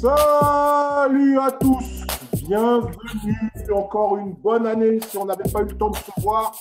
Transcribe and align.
Salut 0.00 1.38
à 1.40 1.50
tous 1.50 2.04
Bienvenue, 2.46 3.50
encore 3.74 4.16
une 4.18 4.34
bonne 4.34 4.66
année 4.66 5.00
si 5.00 5.18
on 5.18 5.24
n'avait 5.24 5.50
pas 5.50 5.62
eu 5.62 5.64
le 5.64 5.76
temps 5.76 5.90
de 5.90 5.96
se 5.96 6.20
voir. 6.20 6.52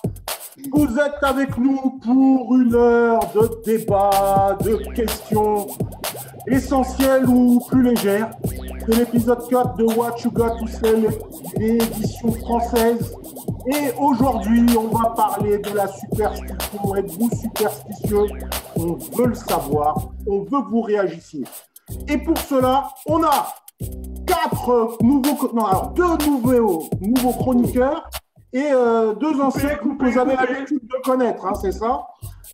Vous 0.73 0.97
êtes 0.97 1.21
avec 1.21 1.55
nous 1.57 1.99
pour 2.03 2.55
une 2.55 2.73
heure 2.73 3.19
de 3.35 3.61
débat, 3.63 4.57
de 4.63 4.77
questions 4.93 5.67
essentielles 6.47 7.27
ou 7.27 7.59
plus 7.69 7.83
légères. 7.83 8.31
C'est 8.79 8.95
l'épisode 8.95 9.47
4 9.49 9.75
de 9.77 9.83
What 9.83 10.15
You 10.23 10.31
Got 10.31 10.57
to 10.57 10.67
Say, 10.67 11.07
l'édition 11.57 12.31
française. 12.31 13.13
Et 13.67 13.91
aujourd'hui, 13.97 14.65
on 14.77 14.87
va 14.87 15.11
parler 15.11 15.59
de 15.59 15.69
la 15.75 15.87
superstition. 15.87 16.95
Êtes-vous 16.95 17.29
superstitieux 17.29 18.25
On 18.75 18.93
veut 19.15 19.27
le 19.27 19.35
savoir. 19.35 19.95
On 20.27 20.39
veut 20.39 20.61
que 20.63 20.69
vous 20.69 20.81
réagissiez. 20.81 21.45
Et 22.07 22.17
pour 22.17 22.37
cela, 22.37 22.89
on 23.05 23.23
a 23.23 23.53
quatre 24.25 24.97
nouveaux, 25.01 25.51
non, 25.53 25.65
alors 25.65 25.89
deux 25.89 26.17
nouveaux, 26.25 26.89
nouveaux 26.99 27.33
chroniqueurs 27.33 28.09
et 28.53 28.71
euh, 28.71 29.13
deux 29.15 29.39
anciens 29.41 29.75
que 29.75 29.87
vous 29.87 30.17
avez 30.17 30.35
l'habitude 30.35 30.81
de 30.83 31.01
connaître, 31.03 31.45
hein, 31.45 31.53
c'est 31.61 31.71
ça? 31.71 32.01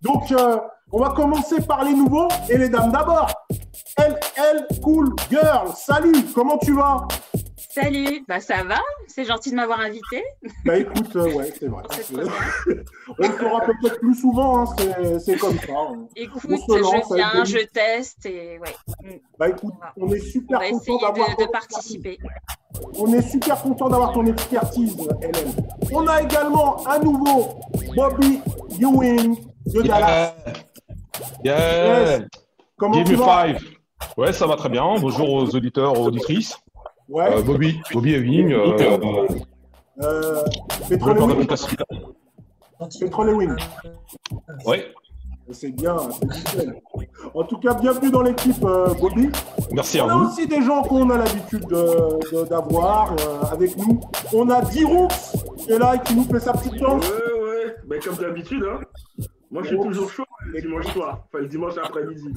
Donc, 0.01 0.31
euh, 0.31 0.57
on 0.91 0.99
va 0.99 1.09
commencer 1.09 1.61
par 1.61 1.83
les 1.83 1.93
nouveaux 1.93 2.27
et 2.49 2.57
les 2.57 2.69
dames 2.69 2.91
d'abord. 2.91 3.29
Elle, 3.97 4.67
cool 4.81 5.13
girl. 5.29 5.69
Salut, 5.75 6.23
comment 6.33 6.57
tu 6.59 6.73
vas? 6.73 7.07
Salut, 7.79 8.25
bah 8.27 8.39
ça 8.39 8.63
va, 8.63 8.79
c'est 9.05 9.23
gentil 9.23 9.51
de 9.51 9.55
m'avoir 9.55 9.79
invité. 9.81 10.23
Bah 10.65 10.79
écoute, 10.79 11.15
euh, 11.15 11.31
ouais, 11.31 11.53
c'est 11.59 11.67
vrai. 11.67 11.83
on 13.19 13.27
le 13.27 13.33
fera 13.33 13.61
peut-être 13.61 13.99
plus 13.99 14.15
souvent, 14.15 14.63
hein, 14.63 14.75
c'est 15.23 15.37
comme 15.37 15.59
ça. 15.59 15.73
Écoute, 16.15 16.41
je 16.49 17.15
viens, 17.15 17.45
je 17.45 17.63
teste 17.67 18.25
et 18.25 18.57
ouais. 18.57 19.21
Bah 19.37 19.49
écoute, 19.49 19.75
on, 19.95 20.11
est 20.11 20.19
super 20.19 20.59
content 20.59 20.97
d'avoir 20.97 21.35
de, 21.37 21.43
de 21.43 21.51
participer. 21.51 22.17
On 22.97 23.13
est 23.13 23.21
super 23.21 23.61
content 23.61 23.89
d'avoir 23.89 24.11
ton 24.11 24.25
expertise, 24.25 24.97
Hélène. 25.21 25.53
On 25.91 26.07
a 26.07 26.23
également 26.23 26.87
un 26.87 26.97
nouveau 26.97 27.59
Bobby 27.95 28.39
Ewing 28.79 29.37
de 29.67 29.81
Dallas. 29.83 30.33
Yeah. 31.43 32.25
Comment 32.75 32.93
Give 32.95 33.05
tu 33.05 33.11
me 33.17 33.17
vas? 33.17 33.45
five. 33.45 33.61
Ouais, 34.17 34.33
ça 34.33 34.47
va 34.47 34.55
très 34.55 34.69
bien. 34.69 34.95
Bonjour 34.99 35.31
aux 35.31 35.55
auditeurs, 35.55 35.99
aux 35.99 36.07
auditrices. 36.07 36.57
Ouais. 37.09 37.33
Euh, 37.33 37.41
Bobby, 37.41 37.79
Bobby 37.93 38.13
Ewing. 38.15 38.51
Euh, 38.51 38.77
euh, 40.03 40.43
Pétrole 40.89 41.17
Ewing. 41.17 41.47
Pétrole 42.99 43.29
Ewing. 43.29 43.55
Ouais. 44.65 44.93
C'est 45.51 45.71
bien, 45.71 45.95
c'est 46.53 46.67
En 47.33 47.43
tout 47.45 47.57
cas, 47.59 47.73
bienvenue 47.75 48.11
dans 48.11 48.21
l'équipe, 48.21 48.61
euh, 48.63 48.93
Bobby. 48.95 49.29
Merci 49.71 49.99
à 49.99 50.03
vous. 50.03 50.09
On 50.09 50.19
a 50.23 50.27
aussi 50.27 50.45
des 50.45 50.61
gens 50.61 50.83
qu'on 50.83 51.09
a 51.09 51.17
l'habitude 51.17 51.65
d'avoir 52.49 53.13
euh, 53.13 53.43
avec 53.53 53.77
nous. 53.77 54.01
On 54.33 54.49
a 54.49 54.61
Diroux 54.61 55.07
qui 55.57 55.71
est 55.71 55.79
là 55.79 55.95
et 55.95 55.99
qui 56.01 56.15
nous 56.15 56.25
fait 56.25 56.41
sa 56.41 56.51
petite 56.51 56.75
danse. 56.75 57.09
Ouais, 57.09 57.41
ouais, 57.41 57.75
mais 57.87 57.99
comme 57.99 58.17
d'habitude, 58.17 58.65
hein. 58.69 58.81
Moi, 59.49 59.63
je 59.63 59.69
suis 59.69 59.79
toujours 59.79 60.09
chaud 60.09 60.25
le 60.47 60.61
dimanche 60.61 60.87
soir, 60.87 61.23
enfin 61.25 61.39
le 61.39 61.47
dimanche 61.47 61.77
après-midi. 61.77 62.33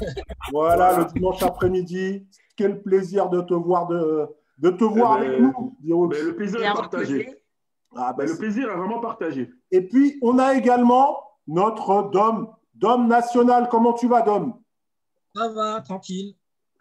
Voilà, 0.52 0.98
le 0.98 1.04
dimanche 1.06 1.42
après-midi. 1.42 2.26
Quel 2.56 2.80
plaisir 2.82 3.28
de 3.28 3.40
te 3.40 3.54
voir, 3.54 3.88
de, 3.88 4.28
de 4.60 4.70
te 4.70 4.84
voir 4.84 5.22
eh 5.22 5.26
avec 5.26 5.40
ben, 5.40 5.52
nous, 5.82 6.06
ben, 6.06 6.24
le 6.24 6.36
plaisir 6.36 6.62
est 6.62 6.74
partagé. 6.74 7.42
Ah, 7.96 8.12
ben, 8.12 8.28
le 8.28 8.36
plaisir 8.36 8.70
est 8.70 8.76
vraiment 8.76 9.00
partagé. 9.00 9.50
Et 9.70 9.80
puis, 9.80 10.18
on 10.22 10.38
a 10.38 10.54
également 10.54 11.18
notre 11.46 12.10
Dom, 12.10 12.54
Dom 12.74 13.08
national. 13.08 13.68
Comment 13.70 13.94
tu 13.94 14.06
vas, 14.06 14.22
Dom? 14.22 14.60
Ça 15.34 15.48
va, 15.48 15.80
tranquille. 15.80 16.36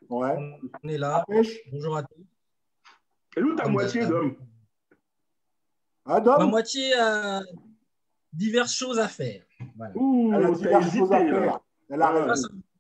Ouais. 0.09 0.35
On 0.83 0.89
est 0.89 0.97
là. 0.97 1.23
Bonjour 1.71 1.97
à 1.97 2.03
tous. 2.03 2.25
Et 3.37 3.41
où 3.41 3.55
ta 3.55 3.67
moitié, 3.67 4.05
Dom? 4.05 4.35
Ah, 6.05 6.19
Dom? 6.19 6.39
Ma 6.39 6.45
moitié 6.45 6.93
a 6.95 7.41
diverses 8.33 8.73
choses 8.73 8.99
à 8.99 9.07
faire. 9.07 9.43
Ouh, 9.95 10.31
elle 10.33 10.45
a 10.45 10.51
diverses 10.51 10.95
choses 10.95 11.11
à 11.11 11.19
faire. 11.19 11.59
Elle 11.89 12.01
a. 12.01 12.33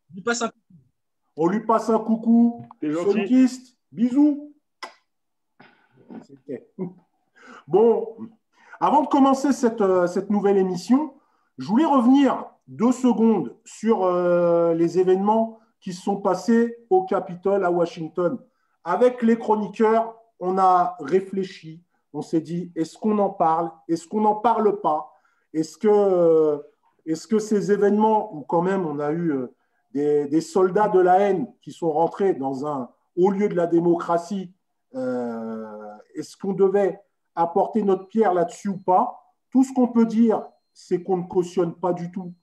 On 0.05 0.13
lui 0.13 0.21
passe 0.21 0.41
un 0.41 0.49
coucou. 0.49 0.73
On 1.37 1.47
lui 1.47 1.65
passe 1.65 1.89
un 1.89 1.99
coucou. 1.99 2.65
Bisous. 3.91 4.48
Bon, 7.67 8.15
avant 8.79 9.03
de 9.03 9.07
commencer 9.07 9.51
cette, 9.51 9.81
euh, 9.81 10.07
cette, 10.07 10.29
nouvelle 10.29 10.57
émission, 10.57 11.13
je 11.57 11.67
voulais 11.67 11.85
revenir 11.85 12.45
deux 12.67 12.91
secondes 12.91 13.55
sur 13.65 14.03
euh, 14.03 14.73
les 14.73 14.99
événements 14.99 15.59
qui 15.81 15.93
se 15.93 16.01
sont 16.01 16.17
passés 16.17 16.77
au 16.89 17.03
Capitole 17.03 17.63
à 17.65 17.71
Washington. 17.71 18.39
Avec 18.83 19.21
les 19.21 19.37
chroniqueurs, 19.37 20.15
on 20.39 20.57
a 20.57 20.95
réfléchi, 20.99 21.83
on 22.13 22.21
s'est 22.21 22.41
dit, 22.41 22.71
est-ce 22.75 22.97
qu'on 22.97 23.17
en 23.19 23.29
parle 23.29 23.71
Est-ce 23.87 24.07
qu'on 24.07 24.21
n'en 24.21 24.35
parle 24.35 24.79
pas? 24.81 25.13
Est-ce 25.53 25.77
que, 25.77 26.63
que 27.05 27.39
ces 27.39 27.71
événements, 27.71 28.33
où 28.35 28.41
quand 28.41 28.61
même 28.61 28.85
on 28.85 28.99
a 28.99 29.11
eu 29.11 29.31
euh, 29.31 29.47
des, 29.93 30.41
soldats 30.41 30.89
de 30.89 30.99
la 30.99 31.19
haine 31.19 31.51
qui 31.61 31.71
sont 31.71 31.91
rentrés 31.91 32.33
dans 32.33 32.65
un 32.65 32.89
haut 33.15 33.31
lieu 33.31 33.49
de 33.49 33.55
la 33.55 33.67
démocratie 33.67 34.53
euh, 34.95 35.68
est-ce 36.15 36.37
qu'on 36.37 36.53
devait 36.53 36.99
apporter 37.35 37.83
notre 37.83 38.07
pierre 38.07 38.33
là-dessus 38.33 38.69
ou 38.69 38.77
pas 38.77 39.33
Tout 39.51 39.63
ce 39.63 39.73
qu'on 39.73 39.87
peut 39.87 40.05
dire, 40.05 40.43
c'est 40.73 41.03
qu'on 41.03 41.17
ne 41.17 41.23
cautionne 41.23 41.73
pas 41.73 41.93
du 41.93 42.11
tout 42.11 42.33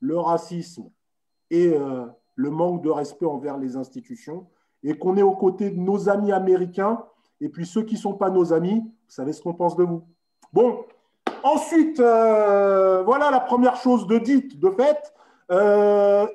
le 0.00 0.18
racisme 0.18 0.90
et 1.50 1.68
euh, 1.74 2.06
le 2.36 2.50
manque 2.50 2.82
de 2.82 2.90
respect 2.90 3.26
envers 3.26 3.56
les 3.56 3.76
institutions 3.76 4.46
et 4.84 4.96
qu'on 4.96 5.16
est 5.16 5.22
aux 5.22 5.34
côtés 5.34 5.70
de 5.70 5.78
nos 5.78 6.08
amis 6.08 6.30
américains 6.30 7.04
et 7.40 7.48
puis 7.48 7.66
ceux 7.66 7.82
qui 7.82 7.94
ne 7.94 8.00
sont 8.00 8.14
pas 8.14 8.30
nos 8.30 8.52
amis, 8.52 8.80
vous 8.80 8.90
savez 9.08 9.32
ce 9.32 9.42
qu'on 9.42 9.54
pense 9.54 9.76
de 9.76 9.84
vous. 9.84 10.04
Bon, 10.52 10.84
ensuite, 11.42 11.98
euh, 12.00 13.02
voilà 13.02 13.30
la 13.30 13.40
première 13.40 13.76
chose 13.76 14.06
de 14.06 14.18
dite, 14.18 14.58
de 14.58 14.70
fait. 14.70 15.14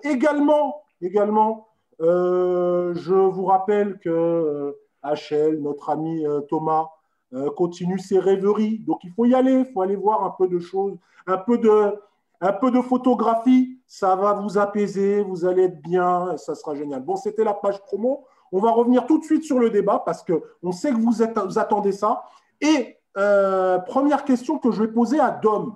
également, 0.03 0.83
également 1.01 1.67
je 1.99 3.13
vous 3.13 3.45
rappelle 3.45 3.99
que 3.99 4.75
HL, 5.03 5.59
notre 5.61 5.89
ami 5.89 6.25
euh, 6.25 6.41
Thomas, 6.41 6.89
euh, 7.33 7.49
continue 7.51 7.99
ses 7.99 8.19
rêveries. 8.19 8.79
Donc 8.79 9.03
il 9.03 9.11
faut 9.11 9.25
y 9.25 9.33
aller, 9.33 9.65
il 9.67 9.73
faut 9.73 9.81
aller 9.81 9.95
voir 9.95 10.23
un 10.23 10.31
peu 10.31 10.47
de 10.47 10.59
choses, 10.59 10.97
un 11.27 11.37
peu 11.37 11.57
de, 11.57 11.99
un 12.41 12.53
peu 12.53 12.71
de 12.71 12.81
photographie. 12.81 13.79
Ça 13.87 14.15
va 14.15 14.33
vous 14.33 14.57
apaiser, 14.57 15.21
vous 15.21 15.45
allez 15.45 15.63
être 15.63 15.81
bien, 15.81 16.37
ça 16.37 16.55
sera 16.55 16.75
génial. 16.75 17.01
Bon, 17.01 17.15
c'était 17.15 17.43
la 17.43 17.53
page 17.53 17.81
promo. 17.81 18.25
On 18.51 18.59
va 18.59 18.71
revenir 18.71 19.07
tout 19.07 19.17
de 19.17 19.23
suite 19.23 19.43
sur 19.43 19.59
le 19.59 19.71
débat 19.71 20.03
parce 20.05 20.23
qu'on 20.23 20.71
sait 20.71 20.91
que 20.91 20.97
vous, 20.97 21.23
êtes, 21.23 21.37
vous 21.39 21.57
attendez 21.57 21.91
ça. 21.91 22.23
Et 22.61 22.97
euh, 23.17 23.79
première 23.79 24.25
question 24.25 24.59
que 24.59 24.71
je 24.71 24.83
vais 24.83 24.91
poser 24.91 25.19
à 25.19 25.31
Dom. 25.31 25.75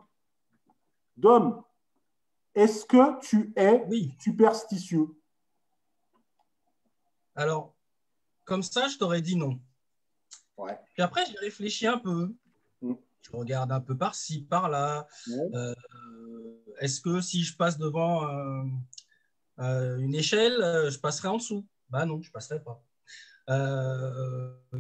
Dom, 1.16 1.64
est-ce 2.54 2.86
que 2.86 3.20
tu 3.20 3.52
es 3.56 3.84
superstitieux? 4.20 5.08
Alors, 7.36 7.74
comme 8.48 8.64
ça, 8.64 8.88
je 8.88 8.98
t'aurais 8.98 9.22
dit 9.22 9.36
non. 9.36 9.60
Puis 10.56 11.04
après, 11.04 11.24
j'ai 11.26 11.38
réfléchi 11.38 11.86
un 11.86 12.00
peu. 12.00 12.34
Mm. 12.82 12.94
Je 13.22 13.32
regarde 13.32 13.72
un 13.72 13.82
peu 13.82 13.96
par-ci, 13.96 14.42
par-là. 14.42 15.06
Euh, 15.54 15.76
est-ce 16.80 17.02
que 17.02 17.22
si 17.22 17.44
je 17.44 17.56
passe 17.56 17.78
devant 17.78 18.26
euh, 18.26 18.64
euh, 19.60 19.98
une 19.98 20.16
échelle, 20.16 20.58
je 20.90 20.98
passerai 20.98 21.28
en 21.28 21.38
dessous? 21.38 21.68
Bah 21.90 22.06
non, 22.06 22.22
je 22.22 22.30
ne 22.30 22.34
passerai 22.34 22.64
pas. 22.64 22.82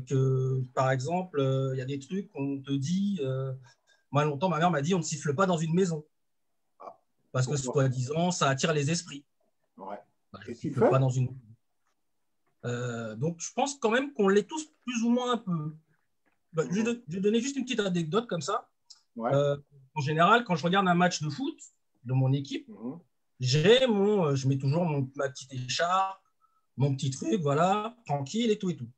que, 0.08 0.64
par 0.74 0.90
exemple, 0.92 1.40
il 1.74 1.78
y 1.78 1.82
a 1.82 1.86
des 1.86 2.00
trucs 2.00 2.30
qu'on 2.30 2.62
te 2.62 2.72
dit. 2.72 3.20
moi, 4.12 4.24
longtemps, 4.24 4.50
ma 4.50 4.60
mère 4.60 4.72
m'a 4.72 4.82
dit 4.82 4.96
on 4.96 5.00
ne 5.00 5.04
siffle 5.04 5.36
pas 5.36 5.46
dans 5.46 5.58
une 5.58 5.74
maison. 5.74 6.06
Ah. 6.80 6.98
Parce 7.34 7.48
que, 7.48 7.58
soi-disant, 7.58 8.32
ça 8.32 8.48
attire 8.50 8.74
les 8.74 8.90
esprits. 8.90 9.26
Ouais. 9.76 10.00
Bah, 10.32 10.40
je 10.46 10.52
ne 10.52 10.56
siffle 10.56 10.90
pas 10.90 11.00
dans 11.00 11.10
une 11.10 11.28
euh, 12.66 13.16
donc, 13.16 13.40
je 13.40 13.52
pense 13.54 13.76
quand 13.76 13.92
même 13.92 14.14
qu'on 14.14 14.28
l'est 14.28 14.48
tous 14.48 14.72
plus 14.86 15.04
ou 15.04 15.10
moins 15.10 15.34
un 15.34 15.38
peu. 15.38 15.76
Bah, 16.54 16.64
je, 16.70 16.82
vais, 16.82 17.20
donner 17.20 17.40
juste 17.40 17.56
une 17.56 17.64
petite 17.64 17.80
anecdote 17.80 18.28
comme 18.28 18.42
ça. 18.42 18.70
Euh, 19.18 19.58
en 19.96 20.02
général, 20.02 20.44
quand 20.44 20.56
je 20.56 20.64
regarde 20.64 20.88
un 20.88 20.94
match 20.94 21.22
de 21.22 21.30
foot 21.30 21.58
de 22.04 22.14
mon 22.14 22.32
équipe, 22.34 22.68
mhm. 22.70 23.00
j'ai 23.40 23.88
mon, 23.88 24.26
euh, 24.26 24.36
je 24.36 24.48
mets 24.48 24.58
toujours 24.58 24.86
mon, 24.86 25.10
ma 25.16 25.30
petite 25.30 25.54
écharpe, 25.54 26.22
mon 26.78 26.94
petit 26.96 27.10
truc, 27.10 27.42
voilà, 27.42 27.96
tranquille 28.06 28.52
et 28.52 28.58
tout 28.58 28.70
et 28.70 28.76
tout. 28.76 28.90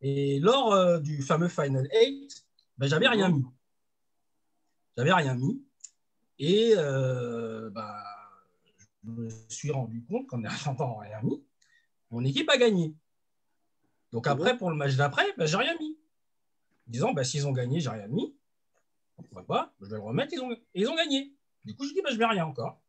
Et 0.00 0.40
lors 0.40 1.00
du 1.00 1.22
fameux 1.22 1.48
Final 1.48 1.88
8, 1.90 2.46
ben, 2.76 2.86
j'avais 2.88 3.08
rien 3.08 3.30
mis. 3.30 3.44
J'avais 4.96 5.12
rien 5.12 5.34
mis. 5.34 5.64
Et 6.38 6.74
bah, 6.74 8.04
je 9.04 9.10
me 9.10 9.28
suis 9.48 9.70
rendu 9.70 10.04
compte 10.04 10.26
qu'en 10.26 10.38
n'ayant 10.38 10.96
rien 10.98 11.22
mis, 11.22 11.45
mon 12.10 12.24
équipe 12.24 12.48
a 12.50 12.56
gagné. 12.56 12.94
Donc 14.12 14.26
après, 14.26 14.56
pour 14.56 14.70
le 14.70 14.76
match 14.76 14.94
d'après, 14.96 15.24
ben, 15.36 15.46
j'ai 15.46 15.56
rien 15.56 15.76
mis. 15.78 15.98
Disant, 16.86 17.12
ben, 17.12 17.24
s'ils 17.24 17.46
ont 17.46 17.52
gagné, 17.52 17.80
j'ai 17.80 17.90
rien 17.90 18.06
mis. 18.06 18.36
Pourquoi 19.16 19.44
pas 19.44 19.74
Je 19.80 19.86
vais 19.86 19.96
le 19.96 20.02
remettre, 20.02 20.32
ils 20.32 20.40
ont, 20.40 20.56
ils 20.74 20.88
ont 20.88 20.94
gagné. 20.94 21.34
Du 21.64 21.74
coup, 21.74 21.84
je 21.84 21.92
dis, 21.92 22.00
bah, 22.02 22.10
je 22.12 22.16
vais 22.16 22.26
rien 22.26 22.46
encore. 22.46 22.80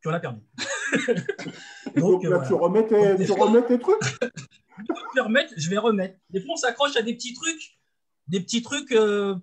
Tu 0.00 0.08
en 0.08 0.12
as 0.12 0.20
perdu. 0.20 0.40
Donc, 1.96 2.24
là, 2.24 2.44
tu, 2.46 2.54
remets 2.54 2.86
tes, 2.86 3.24
tu 3.24 3.32
remets 3.32 3.64
tes 3.66 3.78
trucs 3.78 4.02
je 4.78 5.14
vais 5.14 5.20
remettre, 5.20 5.52
je 5.56 5.70
vais 5.70 5.78
remettre. 5.78 6.18
Des 6.30 6.40
fois, 6.40 6.54
on 6.54 6.56
s'accroche 6.56 6.96
à 6.96 7.02
des 7.02 7.14
petits 7.14 7.34
trucs, 7.34 7.78
des 8.28 8.40
petits 8.40 8.62
trucs, 8.62 8.92
euh, 8.92 9.36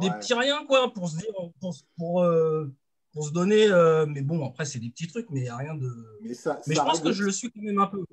des 0.00 0.10
petits 0.10 0.34
riens, 0.34 0.64
quoi, 0.66 0.92
pour 0.92 1.08
se 1.08 1.16
dire, 1.16 1.32
pour, 1.60 1.74
pour, 1.96 2.22
euh, 2.22 2.72
pour 3.12 3.26
se 3.26 3.32
donner. 3.32 3.66
Euh, 3.66 4.06
mais 4.06 4.22
bon, 4.22 4.46
après, 4.46 4.64
c'est 4.64 4.78
des 4.78 4.90
petits 4.90 5.08
trucs, 5.08 5.28
mais 5.30 5.40
il 5.40 5.44
n'y 5.44 5.48
a 5.48 5.56
rien 5.56 5.74
de. 5.74 5.90
Mais, 6.22 6.34
ça, 6.34 6.60
mais 6.66 6.74
je 6.74 6.80
pense 6.80 7.00
que 7.00 7.12
je 7.12 7.24
le 7.24 7.32
suis 7.32 7.50
quand 7.50 7.62
même 7.62 7.78
un 7.78 7.86
peu. 7.86 8.04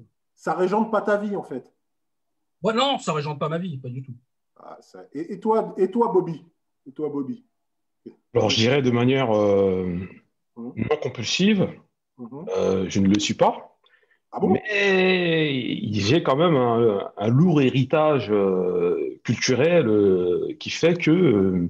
Ça 0.44 0.54
régente 0.56 0.92
pas 0.92 1.00
ta 1.00 1.16
vie, 1.16 1.38
en 1.38 1.44
fait. 1.44 1.72
Ouais, 2.64 2.74
non, 2.74 2.98
ça 3.00 3.14
régente 3.14 3.40
pas 3.40 3.48
ma 3.48 3.58
vie, 3.58 3.78
pas 3.78 3.88
du 3.88 4.04
tout. 4.04 4.12
Ah, 4.60 4.78
et, 5.14 5.40
toi, 5.40 5.74
et 5.78 5.90
toi, 5.90 6.12
Bobby? 6.12 6.44
Et 6.86 6.92
toi, 6.92 7.08
Bobby? 7.08 7.46
Alors, 8.34 8.50
je 8.50 8.58
dirais 8.58 8.82
de 8.82 8.92
manière 8.92 9.30
hum. 9.30 10.06
non 10.58 10.98
compulsive, 11.02 11.70
hum. 12.18 12.46
je 12.90 13.00
ne 13.00 13.08
le 13.08 13.20
suis 13.20 13.36
pas. 13.36 13.80
Ah 14.34 14.40
mais 14.42 15.80
j'ai 15.94 16.24
quand 16.24 16.36
même 16.36 16.58
un, 16.58 17.28
lourd 17.30 17.62
héritage 17.62 18.30
euh, 18.30 19.22
culturel 19.24 19.88
euh, 19.88 20.58
qui 20.60 20.72
fait 20.72 20.96
que 21.02 21.70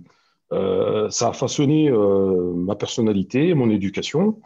euh, 0.52 1.10
ça 1.12 1.28
a 1.28 1.34
façonné 1.34 1.92
ma 1.92 2.75
personnalité, 2.75 3.54
mon 3.54 3.70
éducation. 3.70 4.42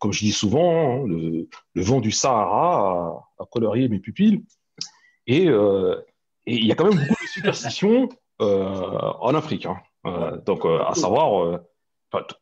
Comme 0.00 0.12
je 0.12 0.20
dis 0.20 0.32
souvent, 0.32 1.02
hein, 1.02 1.06
le, 1.06 1.48
vent 1.82 2.00
du 2.00 2.10
Sahara 2.10 3.26
a, 3.38 3.44
colorié 3.46 3.88
mes 3.88 3.98
pupilles. 3.98 4.44
Et 5.26 5.44
il 6.46 6.66
y 6.66 6.72
a 6.72 6.74
quand 6.74 6.84
même 6.84 6.98
beaucoup 6.98 7.24
de 7.24 7.28
superstitions 7.28 8.08
en 8.38 9.34
Afrique. 9.34 9.66
Hein. 9.66 10.40
donc, 10.46 10.64
à 10.64 10.94
savoir 10.94 11.60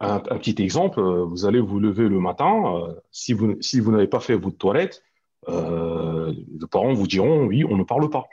un, 0.01 0.21
petit 0.39 0.63
exemple, 0.63 1.01
euh, 1.01 1.25
vous 1.25 1.47
allez 1.47 1.61
vous 1.61 1.81
lever 1.81 2.09
le 2.09 2.21
matin, 2.21 2.77
euh, 2.77 2.95
si 3.11 3.33
vous, 3.33 3.57
si 3.61 3.81
vous 3.81 3.91
n'avez 3.91 4.07
pas 4.07 4.21
fait 4.21 4.37
votre 4.37 4.57
toilette, 4.57 5.03
euh, 5.49 6.33
les 6.33 6.67
parents 6.67 6.93
vous 6.93 7.07
diront 7.07 7.47
oui, 7.47 7.65
on 7.65 7.77
ne 7.77 7.85
parle 7.85 8.09
pas. 8.11 8.25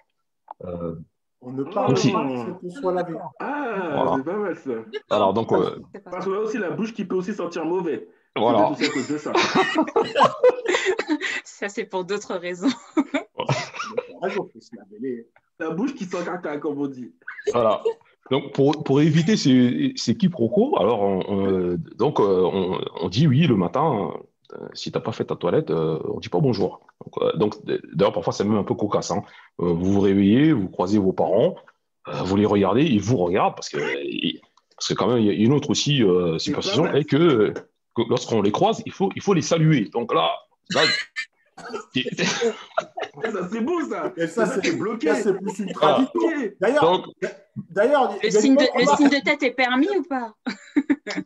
on 1.41 1.51
ne 1.51 1.63
parle 1.63 1.93
pas, 1.93 1.99
c'est 1.99 2.11
qu'on 2.11 2.69
soit 2.69 2.93
lavé. 2.93 3.15
Ah, 3.39 4.15
c'est 4.17 4.23
pas 4.23 4.37
mal 4.37 4.57
ça. 4.57 4.71
Alors, 5.09 5.33
donc, 5.33 5.49
Parce 6.05 6.25
qu'on 6.25 6.33
a 6.33 6.39
aussi 6.39 6.57
la 6.57 6.71
bouche 6.71 6.93
qui 6.93 7.05
peut 7.05 7.15
aussi 7.15 7.33
sentir 7.33 7.65
mauvais. 7.65 8.07
Voilà. 8.35 8.73
C'est 8.77 8.85
à 8.85 8.89
cause 8.89 9.07
de 9.07 9.17
ça. 9.17 9.33
ça, 11.43 11.69
c'est 11.69 11.85
pour 11.85 12.03
d'autres 12.03 12.35
raisons. 12.35 12.67
la 15.59 15.69
bouche 15.71 15.95
qui 15.95 16.05
sent 16.05 16.25
caca, 16.25 16.57
comme 16.57 16.79
on 16.79 16.87
dit. 16.87 17.11
Voilà. 17.51 17.81
Donc, 18.31 18.53
pour, 18.53 18.83
pour 18.83 19.01
éviter 19.01 19.35
ces, 19.35 19.93
ces 19.95 20.15
quiproquos, 20.15 20.77
alors, 20.79 21.01
on, 21.01 21.77
donc, 21.97 22.19
euh, 22.19 22.49
on, 23.01 23.09
dit 23.09 23.27
oui 23.27 23.45
le 23.47 23.55
matin, 23.55 24.11
euh, 24.53 24.67
si 24.73 24.91
tu 24.91 24.97
n'as 24.97 25.03
pas 25.03 25.11
fait 25.11 25.25
ta 25.25 25.35
toilette, 25.35 25.71
euh, 25.71 25.99
on 26.05 26.15
ne 26.15 26.21
dit 26.21 26.29
pas 26.29 26.39
bonjour. 26.39 26.81
Donc, 27.35 27.55
d'ailleurs, 27.65 28.13
parfois, 28.13 28.31
c'est 28.31 28.45
même 28.45 28.57
un 28.57 28.63
peu 28.63 28.75
cocasse. 28.75 29.11
Hein. 29.11 29.23
vous 29.57 29.93
vous 29.93 29.99
réveillez, 29.99 30.53
vous 30.53 30.69
croisez 30.69 30.97
vos 30.97 31.11
parents, 31.11 31.55
vous 32.07 32.35
les 32.37 32.45
regardez, 32.45 32.83
ils 32.83 33.01
vous 33.01 33.17
regardent, 33.17 33.55
parce 33.55 33.69
que, 33.69 33.77
parce 33.77 34.87
que 34.87 34.93
quand 34.93 35.07
même, 35.07 35.19
il 35.19 35.25
y 35.25 35.29
a 35.29 35.33
une 35.33 35.53
autre 35.53 35.69
aussi 35.69 36.01
superstition, 36.37 36.93
et 36.93 37.03
que, 37.03 37.53
que 37.95 38.01
lorsqu'on 38.09 38.41
les 38.41 38.51
croise, 38.51 38.81
il 38.85 38.91
faut, 38.91 39.09
il 39.15 39.21
faut 39.21 39.33
les 39.33 39.41
saluer. 39.41 39.89
Donc 39.93 40.13
là, 40.13 40.31
là 40.71 40.81
c'est 43.51 43.61
beau 43.61 43.81
ça. 43.89 44.11
Et 44.17 44.27
ça, 44.27 44.47
c'est 44.47 44.75
bloqué. 44.75 45.13
c'est 45.15 45.33
plus 45.33 45.59
une 45.59 45.71
tradition. 45.71 46.11
D'ailleurs, 46.59 47.09
d'ailleurs, 47.69 48.17
le, 48.21 48.29
signe 48.29 48.55
de, 48.55 48.63
le 48.63 48.85
signe 48.97 49.09
de 49.09 49.23
tête 49.23 49.43
est 49.43 49.51
permis 49.51 49.89
ou 49.97 50.03
pas? 50.03 50.33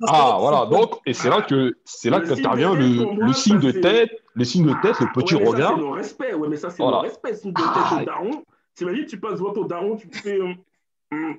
Ah 0.07 0.37
voilà. 0.39 0.65
Donc, 0.65 0.99
et 1.05 1.13
c'est 1.13 1.29
là 1.29 1.43
que 1.43 1.77
c'est 1.85 2.09
là 2.09 2.19
qu'intervient 2.19 2.73
le, 2.73 3.25
le 3.25 3.33
signe 3.33 3.59
de 3.59 3.71
tête, 3.71 4.09
le 4.33 4.43
signe 4.43 4.65
de 4.65 4.73
tête, 4.81 4.99
le 4.99 5.07
petit 5.13 5.35
ouais, 5.35 5.45
regard. 5.45 5.75
C'est 5.75 5.81
le 5.81 5.89
respect. 5.89 6.33
Ouais, 6.33 6.47
mais 6.49 6.57
ça 6.57 6.71
c'est 6.71 6.83
le 6.83 6.95
respect. 6.95 7.35
Signe 7.35 7.53
de 7.53 7.61
tête 7.61 7.67
ah. 7.73 7.99
au 8.01 8.05
daron. 8.05 8.43
T'imagines, 8.73 9.05
tu 9.05 9.19
passes 9.19 9.35
devant 9.35 9.53
ton 9.53 9.65
daron, 9.65 9.95
tu 9.95 10.09
fais. 10.11 10.39
Euh, 10.39 10.53
hmm. 11.11 11.35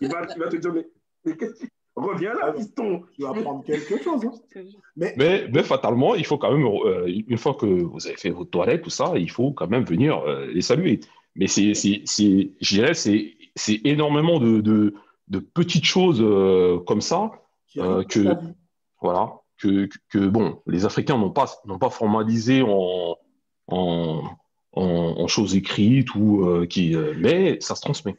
il, 0.00 0.08
va, 0.08 0.22
il, 0.34 0.38
va, 0.38 0.48
te 0.48 0.56
dire 0.56 0.72
mais, 0.72 0.86
mais 1.24 1.36
qu'est-ce 1.36 1.60
que 1.60 1.66
Reviens 1.94 2.32
là, 2.34 2.52
piston. 2.52 3.02
Tu 3.14 3.22
vas 3.22 3.30
apprendre 3.30 3.64
quelque 3.64 4.02
chose. 4.02 4.24
Hein. 4.24 4.60
Mais... 4.96 5.14
Mais, 5.16 5.62
fatalement, 5.62 6.14
il 6.14 6.24
faut 6.24 6.38
quand 6.38 6.52
même, 6.52 6.66
euh, 6.66 7.06
une 7.06 7.38
fois 7.38 7.54
que 7.54 7.66
vous 7.66 8.06
avez 8.06 8.16
fait 8.16 8.30
votre 8.30 8.50
toilette, 8.50 8.82
tout 8.82 8.90
ça, 8.90 9.12
il 9.16 9.30
faut 9.30 9.52
quand 9.52 9.68
même 9.68 9.84
venir 9.84 10.18
euh, 10.20 10.46
les 10.46 10.62
saluer. 10.62 11.00
Mais 11.34 11.46
c'est, 11.46 11.74
je 11.74 12.74
dirais, 12.74 12.94
c'est, 12.94 13.34
c'est 13.54 13.80
énormément 13.84 14.38
de, 14.38 14.60
de, 14.60 14.94
de, 15.28 15.38
petites 15.38 15.84
choses 15.84 16.20
euh, 16.20 16.78
comme 16.86 17.00
ça 17.00 17.30
que, 17.74 18.36
voilà, 19.00 19.32
que, 19.58 19.88
que, 20.10 20.18
bon, 20.18 20.60
les 20.66 20.84
Africains 20.84 21.16
n'ont 21.16 21.30
pas, 21.30 21.46
n'ont 21.66 21.78
pas 21.78 21.88
formalisé 21.88 22.62
en, 22.62 23.16
en, 23.68 24.22
en, 24.72 25.26
choses 25.26 25.56
écrites 25.56 26.14
ou 26.14 26.66
qui, 26.68 26.94
mais 27.16 27.58
ça 27.60 27.74
se 27.74 27.80
transmet. 27.80 28.16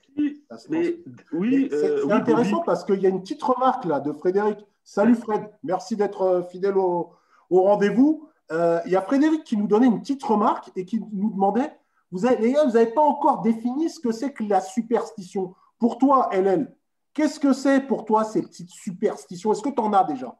Mais, 0.69 0.99
oui, 1.31 1.67
c'est 1.71 1.89
euh, 1.89 2.09
intéressant 2.09 2.61
parce 2.61 2.83
qu'il 2.83 3.01
y 3.01 3.05
a 3.05 3.09
une 3.09 3.21
petite 3.21 3.43
remarque 3.43 3.85
là 3.85 3.99
de 3.99 4.11
Frédéric. 4.11 4.59
Salut 4.83 5.15
Fred, 5.15 5.49
merci 5.63 5.95
d'être 5.95 6.21
euh, 6.21 6.43
fidèle 6.43 6.77
au, 6.77 7.11
rendez-vous. 7.49 8.29
Euh, 8.51 8.79
il 8.85 8.91
y 8.91 8.95
a 8.95 9.01
Frédéric 9.01 9.43
qui 9.43 9.57
nous 9.57 9.67
donnait 9.67 9.87
une 9.87 10.01
petite 10.01 10.23
remarque 10.23 10.71
et 10.75 10.85
qui 10.85 10.99
nous 11.11 11.31
demandait 11.31 11.71
vous 12.11 12.27
avez, 12.27 12.37
les 12.37 12.53
gars, 12.53 12.63
vous 12.65 12.73
n'avez 12.73 12.91
pas 12.91 13.01
encore 13.01 13.41
défini 13.41 13.89
ce 13.89 13.99
que 13.99 14.11
c'est 14.11 14.33
que 14.33 14.43
la 14.43 14.61
superstition. 14.61 15.55
Pour 15.79 15.97
toi, 15.97 16.29
LL, 16.31 16.71
qu'est-ce 17.13 17.39
que 17.39 17.53
c'est 17.53 17.81
pour 17.81 18.05
toi 18.05 18.23
ces 18.23 18.43
petites 18.43 18.69
superstitions? 18.69 19.51
Est-ce 19.51 19.63
que 19.63 19.69
tu 19.69 19.81
en 19.81 19.93
as 19.93 20.03
déjà? 20.03 20.37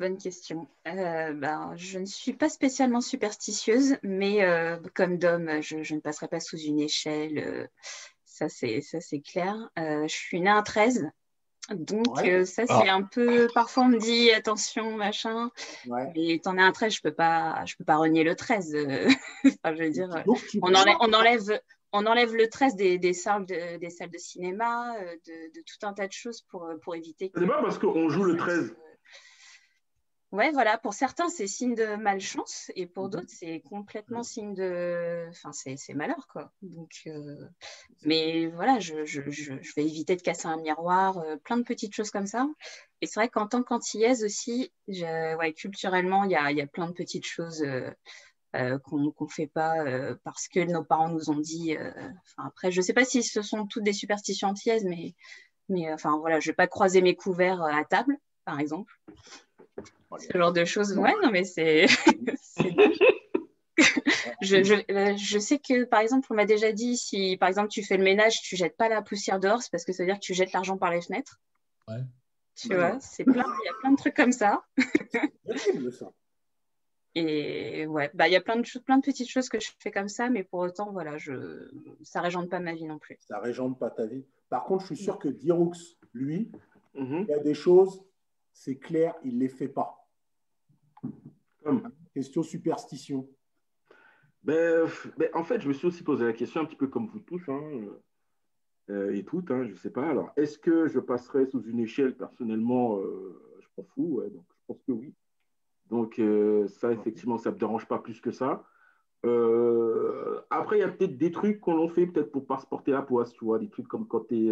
Bonne 0.00 0.16
question. 0.16 0.68
ben, 0.86 1.72
je 1.76 1.98
ne 1.98 2.06
suis 2.06 2.32
pas 2.32 2.48
spécialement 2.48 3.02
superstitieuse, 3.02 3.96
mais 4.02 4.40
comme 4.94 5.18
Dom, 5.18 5.60
je, 5.60 5.82
je, 5.82 5.94
ne 5.94 6.00
passerai 6.00 6.28
pas 6.28 6.40
sous 6.40 6.58
une 6.58 6.80
échelle 6.80 7.68
ça 8.36 8.48
c'est 8.48 8.80
ça 8.82 9.00
c'est 9.00 9.20
clair. 9.20 9.70
Euh, 9.78 10.06
je 10.06 10.14
suis 10.14 10.40
née 10.40 10.50
un 10.50 10.62
13, 10.62 11.10
donc 11.70 12.18
euh, 12.24 12.44
ça 12.44 12.64
ah. 12.68 12.80
c'est 12.82 12.88
un 12.88 13.02
peu. 13.02 13.48
Parfois 13.54 13.84
on 13.84 13.88
me 13.88 13.98
dit 13.98 14.30
attention 14.30 14.96
machin, 14.96 15.50
ouais. 15.86 16.12
mais 16.14 16.38
t'en 16.42 16.58
es 16.58 16.62
un 16.62 16.72
13, 16.72 16.94
je 16.94 17.02
peux 17.02 17.14
pas 17.14 17.64
je 17.64 17.76
peux 17.76 17.84
pas 17.84 17.96
renier 17.96 18.24
le 18.24 18.36
13. 18.36 18.76
enfin, 19.44 19.74
je 19.74 19.82
veux 19.82 19.90
dire, 19.90 20.10
on 20.62 20.74
enlève, 20.74 20.96
on 21.00 21.12
enlève 21.12 21.60
on 21.92 22.04
enlève 22.04 22.34
le 22.34 22.48
13 22.48 22.76
des, 22.76 22.98
des 22.98 23.14
salles 23.14 23.46
de, 23.46 23.78
des 23.78 23.90
salles 23.90 24.10
de 24.10 24.18
cinéma, 24.18 24.96
euh, 24.96 25.14
de, 25.26 25.54
de, 25.54 25.64
tout 25.64 25.86
un 25.86 25.94
tas 25.94 26.06
de 26.06 26.12
choses 26.12 26.42
pour, 26.50 26.68
pour 26.82 26.94
éviter. 26.94 27.32
C'est 27.34 27.46
pas 27.46 27.62
parce 27.62 27.78
qu'on 27.78 28.08
joue 28.10 28.24
le 28.24 28.36
13 28.36 28.74
Ouais, 30.32 30.50
voilà, 30.50 30.76
pour 30.76 30.92
certains, 30.92 31.28
c'est 31.28 31.46
signe 31.46 31.76
de 31.76 31.94
malchance 31.94 32.72
et 32.74 32.86
pour 32.86 33.04
mhm. 33.04 33.10
d'autres, 33.10 33.28
c'est 33.30 33.60
complètement 33.60 34.24
signe 34.24 34.54
de. 34.54 35.28
Enfin, 35.30 35.52
c'est 35.52 35.94
malheur, 35.94 36.26
quoi. 36.26 36.52
Donc, 36.62 36.90
euh, 37.06 37.48
Mais 38.02 38.48
voilà, 38.48 38.80
je, 38.80 39.04
je, 39.04 39.22
je, 39.30 39.52
vais 39.76 39.84
éviter 39.84 40.16
de 40.16 40.22
casser 40.22 40.48
un 40.48 40.56
miroir, 40.56 41.18
euh, 41.18 41.36
plein 41.36 41.56
de 41.56 41.62
petites 41.62 41.94
choses 41.94 42.10
comme 42.10 42.26
ça. 42.26 42.48
Et 43.00 43.06
c'est 43.06 43.20
vrai 43.20 43.28
qu'en 43.28 43.46
tant 43.46 43.62
qu'antillaise 43.62 44.24
aussi, 44.24 44.72
ouais, 44.88 45.52
culturellement, 45.56 46.24
il 46.24 46.32
y 46.32 46.36
a, 46.36 46.50
y 46.50 46.60
a, 46.60 46.66
plein 46.66 46.88
de 46.88 46.92
petites 46.92 47.26
choses 47.26 47.62
euh, 47.62 48.78
qu'on 48.80 48.98
ne 48.98 49.28
fait 49.30 49.46
pas 49.46 49.76
parce 50.24 50.48
que 50.48 50.60
nos 50.60 50.82
parents 50.82 51.08
nous 51.08 51.30
ont 51.30 51.38
dit. 51.38 51.76
Enfin, 51.76 52.48
après, 52.48 52.72
je 52.72 52.80
ne 52.80 52.84
sais 52.84 52.94
pas 52.94 53.04
si 53.04 53.22
ce 53.22 53.42
sont 53.42 53.66
toutes 53.66 53.84
des 53.84 53.92
superstitions 53.92 54.48
antillaises, 54.48 54.84
mais, 54.84 55.14
mais 55.68 55.92
enfin, 55.92 56.18
voilà, 56.18 56.40
je 56.40 56.48
ne 56.48 56.52
vais 56.52 56.56
pas 56.56 56.66
croiser 56.66 57.00
mes 57.00 57.14
couverts 57.14 57.62
à 57.62 57.84
table, 57.84 58.16
par 58.44 58.58
exemple. 58.58 58.92
Ce 60.18 60.38
genre 60.38 60.52
de 60.52 60.64
choses. 60.64 60.96
Ouais, 60.96 61.14
non, 61.22 61.30
mais 61.30 61.44
c'est. 61.44 61.86
je, 64.42 64.62
je, 64.62 64.74
euh, 64.92 65.16
je, 65.16 65.38
sais 65.38 65.58
que, 65.58 65.84
par 65.84 66.00
exemple, 66.00 66.26
on 66.30 66.34
m'a 66.34 66.46
déjà 66.46 66.72
dit 66.72 66.96
si, 66.96 67.36
par 67.36 67.48
exemple, 67.48 67.68
tu 67.68 67.84
fais 67.84 67.96
le 67.96 68.04
ménage, 68.04 68.40
tu 68.40 68.56
jettes 68.56 68.76
pas 68.76 68.88
la 68.88 69.02
poussière 69.02 69.38
dehors, 69.38 69.62
c'est 69.62 69.70
parce 69.70 69.84
que 69.84 69.92
ça 69.92 70.02
veut 70.02 70.08
dire 70.08 70.16
que 70.16 70.24
tu 70.24 70.34
jettes 70.34 70.52
l'argent 70.52 70.78
par 70.78 70.90
les 70.90 71.02
fenêtres. 71.02 71.40
Ouais. 71.88 72.02
Tu 72.56 72.74
vois, 72.74 72.98
c'est 73.00 73.24
plein, 73.24 73.44
il 73.44 73.66
y 73.66 73.68
a 73.68 73.74
plein 73.80 73.90
de 73.92 73.96
trucs 73.96 74.16
comme 74.16 74.32
ça. 74.32 74.62
Et 77.14 77.86
ouais, 77.86 78.10
bah 78.12 78.28
il 78.28 78.32
y 78.32 78.36
a 78.36 78.42
plein 78.42 78.56
de 78.56 78.64
choses, 78.66 78.82
plein 78.82 78.98
de 78.98 79.02
petites 79.02 79.30
choses 79.30 79.48
que 79.48 79.58
je 79.58 79.70
fais 79.78 79.90
comme 79.90 80.08
ça, 80.08 80.28
mais 80.28 80.44
pour 80.44 80.60
autant, 80.60 80.92
voilà, 80.92 81.16
je, 81.16 81.70
ça 82.02 82.20
régente 82.20 82.50
pas 82.50 82.60
ma 82.60 82.74
vie 82.74 82.84
non 82.84 82.98
plus. 82.98 83.16
Ça 83.20 83.38
régente 83.38 83.78
pas 83.78 83.88
ta 83.88 84.04
vie. 84.04 84.26
Par 84.50 84.64
contre, 84.64 84.82
je 84.82 84.94
suis 84.94 85.04
sûr 85.04 85.18
que 85.18 85.28
Diroux, 85.28 85.72
lui, 86.12 86.50
mhm. 86.94 87.24
il 87.26 87.28
y 87.28 87.32
a 87.32 87.38
des 87.38 87.54
choses, 87.54 88.04
c'est 88.56 88.76
clair, 88.76 89.14
il 89.22 89.34
ne 89.34 89.40
les 89.40 89.48
fait 89.48 89.68
pas. 89.68 90.08
Question 92.14 92.42
superstition. 92.42 93.28
Ben, 94.42 94.88
ben, 95.18 95.28
en 95.34 95.44
fait, 95.44 95.60
je 95.60 95.68
me 95.68 95.74
suis 95.74 95.86
aussi 95.86 96.02
posé 96.02 96.24
la 96.24 96.32
question 96.32 96.62
un 96.62 96.64
petit 96.64 96.76
peu 96.76 96.86
comme 96.86 97.06
vous 97.06 97.20
tous 97.20 97.42
hein, 97.48 97.60
euh, 98.88 99.14
et 99.14 99.24
toutes, 99.24 99.50
hein, 99.50 99.64
je 99.64 99.72
ne 99.72 99.76
sais 99.76 99.90
pas. 99.90 100.08
Alors, 100.08 100.32
est-ce 100.36 100.58
que 100.58 100.88
je 100.88 101.00
passerai 101.00 101.46
sous 101.46 101.62
une 101.64 101.80
échelle 101.80 102.16
personnellement 102.16 102.98
euh, 102.98 103.38
Je 103.60 103.66
m'en 103.76 103.84
fous, 103.84 104.22
donc 104.32 104.44
je 104.48 104.62
pense 104.66 104.82
que 104.84 104.92
oui. 104.92 105.14
Donc, 105.90 106.18
euh, 106.18 106.66
ça, 106.68 106.92
effectivement, 106.92 107.36
ça 107.36 107.50
ne 107.50 107.56
me 107.56 107.60
dérange 107.60 107.86
pas 107.86 107.98
plus 107.98 108.20
que 108.20 108.30
ça. 108.30 108.64
après, 110.50 110.78
il 110.78 110.80
y 110.80 110.82
a 110.82 110.88
peut-être 110.88 111.18
des 111.18 111.30
trucs 111.30 111.60
qu'on 111.60 111.78
en 111.78 111.88
fait 111.88 112.06
peut-être 112.06 112.32
pour 112.32 112.42
ne 112.42 112.46
pas 112.46 112.58
se 112.58 112.66
porter 112.66 112.92
la 112.92 113.02
poisse, 113.02 113.32
tu 113.32 113.44
vois, 113.44 113.58
des 113.58 113.68
trucs 113.68 113.88
comme 113.88 114.08
quand 114.08 114.28
tu 114.28 114.50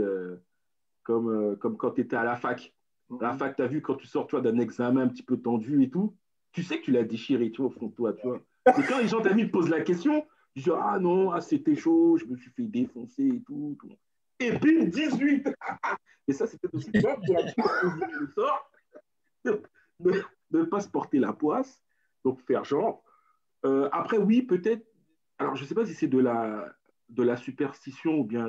comme, 1.05 1.57
comme 1.59 1.77
quand 1.77 1.93
tu 1.93 2.03
étais 2.03 2.17
à 2.17 2.25
la 2.25 2.37
fac. 2.37 2.75
La 3.21 3.33
mhm. 3.33 3.39
fac, 3.39 3.57
tu 3.57 3.63
as 3.63 3.67
vu 3.67 3.83
quand 3.83 3.97
tu 3.97 4.07
sors 4.07 4.27
d'un 4.27 4.59
examen 4.59 5.03
un 5.03 5.09
petit 5.09 5.23
peu 5.23 5.37
tendu 5.37 5.83
et 5.83 5.91
tout, 5.91 6.17
tu 6.53 6.63
sais 6.63 6.79
que 6.79 6.85
tu 6.85 6.93
l'as 6.93 7.05
déchiré, 7.05 7.51
tu 7.51 7.63
vois, 7.63 7.71
au 7.71 7.75
fond 7.75 7.87
de 7.89 7.95
toi, 7.95 8.13
tu 8.13 8.27
vois. 8.27 8.41
Et 8.67 8.83
quand 8.89 8.99
les 8.99 9.09
gens 9.09 9.21
te 9.21 9.47
posent 9.47 9.69
la 9.69 9.83
question, 9.83 10.27
tu 10.55 10.63
dis 10.63 10.71
Ah 10.77 10.99
non, 10.99 11.31
ah, 11.33 11.41
c'était 11.41 11.75
chaud, 11.75 12.17
je 12.17 12.25
me 12.25 12.37
suis 12.37 12.51
fait 12.51 12.63
défoncer 12.63 13.27
et 13.27 13.43
tout. 13.43 13.77
Et 14.41 14.53
puis 14.53 14.87
18 14.89 15.49
Et 16.29 16.33
ça, 16.33 16.47
c'était 16.47 16.69
aussi 16.73 16.91
bien 16.91 17.17
pour 17.57 17.71
le 18.21 18.27
sort 18.29 18.71
de 19.45 19.61
ne 20.51 20.65
pas 20.65 20.81
se 20.81 20.89
porter 20.89 21.19
la 21.19 21.33
poisse, 21.33 21.83
donc 22.25 22.41
faire 22.41 22.65
genre. 22.65 23.03
Euh, 23.67 23.89
après, 23.93 24.19
oui, 24.19 24.43
peut-être. 24.43 24.87
Alors, 25.39 25.57
je 25.57 25.63
ne 25.63 25.69
sais 25.69 25.75
pas 25.75 25.85
si 25.85 25.95
c'est 25.95 26.09
de 26.09 26.19
la, 26.19 26.73
de 27.09 27.23
la 27.23 27.37
superstition 27.37 28.19
ou 28.19 28.25
bien, 28.25 28.49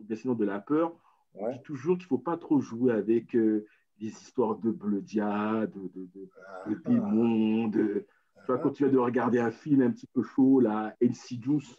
bien 0.00 0.16
sinon 0.16 0.34
de 0.34 0.44
la 0.44 0.58
peur. 0.58 0.96
On 1.34 1.50
dit 1.50 1.62
toujours 1.62 1.96
qu'il 1.96 2.04
ne 2.04 2.08
faut 2.08 2.18
pas 2.18 2.36
trop 2.36 2.60
jouer 2.60 2.92
avec 2.92 3.34
euh, 3.34 3.66
des 4.02 4.08
histoires 4.08 4.56
de 4.56 4.70
bleudia, 4.72 5.66
de, 5.66 5.90
de, 5.94 6.08
de, 6.14 6.28
ah. 6.36 6.68
démons. 6.86 7.68
De, 7.68 8.04
tu 8.40 8.46
vois, 8.46 8.58
quand 8.58 8.70
tu 8.70 8.82
viens 8.82 8.92
de 8.92 8.98
regarder 8.98 9.38
un 9.38 9.52
film 9.52 9.82
un 9.82 9.90
petit 9.92 10.08
peu 10.08 10.22
chaud, 10.24 10.58
là, 10.58 10.94
Insidious, 11.00 11.76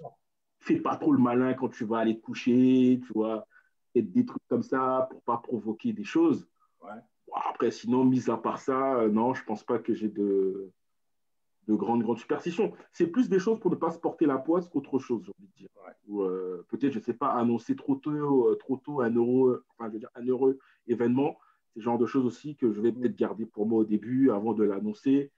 fais 0.60 0.77
pas 0.77 0.96
trop 0.96 1.12
le 1.12 1.20
malin 1.20 1.53
quand 1.53 1.68
tu 1.68 1.84
vas 1.84 2.00
aller 2.00 2.15
te 2.15 2.22
coucher, 2.22 3.01
tu 3.06 3.13
vois, 3.13 3.46
et 3.94 4.01
des 4.01 4.25
trucs 4.25 4.42
comme 4.48 4.63
ça 4.63 5.10
pour 5.12 5.22
pas 5.24 5.38
provoquer 5.38 5.92
des 5.92 6.06
choses. 6.06 6.48
après, 7.50 7.72
sinon, 7.72 8.06
mis 8.06 8.30
à 8.30 8.38
part 8.38 8.60
ça, 8.60 8.96
euh, 8.96 9.10
non, 9.10 9.34
je 9.34 9.44
pense 9.44 9.63
pas 9.63 9.80
que 9.80 9.94
j'ai 9.94 10.08
de, 10.08 10.72
de 11.68 11.75
grandes, 11.75 12.03
grandes 12.03 12.20
superstitions. 12.20 12.72
C'est 12.94 13.08
plus 13.08 13.27
des 13.27 13.39
choses 13.39 13.60
pour 13.60 13.72
ne 13.72 13.75
pas 13.75 13.92
se 13.92 14.00
porter 14.00 14.25
la 14.25 14.38
poisse 14.38 14.70
qu'autre 14.70 14.98
chose, 15.00 15.24
j'ai 15.25 15.32
envie 15.38 15.50
de 15.50 15.58
dire. 15.58 15.70
Ou 16.08 16.22
euh, 16.22 16.65
peut-être, 16.70 16.94
je 16.94 17.00
sais 17.00 17.13
pas, 17.13 17.32
annoncer 17.34 17.75
trop 17.75 17.96
tôt, 17.96 18.50
euh, 18.50 18.56
trop 18.56 18.77
tôt 18.77 19.01
un 19.01 19.13
heureux, 19.13 19.65
enfin, 19.70 19.89
je 19.89 19.94
veux 19.94 20.00
dire, 20.00 20.12
un 20.15 20.25
heureux 20.25 20.60
événement. 20.88 21.38
C'est 21.74 21.80
le 21.80 21.84
genre 21.84 21.98
de 21.98 22.06
choses 22.06 22.25
aussi 22.25 22.56
que 22.56 22.72
je 22.72 22.82
vais 22.82 22.92
peut-être 22.92 23.15
garder 23.15 23.46
pour 23.46 23.65
moi 23.68 23.80
au 23.80 23.86
début, 23.86 24.32
avant 24.32 24.53
de 24.53 24.63
l'annoncer. 24.63 25.32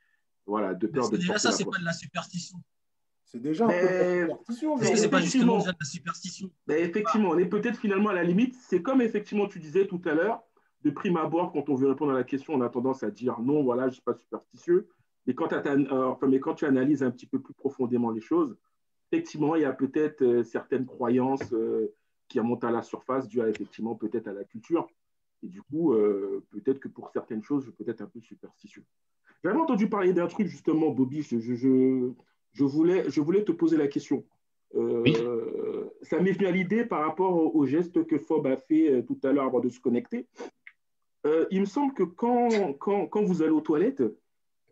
Voilà, 0.46 0.74
de 0.74 0.88
peur 0.88 1.10
de. 1.10 1.18
Déjà, 1.18 1.38
ça, 1.38 1.52
c'est 1.52 1.66
pas 1.66 1.80
de 1.80 1.86
la 1.86 1.94
superstition. 1.94 2.58
C'est 3.24 3.42
déjà 3.42 3.66
un 3.66 3.70
peu 3.70 3.74
de 3.74 3.82
la 3.82 4.22
superstition. 4.22 4.78
Est-ce 4.78 4.92
que 4.92 4.98
c'est 4.98 5.10
pas 5.10 5.22
justement 5.22 5.60
de 5.60 5.68
la 5.68 5.86
superstition 5.86 6.52
mais 6.68 6.82
Effectivement, 6.82 7.30
on 7.30 7.38
est 7.38 7.46
peut-être 7.46 7.80
finalement 7.80 8.10
à 8.10 8.14
la 8.14 8.24
limite. 8.24 8.56
C'est 8.68 8.82
comme 8.82 9.02
effectivement 9.02 9.48
tu 9.48 9.60
disais 9.60 9.88
tout 9.88 10.02
à 10.06 10.14
l'heure, 10.14 10.44
de 10.84 10.92
prime 10.92 11.18
abord, 11.18 11.52
quand 11.52 11.68
on 11.70 11.76
veut 11.76 11.90
répondre 11.90 12.12
à 12.12 12.16
la 12.16 12.24
question, 12.24 12.54
on 12.54 12.62
a 12.62 12.70
tendance 12.70 13.02
à 13.02 13.10
dire 13.10 13.40
non, 13.40 13.64
voilà, 13.64 13.84
je 13.84 13.88
ne 13.88 13.94
suis 13.94 14.04
pas 14.04 14.14
superstitieux. 14.14 14.88
Mais 15.26 15.34
quand, 15.34 15.52
euh, 15.52 16.16
mais 16.28 16.40
quand, 16.40 16.54
tu 16.54 16.66
analyses 16.66 17.02
un 17.02 17.10
petit 17.10 17.26
peu 17.26 17.40
plus 17.40 17.56
profondément 17.56 18.12
les 18.12 18.22
choses, 18.22 18.56
effectivement, 19.12 19.56
il 19.56 19.64
y 19.64 19.66
a 19.66 19.74
peut-être 19.74 20.22
euh, 20.22 20.44
certaines 20.44 20.86
croyances 20.86 21.52
euh, 21.54 21.92
qui 22.28 22.40
remontent 22.40 22.68
à 22.68 22.72
la 22.72 22.84
surface 22.84 23.28
dues 23.28 23.42
à, 23.42 23.50
effectivement 23.50 23.96
peut-être 23.96 24.28
à 24.28 24.34
la 24.34 24.44
culture. 24.44 24.88
Et 25.44 25.48
du 25.48 25.62
coup, 25.62 25.94
peut-être 26.52 26.80
que 26.80 26.88
pour 26.88 27.10
certaines 27.12 27.44
choses, 27.44 27.66
je 27.66 27.72
peux 27.72 27.90
être 27.90 28.02
un 28.02 28.08
peu 28.08 28.20
superstitieux. 28.20 28.84
J'avais 29.44 29.60
entendu 29.60 29.88
parler 29.88 30.12
d'un 30.14 30.28
truc, 30.28 30.48
justement, 30.48 30.90
Bobby, 30.90 31.22
je, 31.22 31.40
je, 31.40 32.12
je, 32.54 32.64
voulais, 32.64 33.10
je 33.10 33.22
voulais 33.22 33.44
te 33.44 33.52
poser 33.52 33.78
la 33.78 33.88
question. 33.88 34.26
Ça 34.74 36.20
m'est 36.20 36.32
venu 36.32 36.48
à 36.48 36.52
l'idée 36.52 36.84
par 36.84 37.02
rapport 37.02 37.56
au, 37.56 37.66
geste 37.66 38.06
que 38.08 38.18
Fob 38.18 38.48
a 38.48 38.58
fait 38.58 39.04
tout 39.06 39.20
à 39.24 39.32
l'heure 39.32 39.46
avant 39.46 39.60
de 39.60 39.70
se 39.70 39.80
connecter. 39.80 40.26
il 41.52 41.60
me 41.60 41.66
semble 41.66 41.94
que 41.94 42.04
quand, 42.04 42.74
quand, 42.80 43.06
quand 43.08 43.24
vous 43.24 43.44
allez 43.44 43.52
aux 43.52 43.62
toilettes, 43.62 44.04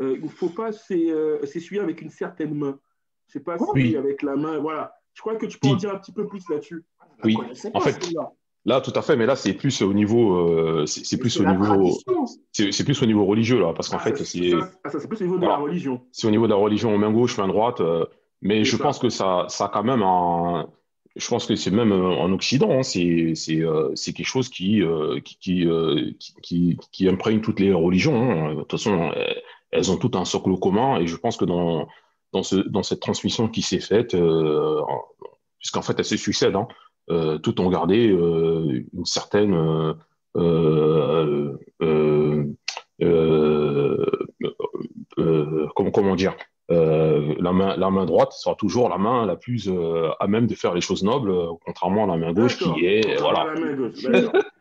euh, 0.01 0.15
il 0.17 0.23
ne 0.23 0.29
faut 0.29 0.49
pas 0.49 0.71
euh, 0.91 1.45
s'essuyer 1.45 1.81
avec 1.81 2.01
une 2.01 2.09
certaine 2.09 2.53
main. 2.55 2.79
Je 3.27 3.37
ne 3.37 3.39
sais 3.41 3.43
pas 3.43 3.57
si 3.57 3.95
avec 3.95 4.21
la 4.21 4.35
main, 4.35 4.59
voilà. 4.59 4.93
Je 5.13 5.21
crois 5.21 5.35
que 5.35 5.45
tu 5.45 5.59
peux 5.59 5.69
en 5.69 5.75
dire 5.75 5.93
un 5.93 5.99
petit 5.99 6.11
peu 6.11 6.27
plus 6.27 6.47
là-dessus. 6.49 6.83
Oui, 7.23 7.37
en 7.73 7.79
fait, 7.79 8.11
là, 8.11 8.33
tout 8.65 8.93
à 8.95 9.01
fait, 9.01 9.15
mais 9.15 9.25
là, 9.25 9.35
c'est 9.35 9.53
plus 9.53 9.81
au 9.81 9.93
niveau, 9.93 10.35
euh, 10.35 10.85
c'est 10.85 11.17
plus 11.17 11.39
au 11.39 11.45
niveau, 11.45 11.97
c'est 12.51 12.83
plus 12.83 13.01
au 13.01 13.05
niveau 13.05 13.25
religieux 13.25 13.59
là, 13.59 13.73
parce 13.73 13.89
qu'en 13.89 13.97
ah, 13.97 14.03
fait, 14.03 14.15
c'est. 14.23 14.51
Plus 15.09 15.21
au 15.21 15.25
niveau 15.25 15.37
de 15.37 15.45
la 15.45 15.57
religion. 15.57 16.01
C'est 16.11 16.27
au 16.27 16.31
niveau 16.31 16.45
de 16.45 16.51
la 16.51 16.57
religion, 16.57 16.97
main 16.97 17.11
gauche, 17.11 17.37
main 17.37 17.47
droite, 17.47 17.81
mais 18.41 18.63
je 18.63 18.77
pense 18.77 18.99
que 18.99 19.09
ça, 19.09 19.45
ça 19.49 19.65
a 19.65 19.69
quand 19.69 19.83
même 19.83 20.01
un. 20.01 20.67
Je 21.15 21.27
pense 21.27 21.45
que 21.45 21.55
c'est 21.55 21.69
même 21.69 21.91
en 21.91 22.31
Occident, 22.31 22.71
hein, 22.71 22.83
c'est 22.83 23.33
quelque 24.13 24.23
chose 24.23 24.49
qui, 24.49 24.81
qui, 25.23 25.67
qui, 26.41 26.77
qui, 26.91 27.07
imprègne 27.07 27.41
toutes 27.41 27.59
les 27.59 27.71
religions. 27.71 28.31
Hein. 28.31 28.55
De 28.55 28.59
toute 28.61 28.71
façon, 28.71 29.11
elles 29.73 29.91
ont 29.91 29.97
tout 29.97 30.11
un 30.13 30.25
socle 30.25 30.57
commun 30.57 30.99
et 30.99 31.07
je 31.07 31.15
pense 31.15 31.37
que 31.37 31.45
dans, 31.45 31.87
dans, 32.31 32.43
ce, 32.43 32.55
dans 32.55 32.83
cette 32.83 32.99
transmission 32.99 33.47
qui 33.47 33.61
s'est 33.61 33.79
faite, 33.79 34.13
euh, 34.15 34.81
puisqu'en 35.59 35.81
fait 35.81 35.97
elles 35.97 36.05
se 36.05 36.17
succèdent, 36.17 36.55
hein, 36.55 36.67
euh, 36.67 36.73
tout 37.07 37.61
ont 37.61 37.69
gardé 37.69 38.09
euh, 38.09 38.85
une 38.93 39.05
certaine 39.05 39.95
comment, 45.75 45.91
comment 45.91 46.15
dire 46.15 46.35
la, 46.69 47.51
main, 47.51 47.75
la 47.77 47.89
main 47.91 48.05
droite 48.05 48.31
sera 48.31 48.55
toujours 48.55 48.89
la 48.89 48.97
main 48.97 49.25
la 49.25 49.35
plus 49.35 49.69
à 50.19 50.27
même 50.27 50.47
de 50.47 50.55
faire 50.55 50.73
les 50.73 50.81
choses 50.81 51.03
nobles, 51.03 51.31
contrairement 51.65 52.05
à 52.05 52.07
la 52.07 52.17
main 52.17 52.33
gauche 52.33 52.57
qui 52.57 52.85
est. 52.85 53.19
Voilà. 53.19 53.53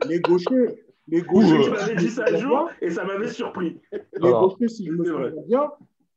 Les 0.08 0.20
gauchers, 0.20 0.84
les 1.08 1.22
gauchers, 1.22 1.62
tu 1.62 1.70
m'avais 1.70 1.96
dit 1.96 2.10
ça 2.10 2.24
un 2.28 2.36
jour 2.36 2.68
et 2.80 2.90
ça 2.90 3.04
m'avait 3.04 3.28
surpris. 3.28 3.78
Les 3.92 4.30
gauchers, 4.30 4.68
si 4.68 4.86
je 4.86 4.92
me 4.92 5.04
souviens 5.04 5.32
bien, 5.46 5.70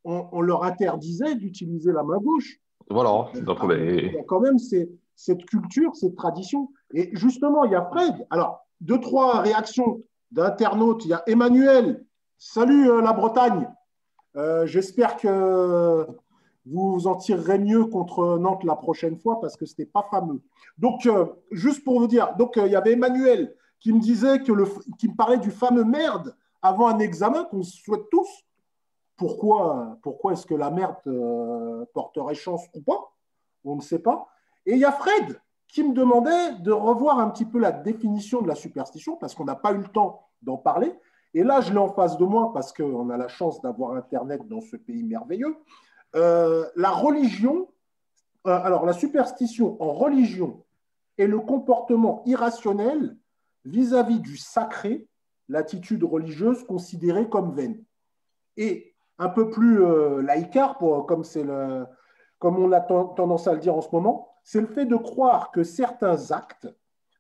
on, 0.03 0.41
leur 0.41 0.63
interdisait 0.63 1.35
d'utiliser 1.35 1.91
la 1.91 2.03
main 2.03 2.17
gauche. 2.17 2.59
Voilà. 2.89 3.29
Donc, 3.41 3.59
Il 3.63 4.13
y 4.13 4.17
a 4.17 4.23
quand 4.23 4.39
même 4.39 4.59
cette 5.15 5.45
culture, 5.45 5.95
cette 5.95 6.15
tradition. 6.15 6.69
Et 6.93 7.09
justement, 7.13 7.63
il 7.63 7.71
y 7.71 7.75
a 7.75 7.85
Fred. 7.85 8.27
Alors, 8.29 8.65
deux, 8.81 8.99
trois 8.99 9.41
réactions 9.41 10.01
d'internautes. 10.31 11.05
Il 11.05 11.09
y 11.09 11.13
a 11.13 11.23
Emmanuel. 11.27 12.05
Salut 12.37 12.89
euh, 12.89 13.01
la 13.01 13.13
Bretagne. 13.13 13.69
Euh, 14.35 14.65
j'espère 14.65 15.15
que 15.15 16.05
vous 16.65 16.93
vous 16.93 17.07
en 17.07 17.15
tirerez 17.15 17.59
mieux 17.59 17.85
contre 17.85 18.37
Nantes 18.37 18.63
la 18.63 18.75
prochaine 18.75 19.17
fois 19.17 19.39
parce 19.39 19.55
que 19.55 19.65
ce 19.65 19.73
n'était 19.73 19.89
pas 19.89 20.05
fameux. 20.11 20.41
Donc, 20.77 21.05
euh, 21.05 21.25
juste 21.51 21.83
pour 21.83 21.99
vous 21.99 22.07
dire, 22.07 22.35
donc 22.37 22.53
il 22.57 22.71
y 22.71 22.75
avait 22.75 22.93
Emmanuel 22.93 23.55
qui 23.79 23.93
me 23.93 23.99
disait 23.99 24.39
que 24.39 24.51
le, 24.51 24.65
qui 24.97 25.07
me 25.07 25.15
parlait 25.15 25.37
du 25.37 25.51
fameux 25.51 25.85
merde 25.85 26.35
avant 26.61 26.87
un 26.87 26.99
examen 26.99 27.45
qu'on 27.45 27.63
souhaite 27.63 28.09
tous. 28.09 28.27
Pourquoi, 29.15 29.97
pourquoi 30.01 30.33
est-ce 30.33 30.45
que 30.45 30.55
la 30.55 30.71
merde 30.71 30.97
porterait 31.93 32.35
chance 32.35 32.63
ou 32.73 32.81
pas? 32.81 33.13
On 33.63 33.77
ne 33.77 33.81
sait 33.81 33.99
pas. 33.99 34.27
Et 34.65 34.73
il 34.73 34.79
y 34.79 34.85
a 34.85 34.91
Fred 34.91 35.39
qui 35.67 35.83
me 35.83 35.93
demandait 35.93 36.53
de 36.59 36.71
revoir 36.71 37.19
un 37.19 37.29
petit 37.29 37.45
peu 37.45 37.59
la 37.59 37.71
définition 37.71 38.41
de 38.41 38.47
la 38.47 38.55
superstition 38.55 39.17
parce 39.17 39.35
qu'on 39.35 39.45
n'a 39.45 39.55
pas 39.55 39.73
eu 39.73 39.77
le 39.77 39.87
temps 39.87 40.27
d'en 40.41 40.57
parler. 40.57 40.93
Et 41.33 41.43
là, 41.43 41.59
je 41.59 41.71
l'ai 41.71 41.79
en 41.79 41.89
face 41.89 42.17
de 42.17 42.23
moi 42.23 42.53
parce 42.53 42.71
qu'on 42.71 43.09
a 43.09 43.17
la 43.17 43.27
chance 43.27 43.61
d'avoir 43.61 43.91
Internet 43.97 44.47
dans 44.47 44.61
ce 44.61 44.77
pays 44.77 45.03
merveilleux. 45.03 45.57
Euh, 46.15 46.65
la 46.77 46.91
religion, 46.91 47.67
euh, 48.47 48.57
alors 48.63 48.85
la 48.85 48.93
superstition 48.93 49.75
en 49.81 49.91
religion 49.91 50.63
est 51.17 51.27
le 51.27 51.39
comportement 51.39 52.23
irrationnel 52.25 53.17
vis-à-vis 53.65 54.19
du 54.19 54.37
sacré, 54.37 55.09
l'attitude 55.49 56.03
religieuse 56.03 56.63
considérée 56.63 57.27
comme 57.27 57.53
vaine. 57.53 57.83
Et 58.55 58.95
un 59.17 59.29
peu 59.29 59.49
plus 59.49 59.83
euh, 59.83 60.21
laïcard, 60.21 60.77
comme, 60.77 61.23
le, 61.35 61.85
comme 62.39 62.59
on 62.59 62.71
a 62.71 62.79
tendance 62.79 63.47
à 63.47 63.53
le 63.53 63.59
dire 63.59 63.75
en 63.75 63.81
ce 63.81 63.89
moment, 63.91 64.34
c'est 64.45 64.61
le 64.61 64.67
fait 64.67 64.85
de 64.85 64.95
croire 64.95 65.51
que 65.51 65.63
certains 65.63 66.31
actes, 66.31 66.69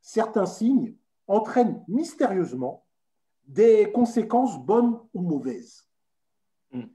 certains 0.01 0.45
signes 0.45 0.95
entraînent 1.27 1.83
mystérieusement 1.87 2.85
des 3.47 3.91
conséquences 3.91 4.63
bonnes 4.63 4.99
ou 5.13 5.21
mauvaises. 5.21 5.89
Hmm. 6.71 6.85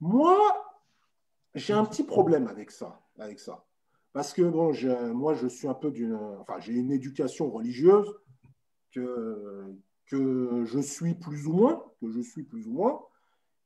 Moi, 0.00 0.36
j'ai 1.54 1.72
un 1.72 1.84
petit 1.84 2.04
problème 2.04 2.48
avec 2.48 2.70
ça, 2.70 3.00
avec 3.18 3.38
ça. 3.38 3.64
Parce 4.12 4.32
que 4.32 4.42
bon, 4.42 4.72
moi, 5.14 5.34
je 5.34 5.46
suis 5.46 5.68
un 5.68 5.74
peu 5.74 5.90
d'une. 5.90 6.18
Enfin, 6.40 6.58
j'ai 6.58 6.72
une 6.72 6.90
éducation 6.90 7.50
religieuse 7.50 8.12
que, 8.92 9.76
je 10.06 10.80
suis 10.80 11.14
plus 11.14 11.46
ou 11.46 11.52
moins, 11.52 11.84
que 12.00 12.10
je 12.10 12.20
suis 12.20 12.42
plus 12.42 12.66
ou 12.66 12.72
moins. 12.72 13.02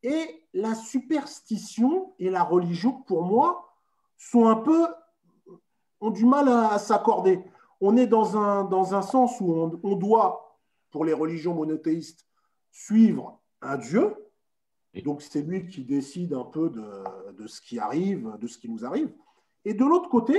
Et 0.02 0.44
la 0.52 0.74
superstition 0.74 2.14
et 2.18 2.30
la 2.30 2.42
religion, 2.42 3.00
pour 3.02 3.22
moi, 3.22 3.74
sont 4.16 4.46
un 4.48 4.56
peu, 4.56 4.86
ont 6.00 6.10
du 6.10 6.24
mal 6.24 6.48
à, 6.48 6.78
s'accorder. 6.78 7.40
On 7.80 7.96
est 7.96 8.06
dans 8.06 8.36
un, 8.36 8.64
dans 8.64 8.94
un 8.94 9.02
sens 9.02 9.40
où 9.40 9.52
on, 9.82 9.96
doit, 9.96 10.58
pour 10.90 11.04
les 11.04 11.12
religions 11.12 11.54
monothéistes, 11.54 12.26
suivre 12.70 13.40
un 13.62 13.76
Dieu. 13.76 14.14
Donc 15.04 15.22
c'est 15.22 15.42
lui 15.42 15.66
qui 15.66 15.84
décide 15.84 16.34
un 16.34 16.44
peu 16.44 16.68
de, 16.70 17.32
de, 17.32 17.46
ce 17.46 17.60
qui 17.60 17.78
arrive, 17.78 18.36
de 18.40 18.46
ce 18.46 18.58
qui 18.58 18.68
nous 18.68 18.84
arrive. 18.84 19.12
Et 19.64 19.74
de 19.74 19.84
l'autre 19.84 20.08
côté, 20.08 20.38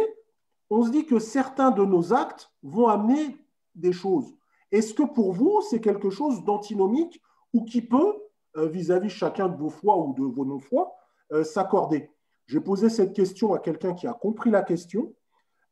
on 0.70 0.84
se 0.84 0.90
dit 0.90 1.06
que 1.06 1.20
certains 1.20 1.72
de 1.72 1.84
nos 1.84 2.14
actes 2.14 2.52
vont 2.64 2.88
amener 2.88 3.38
des 3.76 3.94
choses. 3.94 4.34
Est-ce 4.72 4.94
que 4.94 5.04
pour 5.04 5.34
vous, 5.34 5.62
c'est 5.70 5.82
quelque 5.82 6.10
chose 6.10 6.44
d'antinomique 6.44 7.22
ou 7.54 7.64
qui 7.66 7.82
peut, 7.82 8.16
euh, 8.58 8.68
vis-à-vis 8.68 9.10
chacun 9.10 9.50
de 9.50 9.58
vos 9.58 9.70
foi 9.70 9.98
ou 9.98 10.14
de 10.14 10.24
vos 10.24 10.46
non-foi, 10.46 10.94
euh, 11.34 11.44
s'accorder? 11.44 12.10
J'ai 12.48 12.62
posé 12.62 12.90
cette 12.90 13.14
question 13.14 13.54
à 13.54 13.60
quelqu'un 13.60 13.94
qui 13.94 14.08
a 14.08 14.14
compris 14.14 14.50
la 14.50 14.62
question, 14.62 15.14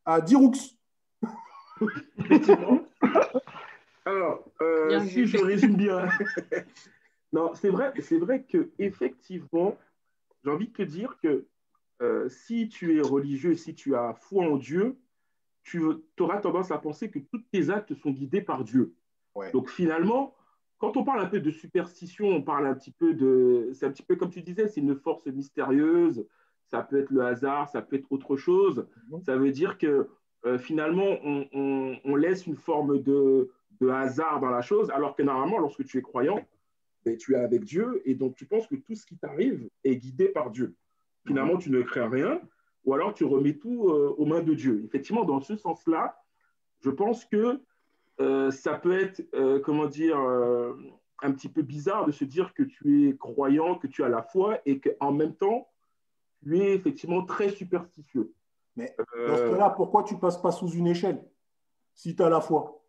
à 0.06 0.22
Diroux. 0.22 0.54
Alors, 4.06 4.44
euh, 4.62 5.06
si 5.06 5.26
je 5.26 5.38
résume 5.38 5.76
bien. 5.76 6.08
non, 7.34 7.54
c'est 7.54 7.70
vrai, 7.70 7.94
c'est 8.02 8.18
vrai 8.18 8.44
que 8.44 8.72
effectivement, 8.80 9.78
j'ai 10.44 10.50
envie 10.50 10.68
de 10.68 10.74
te 10.74 10.82
dire 10.82 11.18
que 11.22 11.46
euh, 12.02 12.28
si 12.30 12.70
tu 12.70 12.98
es 12.98 13.02
religieux, 13.02 13.56
si 13.56 13.76
tu 13.76 13.96
as 13.96 14.14
foi 14.14 14.46
en 14.46 14.58
Dieu, 14.58 14.98
tu 15.64 15.84
auras 16.20 16.38
tendance 16.38 16.72
à 16.72 16.78
penser 16.80 17.12
que 17.12 17.20
tous 17.20 17.44
tes 17.52 17.70
actes 17.70 17.94
sont 17.96 18.12
guidés 18.12 18.42
par 18.42 18.64
Dieu. 18.64 18.96
Donc 19.54 19.70
finalement, 19.70 20.36
quand 20.80 20.98
on 20.98 21.04
parle 21.04 21.22
un 21.22 21.28
peu 21.28 21.40
de 21.40 21.52
superstition, 21.52 22.28
on 22.28 22.42
parle 22.42 22.68
un 22.68 22.74
petit 22.74 22.92
peu 22.92 23.14
de. 23.14 23.70
C'est 23.74 23.86
un 23.86 23.92
petit 23.92 24.04
peu 24.04 24.16
comme 24.16 24.32
tu 24.32 24.42
disais, 24.42 24.68
c'est 24.68 24.82
une 24.82 24.96
force 24.96 25.26
mystérieuse. 25.28 26.26
Ça 26.70 26.84
peut 26.84 27.00
être 27.00 27.10
le 27.10 27.22
hasard, 27.22 27.68
ça 27.70 27.82
peut 27.82 27.96
être 27.96 28.12
autre 28.12 28.38
chose. 28.38 28.88
Mhm. 29.10 29.22
Ça 29.24 29.36
veut 29.36 29.52
dire 29.52 29.78
que 29.78 30.08
euh, 30.46 30.58
finalement, 30.58 31.18
on, 31.24 32.16
laisse 32.16 32.48
une 32.48 32.56
forme 32.56 33.02
de, 33.02 33.50
hasard 33.90 34.40
dans 34.40 34.50
la 34.50 34.62
chose, 34.62 34.90
alors 34.92 35.16
que 35.16 35.24
normalement, 35.24 35.58
lorsque 35.60 35.84
tu 35.86 35.98
es 35.98 36.02
croyant, 36.02 36.46
ben, 37.06 37.18
tu 37.18 37.34
es 37.34 37.38
avec 37.38 37.64
Dieu 37.64 38.02
et 38.06 38.14
donc 38.14 38.36
tu 38.36 38.46
penses 38.46 38.68
que 38.68 38.76
tout 38.76 38.96
ce 38.96 39.06
qui 39.06 39.18
t'arrive 39.18 39.70
est 39.84 39.96
guidé 39.96 40.30
par 40.30 40.52
Dieu. 40.52 40.76
Finalement, 41.26 41.58
tu 41.58 41.72
ne 41.72 41.82
crées 41.82 42.08
rien 42.08 42.42
ou 42.86 42.94
alors 42.94 43.14
tu 43.14 43.26
remets 43.26 43.56
tout 43.56 43.90
euh, 43.90 44.14
aux 44.18 44.26
mains 44.26 44.42
de 44.42 44.54
Dieu. 44.54 44.84
Effectivement, 44.86 45.26
dans 45.26 45.42
ce 45.42 45.56
sens-là, 45.56 46.22
je 46.82 46.90
pense 46.90 47.26
que 47.26 47.60
euh, 48.22 48.52
ça 48.52 48.76
peut 48.76 48.98
être, 48.98 49.22
comment 49.62 49.88
dire, 49.88 50.18
un 51.22 51.32
petit 51.32 51.50
peu 51.50 51.62
bizarre 51.62 52.06
de 52.06 52.12
se 52.12 52.26
dire 52.26 52.54
que 52.54 52.64
tu 52.64 53.10
es 53.10 53.18
croyant, 53.18 53.76
que 53.76 53.88
tu 53.88 54.04
as 54.04 54.10
la 54.10 54.22
foi 54.22 54.60
et 54.66 54.80
qu'en 54.80 55.12
même 55.12 55.36
temps, 55.36 55.68
tu 56.44 56.58
es 56.58 56.74
effectivement 56.74 57.26
très 57.26 57.50
superstitieux. 57.50 58.34
Mais 58.76 58.96
dans 58.98 59.36
ce 59.36 59.52
cas-là, 59.52 59.70
pourquoi 59.72 60.04
tu 60.04 60.16
ne 60.16 60.20
passes 60.20 60.42
pas 60.42 60.52
sous 60.52 60.70
une 60.70 60.88
échelle 60.88 61.24
si 61.94 62.16
tu 62.16 62.24
as 62.24 62.30
la 62.30 62.42
foi? 62.42 62.82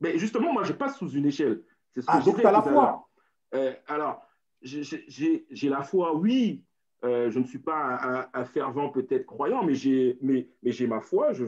Mais 0.00 0.18
justement, 0.18 0.52
moi, 0.52 0.64
je 0.64 0.72
passe 0.72 0.98
sous 0.98 1.10
une 1.10 1.26
échelle. 1.26 1.62
Ce 1.94 2.00
ah, 2.06 2.20
donc 2.20 2.40
tu 2.40 2.46
as 2.46 2.52
la 2.52 2.62
foi 2.62 3.08
euh, 3.54 3.72
Alors, 3.86 4.26
j'ai 4.62 5.68
la 5.68 5.82
foi, 5.82 6.14
oui. 6.14 6.64
Euh, 7.04 7.30
je 7.30 7.38
ne 7.38 7.44
suis 7.44 7.58
pas 7.58 8.28
un, 8.32 8.44
fervent 8.44 8.88
peut-être 8.88 9.26
croyant, 9.26 9.62
mais 9.62 9.74
j'ai 9.74 10.18
mais, 10.22 10.48
mais 10.62 10.72
ma 10.86 11.00
foi, 11.00 11.32
je, 11.32 11.44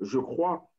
je, 0.00 0.18
crois, 0.18 0.70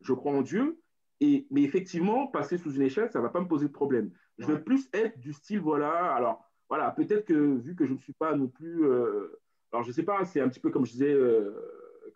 je 0.00 0.12
crois 0.12 0.32
en 0.32 0.42
Dieu. 0.42 0.80
Et, 1.20 1.46
mais 1.50 1.62
effectivement, 1.62 2.26
passer 2.26 2.58
sous 2.58 2.72
une 2.72 2.82
échelle, 2.82 3.10
ça 3.10 3.18
ne 3.18 3.24
va 3.24 3.30
pas 3.30 3.40
me 3.40 3.48
poser 3.48 3.66
de 3.66 3.72
problème. 3.72 4.10
Je 4.38 4.46
veux 4.46 4.62
plus 4.62 4.88
être 4.92 5.18
du 5.18 5.32
style, 5.32 5.60
voilà, 5.60 6.14
alors, 6.14 6.44
voilà, 6.68 6.90
peut-être 6.92 7.24
que 7.24 7.34
vu 7.34 7.74
que 7.74 7.86
je 7.86 7.92
ne 7.92 7.98
suis 7.98 8.12
pas 8.12 8.36
non 8.36 8.46
plus, 8.46 8.84
euh, 8.84 9.40
alors 9.72 9.82
je 9.82 9.88
ne 9.88 9.94
sais 9.94 10.02
pas, 10.02 10.24
c'est 10.24 10.40
un 10.40 10.48
petit 10.48 10.60
peu 10.60 10.70
comme 10.70 10.86
je 10.86 10.92
disais, 10.92 11.16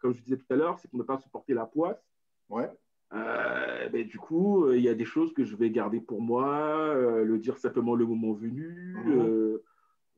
comme 0.00 0.12
je 0.12 0.23
disais 0.23 0.37
tout 0.37 0.47
à 0.50 0.56
l'heure, 0.56 0.78
c'est 0.78 0.88
qu'on 0.88 0.97
ne 0.97 1.02
peut 1.02 1.06
pas 1.06 1.18
supporter 1.18 1.54
la 1.54 1.66
poisse. 1.66 2.02
Ouais. 2.49 2.71
Euh, 3.14 3.88
ben, 3.90 4.06
du 4.06 4.18
coup, 4.18 4.64
euh, 4.64 4.76
il 4.76 4.82
y 4.82 4.88
a 4.88 4.94
des 4.94 5.04
choses 5.04 5.32
que 5.35 5.44
je 5.44 5.54
vais 5.54 5.68
garder 5.71 6.00
pour 6.00 6.23
moi, 6.23 6.49
euh, 6.49 7.25
le 7.25 7.38
dire 7.38 7.59
simplement 7.59 7.94
le 7.94 8.06
moment 8.06 8.32
venu, 8.32 8.97
mhm. 9.04 9.59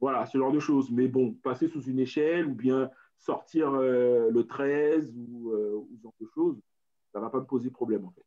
voilà, 0.01 0.25
ce 0.27 0.39
genre 0.39 0.53
de 0.53 0.61
choses. 0.61 0.91
Mais 0.91 1.09
bon, 1.09 1.33
passer 1.33 1.69
sous 1.69 1.83
une 1.83 1.99
échelle 1.99 2.47
ou 2.47 2.55
bien 2.55 2.91
sortir 3.19 3.73
le 3.73 4.43
13 4.43 5.13
ou, 5.17 5.53
ce 5.97 6.03
genre 6.03 6.15
de 6.21 6.27
choses, 6.35 6.61
ça 7.13 7.19
ne 7.19 7.25
va 7.25 7.31
pas 7.31 7.41
me 7.41 7.47
poser 7.47 7.71
problème 7.71 8.05
en 8.05 8.13
fait. 8.13 8.23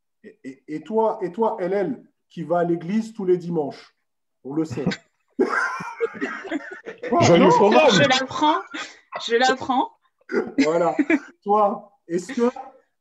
Et, 0.67 0.81
toi, 0.81 1.19
et 1.21 1.31
toi, 1.31 1.55
LL, 1.59 2.03
qui 2.29 2.43
va 2.43 2.59
à 2.59 2.65
l'église 2.65 3.13
tous 3.13 3.23
les 3.23 3.37
dimanches, 3.37 3.95
on 4.43 4.53
le 4.53 4.65
sait. 4.65 4.83
je 5.39 5.45
l'apprends, 8.09 8.59
je 9.25 9.36
l'apprends. 9.36 9.91
voilà. 10.59 10.95
Toi, 11.43 11.91
est-ce 12.07 12.33
que 12.33 12.50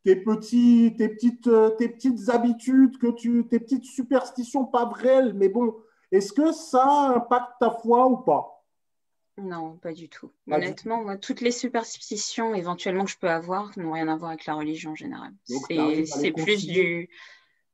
tes, 0.05 0.17
petits, 0.17 0.95
tes, 0.97 1.09
petites, 1.09 1.51
tes 1.79 1.89
petites 1.89 2.29
habitudes, 2.29 2.99
que 2.99 3.09
tu, 3.09 3.47
tes 3.49 3.59
petites 3.59 3.85
superstitions, 3.85 4.65
pas 4.65 4.85
vraies, 4.85 5.33
mais 5.33 5.49
bon, 5.49 5.75
est-ce 6.13 6.33
que 6.33 6.53
ça 6.53 7.13
impacte 7.17 7.53
ta 7.61 7.71
foi 7.71 8.07
ou 8.07 8.19
pas? 8.19 8.57
Non, 9.39 9.77
pas 9.77 9.93
du 9.93 10.09
tout. 10.09 10.33
Honnêtement, 10.51 11.03
moi, 11.03 11.17
toutes 11.19 11.43
les 11.43 11.51
superstitions 11.51 12.55
éventuellement 12.55 13.05
que 13.05 13.11
je 13.11 13.19
peux 13.19 13.29
avoir 13.29 13.79
n'ont 13.79 13.93
rien 13.93 14.09
à 14.09 14.17
voir 14.17 14.31
avec 14.31 14.47
la 14.47 14.55
religion 14.55 14.93
en 14.93 14.95
général. 14.95 15.33
C'est 15.45 16.33
plus 16.33 16.67
du. 16.67 17.11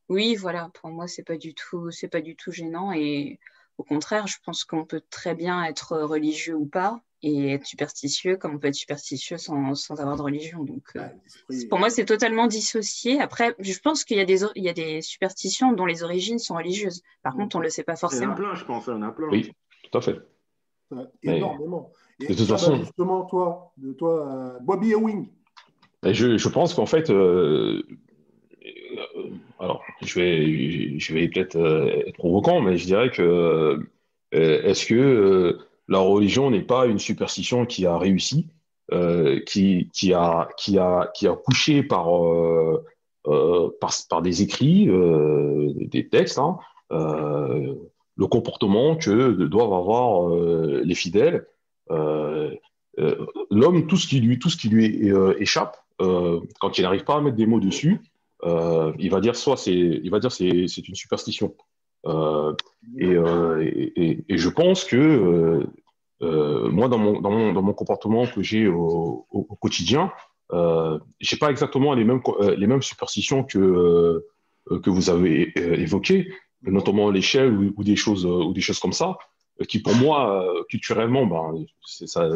Oui, 0.08 0.34
voilà. 0.34 0.70
Pour 0.74 0.90
moi, 0.90 1.06
c'est 1.06 1.22
pas 1.22 1.36
du 1.36 1.54
tout, 1.54 1.90
c'est 1.92 2.08
pas 2.08 2.20
du 2.20 2.34
tout 2.34 2.50
gênant. 2.50 2.92
Et 2.92 3.38
au 3.78 3.84
contraire, 3.84 4.26
je 4.26 4.38
pense 4.44 4.64
qu'on 4.64 4.84
peut 4.84 5.02
très 5.08 5.34
bien 5.36 5.62
être 5.64 5.96
religieux 5.98 6.56
ou 6.56 6.66
pas 6.66 7.00
et 7.22 7.52
être 7.52 7.66
superstitieux 7.66 8.36
comme 8.36 8.54
on 8.54 8.58
peut 8.58 8.68
être 8.68 8.74
superstitieux 8.74 9.38
sans, 9.38 9.74
sans 9.74 10.00
avoir 10.00 10.16
de 10.16 10.22
religion. 10.22 10.64
Donc, 10.64 10.82
euh, 10.96 11.06
pour 11.68 11.78
moi, 11.78 11.88
c'est 11.88 12.04
totalement 12.04 12.46
dissocié. 12.46 13.20
Après, 13.20 13.54
je 13.60 13.78
pense 13.78 14.04
qu'il 14.04 14.16
y, 14.16 14.20
a 14.20 14.24
des, 14.24 14.42
il 14.56 14.64
y 14.64 14.68
a 14.68 14.72
des 14.72 15.02
superstitions 15.02 15.72
dont 15.72 15.86
les 15.86 16.02
origines 16.02 16.38
sont 16.38 16.54
religieuses. 16.54 17.02
Par 17.22 17.34
contre, 17.34 17.56
on 17.56 17.60
ne 17.60 17.64
le 17.64 17.70
sait 17.70 17.84
pas 17.84 17.96
forcément. 17.96 18.34
Il 18.36 18.42
y 18.42 18.44
en 18.46 18.48
a 18.48 18.50
plein, 18.50 18.54
je 18.54 18.64
pense. 18.64 18.86
Il 18.86 18.90
y 18.90 18.94
en 18.94 19.02
a 19.02 19.12
plein. 19.12 19.28
Oui, 19.28 19.52
tout 19.90 19.98
à 19.98 20.00
fait. 20.00 20.18
énormément. 21.22 21.92
Et 22.20 22.26
de 22.26 22.34
toute 22.34 22.48
façon. 22.48 22.76
Justement, 22.76 23.24
toi, 23.26 23.72
de 23.76 23.92
toi 23.92 24.28
euh, 24.28 24.58
Bobby 24.60 24.90
Ewing. 24.90 25.28
Je, 26.04 26.36
je 26.36 26.48
pense 26.48 26.74
qu'en 26.74 26.86
fait, 26.86 27.10
euh, 27.10 27.82
alors, 29.60 29.84
je 30.02 30.18
vais, 30.18 30.98
je 30.98 31.14
vais 31.14 31.28
peut-être 31.28 31.56
être 32.06 32.16
provoquant, 32.16 32.60
mais 32.60 32.76
je 32.76 32.86
dirais 32.86 33.10
que 33.10 33.78
est-ce 34.32 34.86
que 34.86 35.58
la 35.88 35.98
religion 35.98 36.50
n'est 36.50 36.62
pas 36.62 36.86
une 36.86 36.98
superstition 36.98 37.66
qui 37.66 37.86
a 37.86 37.98
réussi, 37.98 38.48
euh, 38.92 39.40
qui, 39.46 39.88
a, 40.12 40.48
qui, 40.58 40.78
a, 40.78 41.10
qui 41.14 41.26
a 41.26 41.34
couché 41.34 41.82
par, 41.82 42.14
euh, 42.14 42.84
euh, 43.26 43.70
par, 43.80 44.22
des 44.22 44.42
écrits, 44.42 44.86
des 44.86 46.08
textes, 46.08 46.38
hein, 46.38 46.58
le 46.90 48.26
comportement 48.26 48.96
que 48.96 49.32
doivent 49.46 49.72
avoir 49.72 50.28
les 50.36 50.94
fidèles. 50.94 51.46
L'homme, 51.88 53.86
tout 53.86 53.96
ce 53.96 54.06
qui 54.06 54.20
lui, 54.20 54.38
tout 54.38 54.50
ce 54.50 54.56
qui 54.56 54.68
lui 54.68 55.10
échappe, 55.38 55.78
quand 55.98 56.78
il 56.78 56.82
n'arrive 56.82 57.04
pas 57.04 57.16
à 57.16 57.20
mettre 57.20 57.36
des 57.36 57.46
mots 57.46 57.60
dessus, 57.60 58.00
il 58.44 59.10
va 59.10 59.20
dire 59.20 59.36
soit 59.36 59.56
c'est, 59.56 60.02
c'est 60.66 60.88
une 60.88 60.94
superstition. 60.94 61.54
Euh, 62.06 62.54
euh, 63.00 63.60
et, 63.96 64.24
je 64.28 64.48
pense 64.48 64.84
que 64.84 65.66
euh, 66.22 66.70
moi, 66.70 66.88
dans 66.88 66.98
mon, 66.98 67.20
dans, 67.20 67.30
mon, 67.30 67.52
dans 67.52 67.62
mon, 67.62 67.72
comportement 67.72 68.26
que 68.26 68.42
j'ai 68.42 68.66
au, 68.66 69.26
au, 69.30 69.56
quotidien, 69.56 70.12
euh, 70.52 70.98
j'ai 71.20 71.36
pas 71.36 71.50
exactement 71.50 71.94
les 71.94 72.04
mêmes, 72.04 72.20
les 72.56 72.66
mêmes 72.66 72.82
superstitions 72.82 73.44
que, 73.44 74.24
que 74.82 74.90
vous 74.90 75.10
avez 75.10 75.52
évoquées, 75.56 76.32
notamment 76.62 77.10
l'échelle 77.10 77.72
ou, 77.76 77.84
des 77.84 77.96
choses, 77.96 78.26
ou 78.26 78.52
des 78.52 78.60
choses 78.60 78.78
comme 78.78 78.92
ça, 78.92 79.16
qui 79.68 79.80
pour 79.80 79.94
moi, 79.94 80.46
culturellement, 80.68 81.26
ben, 81.26 81.64
ça, 81.84 82.28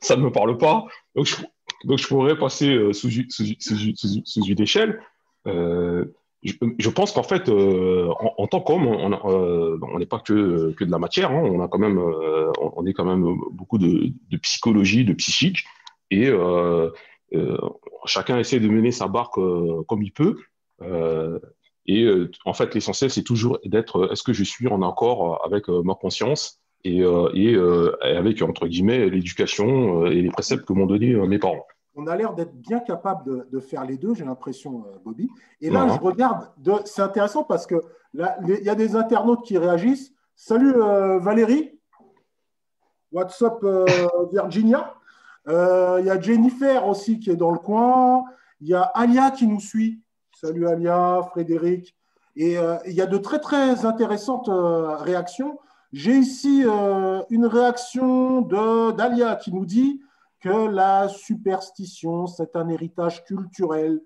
ça, 0.00 0.16
ne 0.16 0.22
me 0.22 0.30
parle 0.30 0.56
pas. 0.58 0.86
Donc 1.14 1.26
je, 1.26 1.36
donc 1.84 1.98
je 1.98 2.06
pourrais 2.06 2.38
passer 2.38 2.92
sous, 2.92 3.10
sous, 3.10 3.44
sous, 3.58 4.22
sous 4.24 4.44
une 4.44 4.60
échelle. 4.60 5.02
Je, 6.42 6.88
pense 6.88 7.12
qu'en 7.12 7.22
fait, 7.22 7.48
euh, 7.48 8.08
en, 8.38 8.46
tant 8.46 8.60
qu'homme, 8.60 8.86
on 8.86 9.98
n'est 9.98 10.06
pas 10.06 10.20
que, 10.20 10.72
que 10.72 10.84
de 10.84 10.90
la 10.90 10.98
matière. 10.98 11.30
Hein. 11.32 11.42
on 11.44 11.60
a 11.60 11.68
quand 11.68 11.78
même, 11.78 11.98
euh, 11.98 12.50
on 12.60 12.86
est 12.86 12.94
quand 12.94 13.04
même 13.04 13.36
beaucoup 13.52 13.78
de, 13.78 14.12
psychologie, 14.38 15.04
de 15.04 15.12
psychique, 15.12 15.64
et 16.10 16.28
euh, 16.28 16.90
chacun 18.06 18.38
essaie 18.38 18.60
de 18.60 18.68
mener 18.68 18.90
sa 18.90 19.06
barque 19.06 19.38
comme 19.86 20.02
il 20.02 20.12
peut. 20.12 20.36
et 21.86 22.08
en 22.46 22.52
fait, 22.54 22.74
l'essentiel, 22.74 23.10
c'est 23.10 23.22
toujours 23.22 23.58
d'être. 23.64 24.10
Est-ce 24.10 24.22
que 24.22 24.32
je 24.32 24.44
suis 24.44 24.66
en 24.68 24.82
accord 24.82 25.44
avec 25.44 25.68
ma 25.68 25.94
conscience 25.94 26.60
et, 26.84 27.00
et 27.34 27.56
avec 28.02 28.40
entre 28.40 28.66
guillemets 28.66 29.10
l'éducation 29.10 30.06
et 30.06 30.22
les 30.22 30.30
préceptes 30.30 30.64
que 30.64 30.72
m'ont 30.72 30.86
donné 30.86 31.14
mes 31.14 31.38
parents 31.38 31.66
on 31.94 32.06
a 32.06 32.16
l'air 32.16 32.34
d'être 32.34 32.54
bien 32.54 32.80
capable 32.80 33.48
de, 33.50 33.60
faire 33.60 33.84
les 33.84 33.96
deux, 33.96 34.14
j'ai 34.14 34.24
l'impression, 34.24 34.84
euh, 34.86 34.98
Bobby. 35.04 35.28
Et 35.60 35.70
là, 35.70 35.88
je 35.88 36.00
regarde, 36.00 36.50
c'est 36.84 37.02
intéressant 37.02 37.44
parce 37.44 37.66
que 37.66 37.82
là, 38.14 38.38
il 38.46 38.64
y 38.64 38.70
a 38.70 38.74
des 38.74 38.96
internautes 38.96 39.44
qui 39.44 39.58
réagissent. 39.58 40.12
Salut 40.36 40.74
euh, 40.74 41.18
Valérie, 41.18 41.78
what's 43.12 43.42
up 43.42 43.58
euh, 43.64 43.86
Virginia? 44.32 44.94
Il 45.46 46.04
y 46.06 46.10
a 46.10 46.20
Jennifer 46.20 46.86
aussi 46.86 47.18
qui 47.18 47.30
est 47.30 47.36
dans 47.36 47.50
le 47.50 47.58
coin. 47.58 48.24
Il 48.60 48.68
y 48.68 48.74
a 48.74 48.82
Alia 48.82 49.32
qui 49.32 49.48
nous 49.48 49.58
suit. 49.58 50.00
Salut 50.32 50.68
Alia, 50.68 51.22
Frédéric. 51.30 51.96
Et 52.36 52.56
il 52.86 52.92
y 52.92 53.00
a 53.00 53.06
de 53.06 53.18
très 53.18 53.40
très 53.40 53.84
intéressantes 53.84 54.48
réactions. 54.48 55.58
J'ai 55.92 56.14
ici 56.14 56.62
une 57.30 57.46
réaction 57.46 58.42
d'Alia 58.42 59.34
qui 59.34 59.52
nous 59.52 59.66
dit 59.66 60.00
que 60.40 60.68
la 60.68 61.08
superstition, 61.08 62.26
c'est 62.26 62.56
un 62.56 62.68
héritage 62.68 63.24
culturel. 63.24 64.00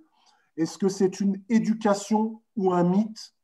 Est-ce 0.56 0.78
que 0.78 0.88
c'est 0.88 1.20
une 1.20 1.40
éducation 1.48 2.40
ou 2.56 2.72
un 2.72 2.84
mythe? 2.84 3.34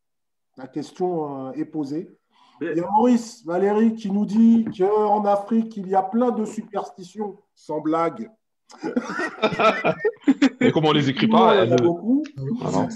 La 0.56 0.66
question 0.66 1.48
euh, 1.48 1.52
est 1.52 1.64
posée. 1.64 2.16
Il 2.60 2.76
y 2.76 2.80
a 2.80 2.90
Maurice 2.90 3.44
Valérie 3.46 3.94
qui 3.94 4.10
nous 4.10 4.26
dit 4.26 4.66
qu'en 4.76 5.24
Afrique, 5.24 5.76
il 5.78 5.88
y 5.88 5.94
a 5.94 6.02
plein 6.02 6.30
de 6.30 6.44
superstitions, 6.44 7.38
sans 7.54 7.80
blague. 7.80 8.30
Et 10.60 10.70
comment 10.70 10.90
on 10.90 10.92
les 10.92 11.08
écrit 11.08 11.26
pas 11.26 11.64
Il 11.64 11.70
y 11.70 11.72
en 11.72 11.76
a 11.76 11.80
beaucoup. 11.80 12.22
Ah. 12.62 12.86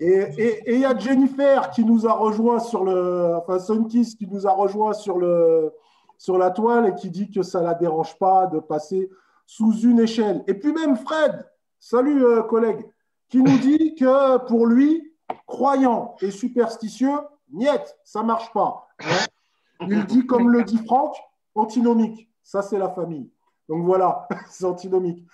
Et 0.00 0.74
il 0.74 0.80
y 0.80 0.84
a 0.86 0.98
Jennifer 0.98 1.70
qui 1.70 1.84
nous 1.84 2.06
a 2.06 2.12
rejoint 2.12 2.58
sur 2.58 2.82
le. 2.82 3.34
Enfin, 3.36 3.58
Sunkiss 3.58 4.14
qui 4.14 4.26
nous 4.26 4.46
a 4.46 4.52
rejoint 4.52 4.94
sur, 4.94 5.18
le, 5.18 5.70
sur 6.16 6.38
la 6.38 6.50
toile 6.50 6.88
et 6.88 6.94
qui 6.94 7.10
dit 7.10 7.30
que 7.30 7.42
ça 7.42 7.60
ne 7.60 7.66
la 7.66 7.74
dérange 7.74 8.18
pas 8.18 8.46
de 8.46 8.58
passer 8.58 9.10
sous 9.46 9.80
une 9.80 10.00
échelle. 10.00 10.44
Et 10.46 10.54
puis 10.54 10.72
même 10.72 10.96
Fred, 10.96 11.48
salut 11.78 12.24
euh, 12.24 12.42
collègue, 12.42 12.84
qui 13.28 13.42
nous 13.42 13.58
dit 13.58 13.94
que 13.94 14.38
pour 14.46 14.66
lui, 14.66 15.14
croyant 15.46 16.16
et 16.20 16.30
superstitieux, 16.30 17.18
niet, 17.50 17.68
ça 18.04 18.22
ne 18.22 18.26
marche 18.26 18.52
pas. 18.52 18.88
Hein. 19.00 19.86
Il 19.88 20.06
dit, 20.06 20.26
comme 20.26 20.50
le 20.50 20.64
dit 20.64 20.78
Franck, 20.78 21.16
antinomique. 21.54 22.30
Ça, 22.42 22.62
c'est 22.62 22.78
la 22.78 22.90
famille. 22.90 23.30
Donc 23.68 23.84
voilà, 23.84 24.28
c'est 24.50 24.64
antinomique. 24.64 25.26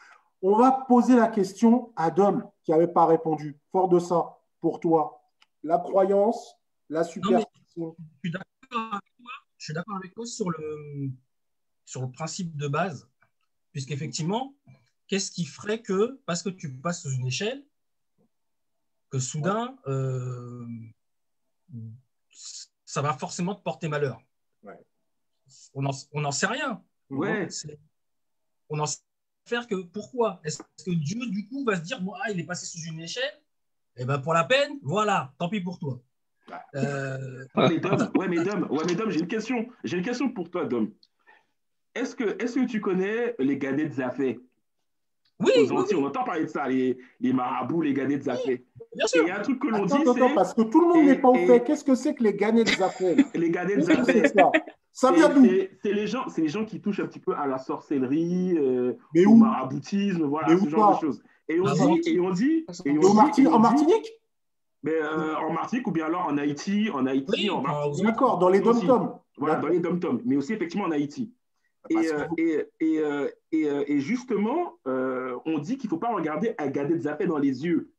On 0.42 0.56
va 0.56 0.72
poser 0.88 1.16
la 1.16 1.28
question 1.28 1.92
à 1.96 2.10
Dom 2.10 2.48
qui 2.64 2.70
n'avait 2.70 2.88
pas 2.88 3.06
répondu. 3.06 3.58
Fort 3.72 3.88
de 3.88 3.98
ça, 3.98 4.38
pour 4.60 4.80
toi, 4.80 5.22
la 5.62 5.78
croyance, 5.78 6.56
la 6.88 7.04
superstition. 7.04 7.96
je 8.16 8.30
suis 9.58 9.74
d'accord 9.74 9.96
avec 9.96 10.14
toi 10.14 10.24
sur 10.24 10.48
le, 10.50 11.10
sur 11.84 12.02
le 12.02 12.10
principe 12.10 12.56
de 12.56 12.68
base, 12.68 13.09
puisqu'effectivement, 13.72 14.54
qu'est-ce 15.06 15.30
qui 15.30 15.44
ferait 15.44 15.82
que, 15.82 16.20
parce 16.26 16.42
que 16.42 16.50
tu 16.50 16.72
passes 16.72 17.02
sous 17.02 17.10
une 17.10 17.26
échelle, 17.26 17.64
que 19.10 19.18
soudain, 19.18 19.76
euh, 19.86 20.66
ça 22.84 23.02
va 23.02 23.12
forcément 23.12 23.54
te 23.54 23.62
porter 23.62 23.88
malheur? 23.88 24.20
On 25.74 25.82
n'en 25.82 26.32
sait 26.32 26.46
rien. 26.46 26.82
Ouais. 27.08 27.48
On 28.68 28.76
n'en 28.76 28.86
sait 28.86 29.00
faire 29.46 29.66
que 29.66 29.74
pourquoi? 29.74 30.40
Est-ce 30.44 30.62
que 30.84 30.90
Dieu, 30.92 31.26
du 31.28 31.48
coup, 31.48 31.64
va 31.64 31.76
se 31.76 31.82
dire, 31.82 32.00
moi, 32.00 32.18
il 32.30 32.38
est 32.38 32.44
passé 32.44 32.66
sous 32.66 32.78
une 32.88 33.00
échelle? 33.00 33.42
Et 33.96 34.02
eh 34.02 34.04
ben 34.04 34.18
pour 34.18 34.32
la 34.32 34.44
peine, 34.44 34.78
voilà, 34.82 35.34
tant 35.38 35.48
pis 35.48 35.60
pour 35.60 35.78
toi. 35.78 36.00
Euh... 36.74 37.44
Ouais, 37.56 37.68
mais 37.68 37.80
Dom, 37.80 38.68
ouais, 38.70 38.94
Dom 38.94 39.10
j'ai 39.10 39.20
une 39.20 39.28
question. 39.28 39.68
J'ai 39.84 39.98
une 39.98 40.04
question 40.04 40.32
pour 40.32 40.50
toi, 40.50 40.64
Dom. 40.64 40.92
Est-ce 41.94 42.14
que, 42.14 42.24
est 42.24 42.54
que 42.54 42.66
tu 42.66 42.80
connais 42.80 43.34
les 43.38 43.58
gadets 43.58 43.88
de 43.88 43.94
Zafé? 43.94 44.40
Oui, 45.40 45.52
On 45.72 46.04
entend 46.04 46.24
parler 46.24 46.42
de 46.44 46.50
ça, 46.50 46.68
les, 46.68 46.98
les 47.20 47.32
marabouts, 47.32 47.80
les 47.80 47.94
gadets 47.94 48.18
de 48.18 48.24
Zafé. 48.24 48.64
bien 48.94 49.06
sûr. 49.06 49.22
il 49.22 49.28
y 49.28 49.30
a 49.30 49.38
un 49.38 49.42
truc 49.42 49.58
que 49.58 49.68
l'on 49.68 49.86
dit. 49.86 49.94
Attends, 49.94 50.34
parce 50.34 50.52
que 50.52 50.62
tout 50.62 50.80
le 50.80 50.88
monde 50.88 51.06
n'est 51.06 51.18
pas 51.18 51.28
au 51.28 51.34
fait. 51.34 51.64
Qu'est-ce 51.64 51.84
que 51.84 51.94
c'est 51.94 52.14
que 52.14 52.22
les 52.22 52.34
gadets 52.34 52.66
de 52.66 52.72
Zafé? 52.72 53.16
Les 53.34 53.50
gadets 53.50 53.78
de 53.78 53.82
Zafé. 53.82 54.22
Ça? 54.92 55.12
Vient 55.12 55.28
d'où? 55.30 55.46
C'est 55.82 55.92
les, 55.92 56.06
gens, 56.06 56.24
les 56.36 56.48
gens 56.48 56.64
qui 56.64 56.80
touchent 56.80 57.00
un 57.00 57.06
petit 57.06 57.20
peu 57.20 57.34
à 57.34 57.46
la 57.46 57.58
sorcellerie, 57.58 58.56
euh, 58.58 58.92
au 59.26 59.34
maraboutisme, 59.34 60.24
voilà, 60.24 60.48
ce 60.58 60.68
genre 60.68 60.96
de 60.96 61.06
choses. 61.06 61.22
Et 61.48 61.58
on 61.58 61.64
dit. 61.64 62.10
Et 62.10 62.20
on 62.20 62.30
dit, 62.30 62.66
et 62.84 62.98
on 62.98 63.28
dit 63.30 63.46
en 63.46 63.58
Martinique? 63.58 64.12
mais, 64.82 64.92
euh, 64.94 65.36
En 65.36 65.52
Martinique 65.52 65.86
ou 65.86 65.92
bien 65.92 66.06
alors 66.06 66.26
en 66.26 66.36
Haïti, 66.36 66.90
en 66.92 67.06
Haïti, 67.06 67.48
en 67.50 67.62
Martinique. 67.62 68.04
D'accord, 68.04 68.38
dans 68.38 68.48
les 68.48 68.60
dom-toms. 68.60 69.18
Voilà, 69.38 69.56
dans 69.56 69.68
les 69.68 69.80
dom-toms, 69.80 70.20
mais 70.26 70.36
aussi 70.36 70.52
effectivement 70.52 70.84
en 70.86 70.90
Haïti. 70.90 71.32
Et, 71.88 71.96
euh, 71.96 72.26
et, 72.36 72.66
et, 72.80 72.98
euh, 72.98 73.84
et, 73.86 74.00
justement, 74.00 74.78
on 74.84 75.58
dit 75.58 75.78
qu'il 75.78 75.86
ne 75.86 75.90
faut 75.90 75.98
pas 75.98 76.12
regarder 76.12 76.54
des 76.88 77.06
affaires 77.06 77.28
dans 77.28 77.38
les 77.38 77.64
yeux. 77.64 77.90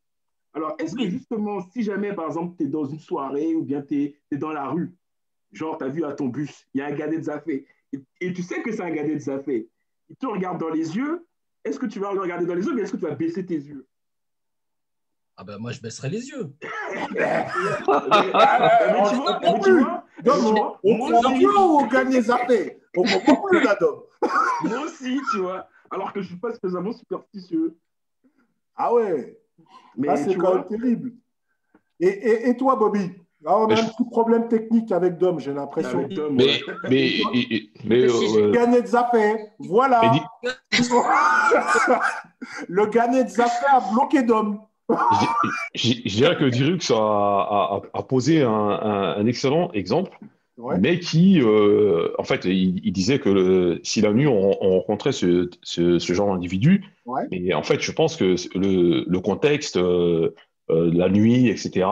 Alors, 0.54 0.76
est-ce 0.80 0.96
que 0.96 1.10
justement, 1.10 1.62
si 1.72 1.82
jamais, 1.82 2.14
par 2.14 2.28
exemple, 2.28 2.56
tu 2.58 2.66
es 2.66 2.68
dans 2.68 2.86
une 2.86 3.00
soirée 3.00 3.56
ou 3.56 3.64
bien 3.64 3.82
tu 3.82 4.16
es, 4.32 4.38
dans 4.38 4.52
la 4.52 4.68
rue, 4.68 4.94
Genre, 5.52 5.78
tu 5.78 5.84
as 5.84 5.90
vu 5.90 6.06
à 6.06 6.14
ton 6.14 6.28
bus, 6.28 6.66
il 6.74 6.80
y 6.80 6.82
a 6.82 6.86
un 6.86 6.94
gadet 6.94 7.18
de 7.18 7.24
Zafé. 7.24 7.66
Et, 8.22 8.32
tu 8.32 8.42
sais 8.42 8.62
que 8.62 8.72
c'est 8.72 8.84
un 8.84 8.92
gadet 8.92 9.16
de 9.16 9.20
Zafé. 9.20 9.68
Il 10.10 10.16
te 10.16 10.26
regarde 10.26 10.58
dans 10.60 10.70
les 10.70 10.96
yeux. 10.96 11.28
Est-ce 11.66 11.78
que 11.78 11.88
tu 11.88 12.00
vas 12.00 12.14
le 12.14 12.22
regarder 12.22 12.46
dans 12.46 12.56
les 12.56 12.64
yeux 12.64 12.74
ou 12.74 12.80
est-ce 12.80 12.94
que 12.94 12.98
tu 12.98 13.04
vas 13.04 13.16
baisser 13.16 13.46
tes 13.46 13.56
yeux? 13.56 13.86
Ah 15.36 15.44
ben 15.44 15.58
moi 15.58 15.72
je 15.72 15.82
baisserai 15.82 16.10
les 16.10 16.26
yeux. 16.30 16.54
mais 17.14 17.48
tu 19.10 19.16
vois, 19.16 19.40
mais 19.42 19.60
tu 19.60 19.72
vois, 19.72 20.06
non, 20.26 20.78
on 20.84 20.98
comprend 20.98 21.80
au 21.80 21.88
gagner 21.88 22.22
comprend 22.94 23.42
plus 23.48 23.64
la 23.64 23.78
Moi 24.64 24.80
aussi, 24.86 25.20
tu 25.32 25.40
vois. 25.40 25.68
Alors 25.90 26.14
que 26.14 26.22
je 26.22 26.26
ne 26.26 26.32
suis 26.32 26.40
pas 26.40 26.54
spécialement 26.54 26.94
superstitieux. 26.94 27.76
Ah 28.76 28.94
ouais. 28.94 29.38
Mais 29.98 30.10
ah, 30.10 30.18
c'est 30.18 30.36
quand 30.36 30.56
même 30.56 30.68
terrible. 30.68 31.14
Et, 32.00 32.08
et, 32.08 32.50
et 32.50 32.58
toi, 32.58 32.76
Bobby? 32.76 33.12
Ah, 33.46 33.58
on 33.58 33.68
a 33.70 33.74
un 33.74 33.86
petit 33.86 34.06
problème 34.10 34.48
technique 34.48 34.92
avec 34.92 35.18
Dom, 35.18 35.40
j'ai 35.40 35.54
l'impression. 35.54 36.08
Mais, 36.32 36.62
mais, 36.90 37.12
mais, 37.84 38.04
euh, 38.04 38.52
Gagné 38.52 38.84
de 38.84 38.88
Zappé, 38.88 39.36
voilà. 39.58 40.14
le 42.68 42.86
Gagné 42.86 43.24
de 43.24 43.30
Zappé 43.30 43.66
a 43.68 43.82
bloqué 43.92 44.22
Dom. 44.22 44.62
je, 45.74 46.08
dirais 46.08 46.38
que 46.38 46.46
Dirux 46.46 46.92
a, 46.92 47.82
a, 47.94 48.04
posé 48.04 48.44
un, 48.44 48.52
un, 48.52 49.26
excellent 49.26 49.72
exemple, 49.72 50.16
mais 50.58 51.00
qui, 51.00 51.42
euh, 51.42 52.10
en 52.18 52.24
fait, 52.24 52.46
il, 52.46 52.92
disait 52.92 53.20
que 53.20 53.80
si 53.84 54.02
la 54.02 54.14
nuit 54.14 54.28
on, 54.28 54.52
rencontrait 54.52 55.12
ce, 55.12 55.50
ce, 55.62 56.00
ce 56.00 56.14
genre 56.14 56.34
d'individu, 56.34 56.86
et 57.32 57.54
en 57.54 57.64
fait, 57.64 57.82
je 57.82 57.92
pense 57.92 58.16
que 58.16 58.36
le, 58.58 59.06
le 59.08 59.20
contexte. 59.20 59.78
Euh, 59.78 60.34
euh, 60.70 60.90
la 60.94 61.10
nuit, 61.10 61.50
etc. 61.50 61.86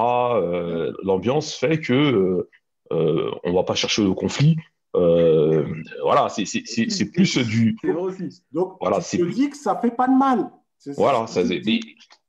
L'ambiance 1.04 1.54
fait 1.54 1.82
que 1.82 2.48
on 2.92 3.54
va 3.54 3.64
pas 3.64 3.76
chercher 3.76 4.04
le 4.04 4.14
conflit. 4.14 4.56
voilà, 4.94 6.30
c'est 6.30 7.12
plus 7.12 7.38
du. 7.40 7.78
C'est 7.82 7.92
vrai 7.92 8.02
aussi. 8.02 8.44
Donc, 8.54 8.78
voilà, 8.80 9.02
tu 9.02 9.18
te 9.18 9.24
dis 9.24 9.50
que 9.50 9.58
ça 9.58 9.76
fait 9.82 9.92
pas 9.92 10.08
de 10.08 10.18
mal. 10.18 10.50
Voilà, 10.96 11.28
ça, 11.28 11.44
mais, 11.44 11.62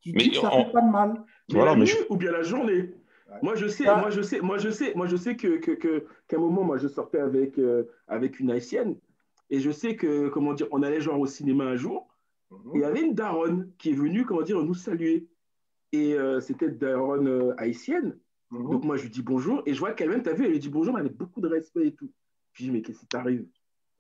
mais 0.06 0.34
ça 0.34 0.50
fait 0.50 0.72
pas 0.72 0.80
de 0.80 0.90
mal. 0.90 1.24
voilà, 1.50 1.76
mais 1.76 1.84
ou 2.08 2.16
bien 2.16 2.32
la 2.32 2.42
journée. 2.42 2.90
Moi 3.42 3.54
je 3.54 3.66
sais, 3.66 3.84
moi 3.84 4.10
je 4.10 4.22
sais, 4.22 4.40
moi 4.40 4.58
je 4.58 4.70
sais, 4.70 4.92
moi 4.94 5.06
je 5.06 5.16
sais 5.16 5.36
que 5.36 5.56
qu'à 5.56 6.36
un 6.36 6.40
moment 6.40 6.64
moi 6.64 6.78
je 6.78 6.88
sortais 6.88 7.20
avec 7.20 7.60
avec 8.08 8.40
une 8.40 8.50
haïtienne 8.50 8.96
et 9.50 9.60
je 9.60 9.70
sais 9.70 9.96
que 9.96 10.28
comment 10.28 10.52
dire, 10.52 10.66
on 10.70 10.82
allait 10.82 11.00
genre 11.00 11.18
au 11.20 11.26
cinéma 11.26 11.64
un 11.64 11.76
jour 11.76 12.08
mhm. 12.50 12.70
et 12.74 12.78
il 12.78 12.80
y 12.80 12.84
avait 12.84 13.02
une 13.02 13.14
daronne 13.14 13.70
qui 13.78 13.90
est 13.90 13.94
venue 13.94 14.24
comment 14.24 14.42
dire 14.42 14.62
nous 14.62 14.74
saluer 14.74 15.28
et 15.92 16.14
euh, 16.14 16.40
c'était 16.40 16.68
Daron 16.68 17.26
euh, 17.26 17.54
haïtienne. 17.58 18.16
Mhm. 18.50 18.70
Donc 18.70 18.84
moi, 18.84 18.96
je 18.96 19.02
lui 19.02 19.10
dis 19.10 19.22
bonjour. 19.22 19.62
Et 19.66 19.74
je 19.74 19.78
vois 19.78 19.92
qu'elle-même, 19.92 20.22
tu 20.22 20.30
as 20.30 20.34
vu, 20.34 20.44
elle 20.44 20.52
lui 20.52 20.58
dit 20.58 20.68
bonjour, 20.68 20.94
mais 20.94 21.00
elle 21.00 21.06
a 21.06 21.10
beaucoup 21.10 21.40
de 21.40 21.48
respect 21.48 21.88
et 21.88 21.92
tout. 21.92 22.10
Puis 22.52 22.64
je 22.64 22.70
dis, 22.70 22.76
mais 22.76 22.82
qu'est-ce 22.82 23.00
qui 23.00 23.06
t'arrive? 23.06 23.46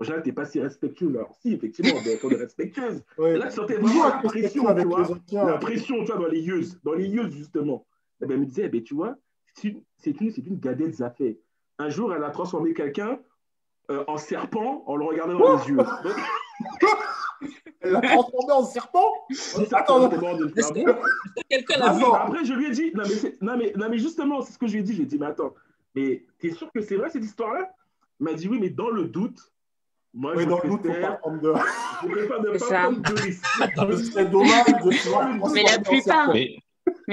En 0.00 0.04
général, 0.04 0.22
tu 0.22 0.30
n'es 0.30 0.34
pas 0.34 0.46
si 0.46 0.60
respectueux. 0.60 1.08
Alors 1.10 1.34
si, 1.40 1.52
effectivement, 1.52 1.92
on 2.24 2.30
est 2.30 2.36
respectueuse. 2.36 3.02
ouais. 3.18 3.36
Là, 3.36 3.48
tu 3.48 3.56
sentais 3.56 3.76
vraiment 3.76 4.08
la 4.08 4.12
pression, 4.22 4.64
tu 4.74 4.84
vois. 4.86 5.50
La 5.50 5.58
pression, 5.58 6.04
tu 6.04 6.06
vois, 6.06 6.16
dans 6.16 6.28
les 6.28 6.40
yeux. 6.40 6.62
Dans 6.84 6.94
les 6.94 7.06
yeux, 7.06 7.30
justement. 7.30 7.86
Et 8.22 8.26
ben, 8.26 8.34
elle 8.34 8.40
me 8.40 8.46
disait, 8.46 8.64
eh 8.66 8.68
ben, 8.68 8.82
tu 8.82 8.94
vois, 8.94 9.16
c'est 9.54 9.68
une, 9.68 9.82
une, 10.04 10.32
une 10.46 10.58
gadette 10.58 10.94
zaffée. 10.94 11.40
Un 11.78 11.88
jour, 11.88 12.12
elle 12.14 12.24
a 12.24 12.30
transformé 12.30 12.74
quelqu'un 12.74 13.18
euh, 13.90 14.04
en 14.06 14.18
serpent 14.18 14.84
en 14.86 14.96
le 14.96 15.04
regardant 15.04 15.38
dans 15.38 15.56
les 15.56 15.68
yeux. 15.68 15.78
Elle 17.80 17.92
l'a 17.92 18.02
transformé 18.02 18.52
en 18.52 18.64
serpent 18.64 19.10
Attends, 19.72 20.04
Après, 20.04 20.20
je 22.44 22.52
lui 22.52 22.66
ai 22.66 22.70
dit, 22.70 22.92
non 22.94 23.04
mais, 23.08 23.36
non 23.40 23.56
mais, 23.56 23.72
non 23.74 23.88
mais 23.88 23.98
justement, 23.98 24.42
c'est 24.42 24.52
ce 24.52 24.58
que 24.58 24.66
je 24.66 24.74
lui 24.74 24.80
ai 24.80 24.82
dit. 24.82 24.94
J'ai 24.94 25.06
dit, 25.06 25.18
mais 25.18 25.26
attends, 25.26 25.54
mais 25.94 26.26
t'es 26.38 26.50
sûr 26.50 26.70
que 26.70 26.82
c'est 26.82 26.96
vrai 26.96 27.08
cette 27.08 27.24
histoire-là? 27.24 27.72
Il 28.20 28.24
m'a 28.24 28.34
dit, 28.34 28.48
oui, 28.48 28.58
mais 28.60 28.68
dans 28.68 28.90
le 28.90 29.04
doute, 29.04 29.40
moi, 30.12 30.34
oui, 30.36 30.44
je 30.44 30.48
dans 30.48 30.60
le 30.62 30.68
doute, 30.68 30.86
faut 30.86 31.00
pas 31.00 31.12
prendre 31.12 31.40
de... 31.40 31.54
Je 32.02 32.08
préfère 32.08 32.42
ne 32.42 32.50
pas 32.50 32.66
prendre 32.66 33.00
de 33.00 33.20
risque. 33.22 34.12
C'est 34.12 34.30
dommage 34.30 34.66
de 34.66 35.52
Mais 35.54 35.62
la 35.62 35.78
plupart... 35.78 36.32
Mais 36.34 36.58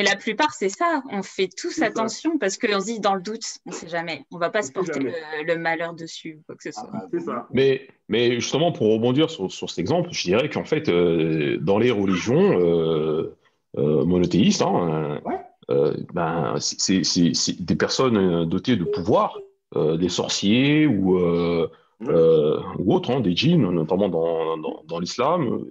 la 0.03 0.15
plupart, 0.15 0.53
c'est 0.53 0.69
ça. 0.69 1.01
On 1.11 1.23
fait 1.23 1.47
tous 1.47 1.81
attention 1.81 2.37
parce 2.37 2.57
qu'on 2.57 2.79
se 2.79 2.85
dit 2.85 2.99
dans 2.99 3.15
le 3.15 3.21
doute, 3.21 3.43
on 3.65 3.71
ne 3.71 3.75
sait 3.75 3.87
jamais. 3.87 4.25
On 4.31 4.35
ne 4.35 4.39
va 4.39 4.49
pas 4.49 4.61
se 4.61 4.71
porter 4.71 4.99
le, 4.99 5.57
malheur 5.57 5.93
dessus, 5.93 6.39
quoi 6.45 6.55
que 6.55 6.63
ce 6.63 6.71
soit. 6.71 6.89
Ah, 6.93 7.05
ça. 7.25 7.47
Mais, 7.51 7.87
mais 8.09 8.35
justement, 8.35 8.71
pour 8.71 8.91
rebondir 8.91 9.29
sur, 9.29 9.51
sur 9.51 9.69
cet 9.69 9.79
exemple, 9.79 10.09
je 10.11 10.23
dirais 10.23 10.49
qu'en 10.49 10.65
fait, 10.65 10.89
euh, 10.89 11.57
dans 11.61 11.77
les 11.77 11.91
religions 11.91 12.59
euh, 12.59 13.35
euh, 13.77 14.05
monothéistes, 14.05 14.61
hein, 14.61 15.21
ben, 16.13 16.55
c'est 16.59 17.61
des 17.61 17.75
personnes 17.75 18.45
dotées 18.45 18.75
de 18.75 18.85
pouvoir, 18.85 19.37
des 19.75 20.09
sorciers 20.09 20.87
ou, 20.87 21.17
ou 21.19 22.93
autres, 22.93 23.11
hein, 23.11 23.19
des 23.19 23.35
djinns, 23.35 23.69
notamment 23.71 24.09
dans, 24.09 24.57
dans, 24.57 24.83
dans 24.85 24.99
l'islam. 24.99 25.65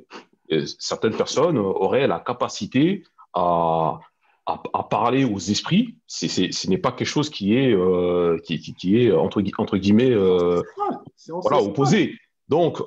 Certaines 0.78 1.14
personnes 1.14 1.58
auraient 1.58 2.06
la 2.06 2.20
capacité 2.20 3.04
à, 3.36 4.00
à, 4.46 4.82
parler 4.84 5.24
aux 5.24 5.38
esprits, 5.38 5.98
c'est, 6.06 6.28
ce 6.28 6.70
n'est 6.70 6.78
pas 6.78 6.92
quelque 6.92 7.08
chose 7.08 7.30
qui 7.30 7.56
est, 7.56 7.72
euh, 7.72 8.38
qui, 8.44 8.60
qui, 8.60 9.02
est 9.02 9.12
entre, 9.12 9.42
entre 9.58 9.76
guillemets 9.76 10.12
euh, 10.12 10.62
voilà, 11.28 11.60
opposé. 11.60 12.14
Donc, 12.48 12.80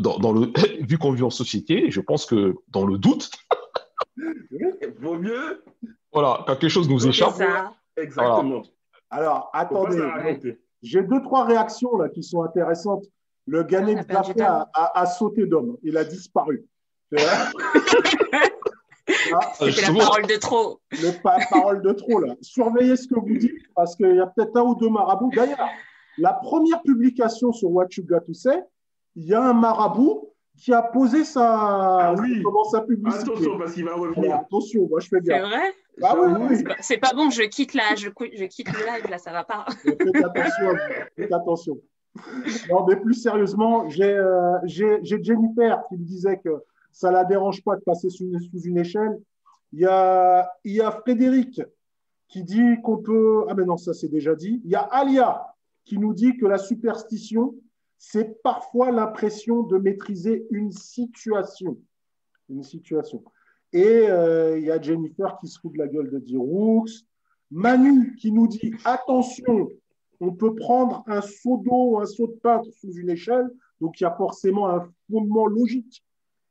dans, 0.00 0.18
dans 0.18 0.32
le, 0.32 0.52
vu 0.80 0.98
qu'on 0.98 1.12
vit 1.12 1.22
en 1.22 1.30
société, 1.30 1.90
je 1.90 2.00
pense 2.00 2.26
que 2.26 2.56
dans 2.68 2.84
le 2.84 2.98
doute, 2.98 3.30
vaut 4.98 5.18
mieux. 5.18 5.62
Voilà, 6.12 6.42
quand 6.46 6.56
quelque 6.56 6.70
chose 6.70 6.88
nous 6.88 7.06
échappe. 7.06 7.40
Exactement. 7.96 8.62
Alors, 9.10 9.50
attendez, 9.52 10.56
j'ai 10.82 11.02
deux, 11.02 11.22
trois 11.22 11.44
réactions 11.44 11.96
là 11.96 12.08
qui 12.08 12.22
sont 12.22 12.42
intéressantes. 12.42 13.04
Le 13.46 13.62
Ghané 13.62 13.94
de 13.94 14.42
a, 14.42 14.68
a, 14.74 15.00
a, 15.00 15.06
sauté 15.06 15.46
d'homme, 15.46 15.76
il 15.84 15.96
a 15.96 16.04
disparu. 16.04 16.66
Ah, 19.32 19.52
C'était 19.58 19.92
la 19.92 19.98
parole 19.98 20.26
de 20.26 20.36
trop. 20.36 20.80
Le 20.90 21.50
parole 21.50 21.82
de 21.82 21.92
trop, 21.92 22.20
là. 22.20 22.34
Surveillez 22.40 22.96
ce 22.96 23.06
que 23.08 23.18
vous 23.18 23.36
dites, 23.36 23.72
parce 23.74 23.96
qu'il 23.96 24.14
y 24.14 24.20
a 24.20 24.26
peut-être 24.26 24.56
un 24.56 24.62
ou 24.62 24.74
deux 24.74 24.88
marabouts. 24.88 25.30
D'ailleurs, 25.34 25.68
la 26.18 26.32
première 26.32 26.82
publication 26.82 27.52
sur 27.52 27.70
What 27.70 27.88
You 27.96 28.04
Got 28.04 28.20
to 28.20 28.34
Say, 28.34 28.62
il 29.14 29.26
y 29.26 29.34
a 29.34 29.42
un 29.42 29.52
marabout 29.52 30.32
qui 30.56 30.72
a 30.72 30.82
posé 30.82 31.24
sa, 31.24 32.10
ah 32.10 32.14
oui. 32.18 32.42
sa 32.70 32.80
publicité. 32.80 33.30
Attention, 33.30 33.58
parce 33.58 33.72
qu'il 33.74 33.84
va 33.84 33.94
revenir. 33.94 34.34
attention, 34.34 34.88
moi 34.88 35.00
je 35.00 35.08
fais 35.08 35.20
bien. 35.20 35.36
C'est 35.36 35.42
vrai? 35.42 35.74
Ah, 36.02 36.14
oui, 36.18 36.64
C'est 36.80 36.98
pas, 36.98 37.12
bon, 37.14 37.30
je 37.30 37.42
quitte, 37.42 37.74
la, 37.74 37.94
je, 37.94 38.08
je, 38.08 38.44
quitte 38.44 38.68
le 38.72 38.84
live, 38.86 39.10
là, 39.10 39.18
ça 39.18 39.32
va 39.32 39.44
pas. 39.44 39.66
Faites 39.82 40.24
attention, 40.24 40.74
faites 41.16 41.32
attention. 41.32 41.78
Non, 42.70 42.86
mais 42.86 42.96
plus 42.96 43.14
sérieusement, 43.14 43.86
euh, 44.00 44.58
j'ai 44.64 44.98
Jennifer 45.02 45.82
qui 45.88 45.96
me 45.96 46.04
disait 46.04 46.38
que 46.38 46.62
ça 46.96 47.08
ne 47.10 47.12
la 47.12 47.24
dérange 47.24 47.62
pas 47.62 47.76
de 47.76 47.82
passer 47.82 48.08
sous 48.08 48.24
une, 48.64 48.78
échelle. 48.78 49.20
Il 49.74 49.80
y, 49.80 49.86
a, 49.86 50.90
Frédéric 51.02 51.60
qui 52.26 52.42
dit 52.42 52.80
qu'on 52.82 52.96
peut. 52.96 53.44
Ah, 53.50 53.54
mais 53.54 53.66
non, 53.66 53.76
ça 53.76 53.92
c'est 53.92 54.08
déjà 54.08 54.34
dit. 54.34 54.62
Il 54.64 54.70
y 54.70 54.76
a 54.76 54.80
Alia 54.80 55.44
qui 55.84 55.98
nous 55.98 56.14
dit 56.14 56.38
que 56.38 56.46
la 56.46 56.56
superstition, 56.56 57.54
c'est 57.98 58.42
parfois 58.42 58.92
l'impression 58.92 59.62
de 59.62 59.76
maîtriser 59.76 60.46
une 60.50 60.72
situation. 60.72 61.76
Une 62.48 62.62
situation. 62.62 63.22
Et 63.74 64.08
euh, 64.08 64.58
il 64.58 64.64
y 64.64 64.70
a 64.70 64.80
Jennifer 64.80 65.36
qui 65.38 65.48
se 65.48 65.60
fout 65.60 65.74
de 65.74 65.78
la 65.78 65.88
gueule 65.88 66.10
de 66.10 66.18
Diroux. 66.18 66.86
Manu 67.50 68.16
qui 68.16 68.32
nous 68.32 68.48
dit 68.48 68.72
attention, 68.86 69.68
on 70.20 70.32
peut 70.32 70.54
prendre 70.54 71.04
un 71.06 71.20
seau 71.20 71.58
d'eau, 71.58 71.98
un 71.98 72.06
seau 72.06 72.26
de 72.26 72.38
peintre 72.42 72.70
sous 72.72 72.94
une 72.94 73.10
échelle, 73.10 73.50
donc 73.82 74.00
il 74.00 74.04
y 74.04 74.06
a 74.06 74.16
forcément 74.16 74.70
un 74.70 74.88
fondement 75.10 75.46
logique. 75.46 76.02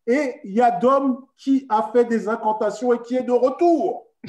Et 0.08 0.36
il 0.44 0.54
y 0.54 0.62
a 0.62 0.72
Dom 0.72 1.26
qui 1.38 1.66
a 1.70 1.90
fait 1.92 2.06
des 2.06 2.28
incantations 2.28 2.94
et 2.94 3.02
qui 3.02 3.16
est 3.16 3.24
de 3.24 3.32
retour. 3.32 4.08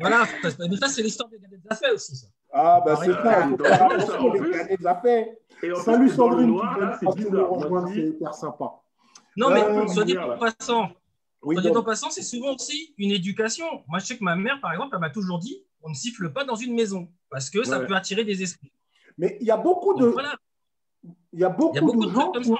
voilà, 0.00 0.24
mais 0.42 0.76
ça, 0.76 0.88
c'est 0.88 1.02
l'histoire 1.02 1.28
des 1.30 1.38
des 1.38 1.60
affaires 1.68 1.94
aussi. 1.94 2.16
Ça. 2.16 2.26
Ah, 2.52 2.82
bah 2.84 2.96
c'est 3.02 3.12
ça, 3.12 3.48
les 3.48 4.76
des 4.76 4.86
affaires. 4.86 5.26
Salut 5.82 6.08
Sandrine, 6.10 6.60
qui 7.16 7.24
nous 7.30 7.46
rejoindre, 7.46 7.88
c'est 7.92 8.00
hyper 8.00 8.34
sympa. 8.34 8.72
Non, 9.36 9.50
mais 9.50 9.64
euh, 9.64 9.86
soit 9.88 10.04
dit 10.04 10.16
en 10.16 10.38
passant, 10.38 10.90
oui, 11.42 11.56
soit 11.56 11.70
dit 11.70 11.76
en 11.76 11.82
passant, 11.82 12.10
c'est 12.10 12.22
souvent 12.22 12.54
aussi 12.54 12.94
une 12.98 13.10
éducation. 13.10 13.66
Moi, 13.88 13.98
je 13.98 14.06
sais 14.06 14.16
que 14.18 14.24
ma 14.24 14.36
mère, 14.36 14.60
par 14.60 14.72
exemple, 14.72 14.90
elle 14.94 15.00
m'a 15.00 15.10
toujours 15.10 15.38
dit 15.38 15.64
on 15.82 15.90
ne 15.90 15.94
siffle 15.94 16.32
pas 16.32 16.44
dans 16.44 16.54
une 16.54 16.74
maison 16.74 17.08
parce 17.30 17.50
que 17.50 17.64
ça 17.64 17.80
peut 17.80 17.94
attirer 17.94 18.24
des 18.24 18.42
esprits. 18.42 18.72
Mais 19.18 19.36
il 19.40 19.46
y 19.46 19.50
a 19.50 19.56
beaucoup 19.56 19.94
de, 19.94 20.14
il 21.34 21.40
y 21.40 21.44
a 21.44 21.48
beaucoup, 21.48 21.74
de, 21.74 22.08
gens 22.08 22.30
qui 22.30 22.48
ont 22.48 22.56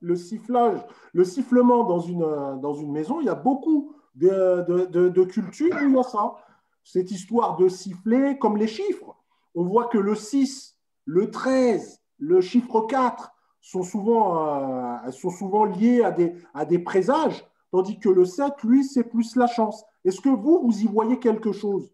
le 0.00 0.16
sifflage, 0.16 0.78
le 1.14 1.24
sifflement 1.24 1.84
dans 1.84 2.00
une, 2.00 2.60
dans 2.60 2.74
une 2.74 2.92
maison. 2.92 3.20
Il 3.20 3.26
y 3.26 3.30
a 3.30 3.34
beaucoup 3.34 3.94
de, 4.14 4.64
de, 4.68 5.08
de 5.08 5.24
cultures 5.24 5.74
où 5.74 5.88
il 5.88 5.94
y 5.94 5.98
a 5.98 6.02
ça. 6.02 6.34
Cette 6.84 7.10
histoire 7.10 7.56
de 7.56 7.68
siffler 7.68 8.38
comme 8.38 8.58
les 8.58 8.66
chiffres. 8.66 9.16
On 9.54 9.64
voit 9.64 9.86
que 9.86 9.96
le 9.96 10.14
6, 10.14 10.76
le 11.06 11.30
13, 11.30 12.00
le 12.18 12.40
chiffre 12.42 12.82
4 12.82 13.32
sont 13.62 13.82
souvent, 13.82 14.46
euh, 15.06 15.10
sont 15.10 15.30
souvent 15.30 15.64
liés 15.64 16.02
à 16.04 16.10
des, 16.10 16.34
à 16.52 16.66
des 16.66 16.78
présages, 16.78 17.46
tandis 17.70 17.98
que 17.98 18.10
le 18.10 18.26
7, 18.26 18.62
lui, 18.64 18.84
c'est 18.84 19.04
plus 19.04 19.36
la 19.36 19.46
chance. 19.46 19.82
Est-ce 20.04 20.20
que 20.20 20.28
vous, 20.28 20.60
vous 20.62 20.82
y 20.82 20.86
voyez 20.86 21.18
quelque 21.18 21.52
chose? 21.52 21.90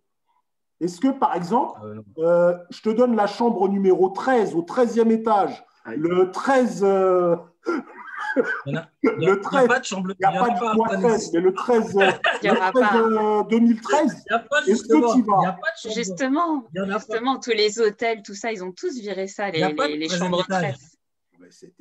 Est-ce 0.81 0.99
que, 0.99 1.09
par 1.09 1.37
exemple, 1.37 1.79
ah 1.81 2.23
euh, 2.23 2.59
je 2.71 2.81
te 2.81 2.89
donne 2.89 3.15
la 3.15 3.29
chambre 3.29 3.69
numéro 3.69 4.09
13 4.09 4.57
au 4.57 4.63
13e 4.63 5.11
étage, 5.11 5.65
le 5.87 6.31
13. 6.31 6.85
Euh, 6.85 7.37
le 8.67 8.75
13. 8.75 8.83
Il 9.03 9.19
n'y 9.19 9.29
a 9.31 9.67
pas 9.67 9.81
de 9.81 9.85
chambre. 9.85 10.11
Il 10.11 10.29
n'y 10.29 10.37
a, 10.37 10.45
pas 10.45 10.51
de 10.51 11.01
13, 11.01 11.31
mais 11.33 11.41
le 11.41 11.53
13, 11.53 11.95
le 11.95 13.43
13 13.43 13.49
2013. 13.49 14.25
Est-ce 14.67 14.83
que 14.85 15.15
tu 15.15 15.23
vas 15.23 15.59
Justement, 15.95 16.69
justement, 16.75 17.39
tous 17.39 17.51
les 17.51 17.81
hôtels, 17.81 18.23
tout 18.23 18.35
ça, 18.35 18.53
ils 18.53 18.63
ont 18.63 18.73
tous 18.73 18.99
viré 18.99 19.27
ça, 19.27 19.51
les, 19.51 19.73
les, 19.73 19.97
les 19.97 20.09
chambres 20.09 20.45
13. 20.47 20.99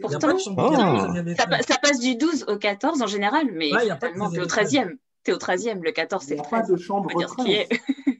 Pourtant, 0.01 0.37
ça, 0.37 1.61
ça, 1.61 1.77
passe 1.81 1.99
du 1.99 2.15
12 2.15 2.45
au 2.47 2.57
14 2.57 3.01
en 3.01 3.07
général, 3.07 3.47
mais 3.51 3.73
ouais, 3.73 3.81
finalement, 3.83 4.29
tu 4.31 4.37
es 4.37 4.41
au 4.41 4.45
13e. 4.45 4.95
Tu 5.23 5.31
es 5.31 5.33
au 5.33 5.37
13e, 5.37 5.81
le 5.83 5.91
14, 5.91 6.23
c'est 6.23 6.35
le 6.35 6.41
13. 6.41 6.49
Il 6.51 6.55
n'y 6.55 6.55
a 6.55 6.61
pas 6.61 6.67
de 6.71 6.77
chambre 6.77 7.09
13. 7.37 7.67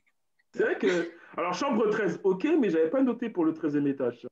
C'est 0.53 0.63
vrai 0.63 0.77
que. 0.77 1.11
Alors, 1.37 1.53
chambre 1.53 1.89
13, 1.89 2.19
ok, 2.23 2.47
mais 2.59 2.69
je 2.69 2.77
n'avais 2.77 2.89
pas 2.89 3.01
noté 3.01 3.29
pour 3.29 3.45
le 3.45 3.53
13e 3.53 3.87
étage. 3.87 4.27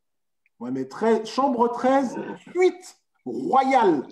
Ouais, 0.60 0.72
mais 0.72 0.88
13, 0.88 1.28
chambre 1.30 1.72
13, 1.72 2.18
suite 2.52 2.98
royale. 3.26 4.04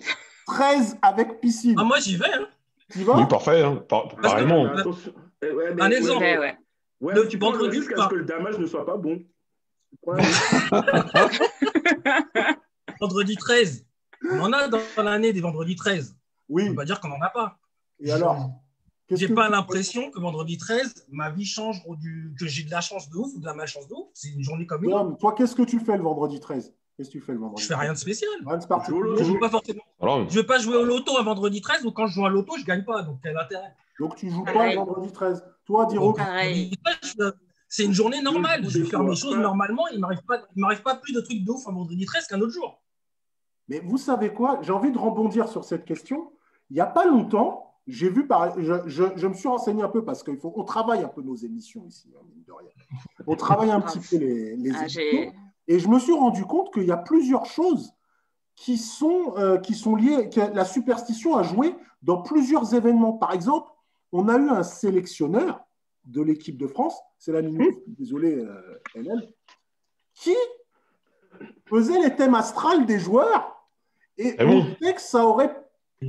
13 0.46 0.98
avec 1.02 1.40
piscine. 1.40 1.74
Ah, 1.78 1.84
moi, 1.84 1.98
j'y 1.98 2.16
vais. 2.16 2.32
Hein. 2.32 2.46
Tu 2.90 3.02
vas? 3.02 3.18
Oui, 3.18 3.26
parfait. 3.26 3.62
Hein. 3.62 3.82
Par 3.88 4.08
pareillement. 4.16 4.70
Eh, 5.42 5.48
Un 5.80 5.90
exemple. 5.90 6.22
Ouais, 6.22 6.38
ouais. 6.38 6.56
Ouais, 7.00 7.28
tu 7.28 7.38
prends 7.38 7.52
le 7.52 7.64
risque 7.64 7.92
à 7.92 8.04
ce 8.04 8.08
que 8.08 8.14
le 8.14 8.24
damage 8.24 8.58
ne 8.58 8.66
soit 8.66 8.86
pas 8.86 8.96
bon. 8.96 9.22
vendredi 13.00 13.36
13. 13.36 13.84
On 14.30 14.40
en 14.40 14.52
a 14.52 14.68
dans 14.68 14.80
l'année 15.02 15.32
des 15.32 15.40
vendredis 15.40 15.76
13. 15.76 16.16
Oui. 16.48 16.68
On 16.70 16.74
va 16.74 16.84
dire 16.84 17.00
qu'on 17.00 17.08
n'en 17.08 17.20
a 17.20 17.28
pas. 17.28 17.58
Et 18.00 18.10
alors? 18.12 18.50
J'ai 19.10 19.28
pas 19.28 19.48
l'impression 19.48 20.10
que 20.10 20.18
vendredi 20.18 20.58
13, 20.58 21.06
ma 21.10 21.30
vie 21.30 21.44
change 21.44 21.82
ou 21.86 21.96
du... 21.96 22.34
que 22.38 22.46
j'ai 22.46 22.64
de 22.64 22.70
la 22.70 22.80
chance 22.80 23.08
de 23.08 23.16
ouf 23.16 23.34
ou 23.34 23.40
de 23.40 23.46
la 23.46 23.54
malchance 23.54 23.86
de 23.88 23.94
ouf. 23.94 24.08
C'est 24.14 24.30
une 24.30 24.42
journée 24.42 24.66
comme 24.66 24.84
une 24.84 24.92
autre. 24.92 25.16
Toi, 25.18 25.34
qu'est-ce 25.36 25.54
que 25.54 25.62
tu 25.62 25.78
fais 25.78 25.96
le 25.96 26.02
vendredi 26.02 26.40
13 26.40 26.74
Qu'est-ce 26.96 27.10
que 27.10 27.12
tu 27.12 27.20
fais 27.20 27.32
le 27.32 27.38
vendredi 27.38 27.62
Je 27.62 27.68
fais 27.68 27.74
rien 27.74 27.92
de 27.92 27.98
spécial. 27.98 28.30
Rien 28.44 28.56
de 28.56 29.18
Je 29.18 29.24
joue 29.24 29.38
pas 29.38 29.50
forcément. 29.50 29.82
Alors, 30.00 30.28
je 30.28 30.34
vais 30.34 30.46
pas 30.46 30.58
jouer 30.58 30.76
au 30.76 30.84
loto 30.84 31.18
un 31.18 31.22
vendredi 31.22 31.60
13 31.60 31.84
ou 31.84 31.92
quand 31.92 32.06
je 32.06 32.14
joue 32.14 32.26
à 32.26 32.30
loto, 32.30 32.56
je 32.58 32.64
gagne 32.64 32.84
pas. 32.84 33.02
Donc 33.02 33.18
quel 33.22 33.36
intérêt? 33.36 33.74
Donc 34.00 34.16
tu 34.16 34.30
joues 34.30 34.44
pas 34.44 34.70
le 34.70 34.76
vendredi 34.76 35.12
13 35.12 35.44
Toi, 35.66 35.86
Diro 35.86 36.16
C'est 37.68 37.84
une 37.84 37.92
journée 37.92 38.22
normale. 38.22 38.68
Je 38.68 38.78
vais 38.78 38.84
faire 38.86 39.02
mes 39.02 39.14
choses 39.14 39.36
normalement. 39.36 39.86
Il 39.88 40.00
m'arrive 40.00 40.22
pas, 40.26 40.40
m'arrive 40.54 40.82
pas 40.82 40.96
plus 40.96 41.12
de 41.12 41.20
trucs 41.20 41.44
de 41.44 41.50
ouf 41.50 41.66
un 41.68 41.72
vendredi 41.72 42.04
13 42.06 42.26
qu'un 42.28 42.40
autre 42.40 42.52
jour. 42.52 42.80
Mais 43.68 43.80
vous 43.80 43.98
savez 43.98 44.32
quoi? 44.32 44.60
J'ai 44.62 44.72
envie 44.72 44.92
de 44.92 44.98
rebondir 44.98 45.48
sur 45.48 45.64
cette 45.64 45.84
question. 45.84 46.32
Il 46.70 46.74
n'y 46.74 46.80
a 46.80 46.86
pas 46.86 47.06
longtemps, 47.06 47.65
j'ai 47.86 48.10
vu, 48.10 48.26
par, 48.26 48.60
je, 48.60 48.74
je, 48.86 49.26
me 49.26 49.34
suis 49.34 49.48
renseigné 49.48 49.82
un 49.82 49.88
peu 49.88 50.04
parce 50.04 50.24
qu'on 50.24 50.64
travaille 50.64 51.04
un 51.04 51.08
peu 51.08 51.22
nos 51.22 51.36
émissions 51.36 51.84
ici, 51.86 52.12
hein, 52.16 52.22
mine 52.28 52.42
de 52.44 52.52
rien. 52.52 52.70
On 53.26 53.36
travaille 53.36 53.70
un 53.70 53.80
petit 53.80 54.00
peu 54.00 54.16
les, 54.16 54.56
les 54.56 54.72
ah, 54.74 54.80
émissions. 54.80 55.32
Et 55.68 55.78
je 55.78 55.88
me 55.88 55.98
suis 55.98 56.12
rendu 56.12 56.44
compte 56.44 56.72
qu'il 56.72 56.84
y 56.84 56.92
a 56.92 56.96
plusieurs 56.96 57.46
choses 57.46 57.92
qui 58.56 58.78
sont, 58.78 59.34
euh, 59.36 59.58
qui 59.58 59.74
sont 59.74 59.94
liées, 59.94 60.30
que 60.30 60.40
la 60.40 60.64
superstition 60.64 61.36
a 61.36 61.42
joué 61.42 61.74
dans 62.02 62.22
plusieurs 62.22 62.74
événements. 62.74 63.12
Par 63.12 63.32
exemple, 63.32 63.70
on 64.12 64.28
a 64.28 64.36
eu 64.36 64.48
un 64.48 64.62
sélectionneur 64.62 65.60
de 66.06 66.22
l'équipe 66.22 66.56
de 66.56 66.66
France, 66.66 66.98
c'est 67.18 67.32
la 67.32 67.42
minute, 67.42 67.78
désolé, 67.86 68.34
euh, 68.34 68.80
qui 70.14 70.34
faisait 71.66 72.00
les 72.00 72.14
thèmes 72.14 72.34
astrales 72.34 72.86
des 72.86 72.98
joueurs. 72.98 73.66
Et 74.16 74.34
ah 74.38 74.46
on 74.46 74.64
sait 74.80 74.94
que 74.94 75.00
ça 75.00 75.26
aurait 75.26 75.54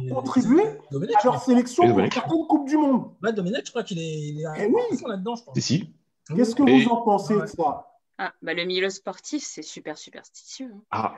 contribuer 0.10 0.64
à 0.64 1.24
leur 1.24 1.42
sélection 1.42 1.88
pour 1.88 2.00
certaines 2.00 2.46
Coupes 2.48 2.68
du 2.68 2.78
Monde. 2.78 3.12
Bah, 3.22 3.32
Domenech, 3.32 3.66
je 3.66 3.72
crois 3.72 3.84
qu'il 3.84 4.00
est, 4.00 4.20
il 4.20 4.42
est 4.42 4.46
eh 4.60 4.66
oui. 4.66 4.82
là-dedans, 5.08 5.36
je 5.36 5.44
pense. 5.44 5.60
Si. 5.60 5.90
Qu'est-ce 6.36 6.56
que 6.56 6.64
vous 6.64 6.92
en 6.92 7.02
pensez 7.02 7.40
de 7.40 7.46
ça 7.46 7.88
ah, 8.18 8.34
bah, 8.42 8.54
Le 8.54 8.66
milieu 8.66 8.90
sportif, 8.90 9.44
c'est 9.44 9.62
super 9.62 9.98
superstitieux. 9.98 10.72
Hein. 10.74 10.82
Ah, 10.92 11.16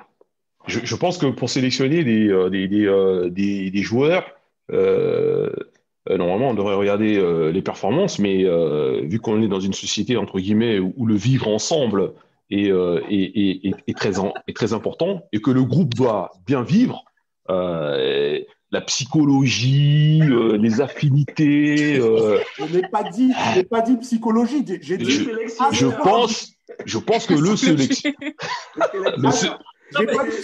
je, 0.67 0.79
je, 0.83 0.95
pense 0.95 1.17
que 1.17 1.25
pour 1.27 1.49
sélectionner 1.49 2.03
des, 2.03 2.27
euh, 2.27 2.49
des, 2.49 2.67
des, 2.67 2.85
euh, 2.85 3.29
des, 3.29 3.71
des 3.71 3.81
joueurs, 3.81 4.25
euh, 4.71 5.49
normalement, 6.07 6.49
on 6.49 6.53
devrait 6.53 6.75
regarder 6.75 7.21
les 7.51 7.61
performances, 7.61 8.17
mais 8.19 8.43
vu 9.03 9.19
qu'on 9.19 9.41
est 9.43 9.47
dans 9.47 9.59
une 9.59 9.73
société, 9.73 10.17
entre 10.17 10.39
guillemets, 10.39 10.79
où, 10.79 11.05
le 11.05 11.15
vivre 11.15 11.47
ensemble 11.47 12.13
est, 12.49 12.69
est, 12.69 13.67
est, 13.67 13.73
est, 13.87 13.95
très, 13.95 14.13
est 14.47 14.55
très 14.55 14.73
important 14.73 15.27
et 15.33 15.39
que 15.39 15.51
le 15.51 15.63
groupe 15.63 15.93
doit 15.93 16.31
bien 16.47 16.63
vivre, 16.63 17.03
la 18.71 18.81
psychologie, 18.81 20.21
euh, 20.23 20.57
les 20.57 20.81
affinités. 20.81 21.99
Euh... 21.99 22.39
Je 22.57 22.65
n'ai 22.65 22.87
pas 22.87 23.03
dit, 23.03 23.31
je 23.55 23.61
pas 23.61 23.81
dit 23.81 23.97
psychologie. 23.97 24.63
J'ai 24.81 24.97
dit. 24.97 25.09
Je, 25.09 25.31
je 25.71 25.87
pense, 25.87 26.53
je 26.85 26.97
pense 26.97 27.25
que 27.25 27.33
le 27.33 27.55
sélection. 27.55 28.11
J'ai 29.97 30.05
pas 30.05 30.21
dit 30.21 30.35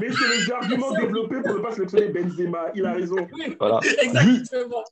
Mais 0.00 0.08
c'est 0.08 0.38
les 0.38 0.52
arguments 0.52 0.92
développés 0.92 1.42
pour 1.42 1.54
ne 1.54 1.58
pas 1.58 1.72
sélectionner 1.72 2.08
Benzema. 2.08 2.66
Il 2.74 2.86
a 2.86 2.92
raison. 2.92 3.16
Voilà. 3.58 3.80
Exactement. 4.02 4.84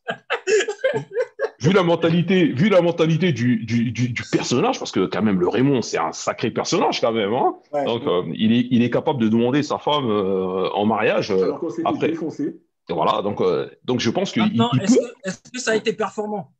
Vu, 1.64 1.72
la 1.72 1.82
mentalité, 1.82 2.46
vu 2.46 2.68
la 2.68 2.82
mentalité 2.82 3.32
du, 3.32 3.64
du, 3.64 3.90
du, 3.90 4.22
personnage, 4.30 4.78
parce 4.78 4.92
que 4.92 5.06
quand 5.06 5.22
même 5.22 5.40
le 5.40 5.48
Raymond, 5.48 5.80
c'est 5.80 5.96
un 5.96 6.12
sacré 6.12 6.50
personnage 6.50 7.00
quand 7.00 7.12
même. 7.12 7.32
Hein 7.32 7.56
Donc 7.86 8.02
euh, 8.06 8.22
il, 8.34 8.52
est, 8.52 8.68
il 8.70 8.82
est 8.82 8.90
capable 8.90 9.18
de 9.18 9.28
demander 9.28 9.62
sa 9.62 9.78
femme 9.78 10.10
euh, 10.10 10.68
en 10.74 10.84
mariage. 10.84 11.30
Euh, 11.30 11.42
Alors 11.42 11.64
après. 11.86 12.08
Défoncé. 12.08 12.60
Voilà, 12.90 13.22
donc, 13.22 13.42
donc 13.84 14.00
je 14.00 14.10
pense 14.10 14.32
que. 14.32 14.40
est-ce 14.40 14.98
que, 14.98 15.04
est 15.24 15.52
que 15.52 15.58
ça 15.58 15.70
a 15.70 15.74
été 15.74 15.94
performant? 15.94 16.52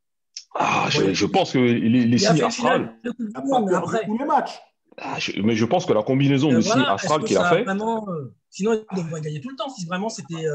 Ah, 0.55 0.87
je, 0.89 1.13
je, 1.13 1.27
pense 1.27 1.53
que 1.53 1.59
les, 1.59 2.07
les 2.07 2.19
signes 2.19 2.43
astrales. 2.43 2.95
Tous 3.05 4.19
les 4.19 4.25
matchs. 4.25 4.59
Ah, 4.97 5.19
mais 5.43 5.55
je 5.55 5.65
pense 5.67 5.85
que 5.85 5.93
la 5.93 6.03
combinaison 6.03 6.51
de 6.51 6.63
signe 6.63 6.85
astral 6.89 7.25
qu'il 7.25 7.37
a 7.37 7.45
fait. 7.51 7.67
sinon, 8.49 8.73
il 8.73 8.97
devrait 8.97 9.21
gagner 9.21 9.43
tout 9.43 9.51
le 9.51 9.57
temps 9.57 9.69
si 9.69 9.85
vraiment 9.85 10.09
c'était. 10.09 10.47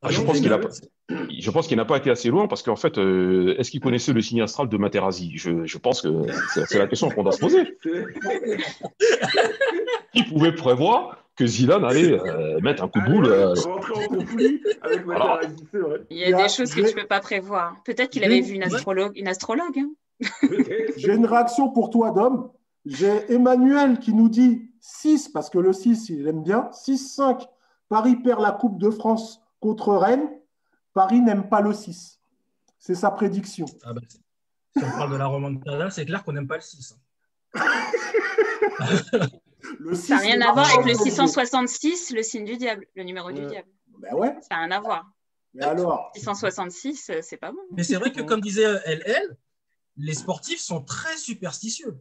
Ah, 0.00 0.10
je, 0.10 0.22
pense 0.22 0.40
qu'il 0.40 0.52
a, 0.52 0.60
je 1.08 1.50
pense 1.50 1.66
qu'il 1.66 1.76
n'a 1.76 1.84
pas 1.84 1.96
été 1.96 2.10
assez 2.10 2.28
loin 2.28 2.48
parce 2.48 2.62
qu'en 2.62 2.76
fait, 2.76 2.98
euh, 2.98 3.54
est-ce 3.58 3.70
qu'il 3.70 3.80
connaissait 3.80 4.12
le 4.12 4.20
signe 4.20 4.42
astral 4.42 4.68
de 4.68 4.76
Materazzi? 4.76 5.32
Je, 5.36 5.64
je, 5.64 5.78
pense 5.78 6.02
que 6.02 6.26
c'est 6.66 6.78
la 6.78 6.86
question 6.86 7.08
qu'on 7.08 7.22
doit 7.22 7.32
se 7.32 7.40
poser. 7.40 7.78
Qui 10.12 10.24
pouvait 10.24 10.54
prévoir 10.54 11.24
que 11.34 11.46
Zidane 11.46 11.84
allait 11.84 12.12
euh, 12.12 12.60
mettre 12.60 12.82
un 12.82 12.88
coup 12.88 13.00
de 13.00 13.06
boule 13.06 13.26
euh, 13.26 13.54
avec 14.82 15.06
Materazzi, 15.06 15.54
c'est 15.70 15.78
vrai. 15.78 16.00
Il 16.10 16.18
y 16.18 16.24
a 16.24 16.36
des 16.36 16.48
choses 16.48 16.74
que 16.74 16.80
tu 16.80 16.94
ne 16.94 17.00
peux 17.00 17.06
pas 17.06 17.20
prévoir. 17.20 17.76
Peut-être 17.84 18.10
qu'il 18.10 18.24
avait 18.24 18.40
vu 18.40 18.54
une 18.54 18.64
astrologue. 18.64 19.12
Une 19.16 19.28
astrologue 19.28 19.78
hein. 19.78 19.90
J'ai 20.96 21.14
une 21.14 21.26
réaction 21.26 21.70
pour 21.70 21.90
toi, 21.90 22.10
Dom. 22.10 22.50
J'ai 22.84 23.32
Emmanuel 23.32 23.98
qui 23.98 24.12
nous 24.12 24.28
dit 24.28 24.68
6, 24.80 25.28
parce 25.28 25.48
que 25.48 25.58
le 25.58 25.72
6, 25.72 26.10
il 26.10 26.26
aime 26.26 26.42
bien. 26.42 26.68
6-5. 26.72 27.46
Paris 27.88 28.16
perd 28.16 28.42
la 28.42 28.52
Coupe 28.52 28.78
de 28.78 28.90
France 28.90 29.40
contre 29.60 29.94
Rennes, 29.94 30.28
Paris 30.94 31.20
n'aime 31.20 31.48
pas 31.48 31.60
le 31.60 31.72
6. 31.72 32.20
C'est 32.78 32.94
sa 32.94 33.10
prédiction. 33.10 33.66
Ah 33.84 33.92
bah, 33.92 34.00
si 34.08 34.20
on 34.76 34.90
parle 34.90 35.12
de 35.12 35.16
la 35.16 35.26
remontada, 35.26 35.90
c'est 35.90 36.06
clair 36.06 36.24
qu'on 36.24 36.32
n'aime 36.32 36.48
pas 36.48 36.56
le 36.56 36.62
6. 36.62 36.96
le 39.78 39.94
6 39.94 40.06
ça 40.06 40.14
n'a 40.16 40.20
rien 40.20 40.40
à 40.40 40.52
voir 40.52 40.70
avec 40.72 40.86
le 40.86 40.94
666, 40.94 42.12
le 42.14 42.22
signe 42.22 42.44
du 42.44 42.56
diable, 42.56 42.86
le 42.94 43.02
numéro 43.02 43.32
du 43.32 43.44
diable. 43.46 43.68
Ben 43.98 44.14
ouais. 44.14 44.36
Ça 44.42 44.54
n'a 44.56 44.60
rien 44.62 44.70
à 44.70 44.80
voir. 44.80 45.10
Mais 45.54 45.64
alors? 45.64 46.12
666, 46.14 47.10
c'est 47.22 47.36
pas 47.36 47.50
bon. 47.50 47.58
Mais 47.72 47.82
c'est 47.82 47.96
vrai 47.96 48.12
que, 48.12 48.20
comme 48.22 48.40
disait 48.40 48.64
LL, 48.86 49.36
les 49.96 50.14
sportifs 50.14 50.60
sont 50.60 50.82
très 50.82 51.16
superstitieux. 51.16 51.98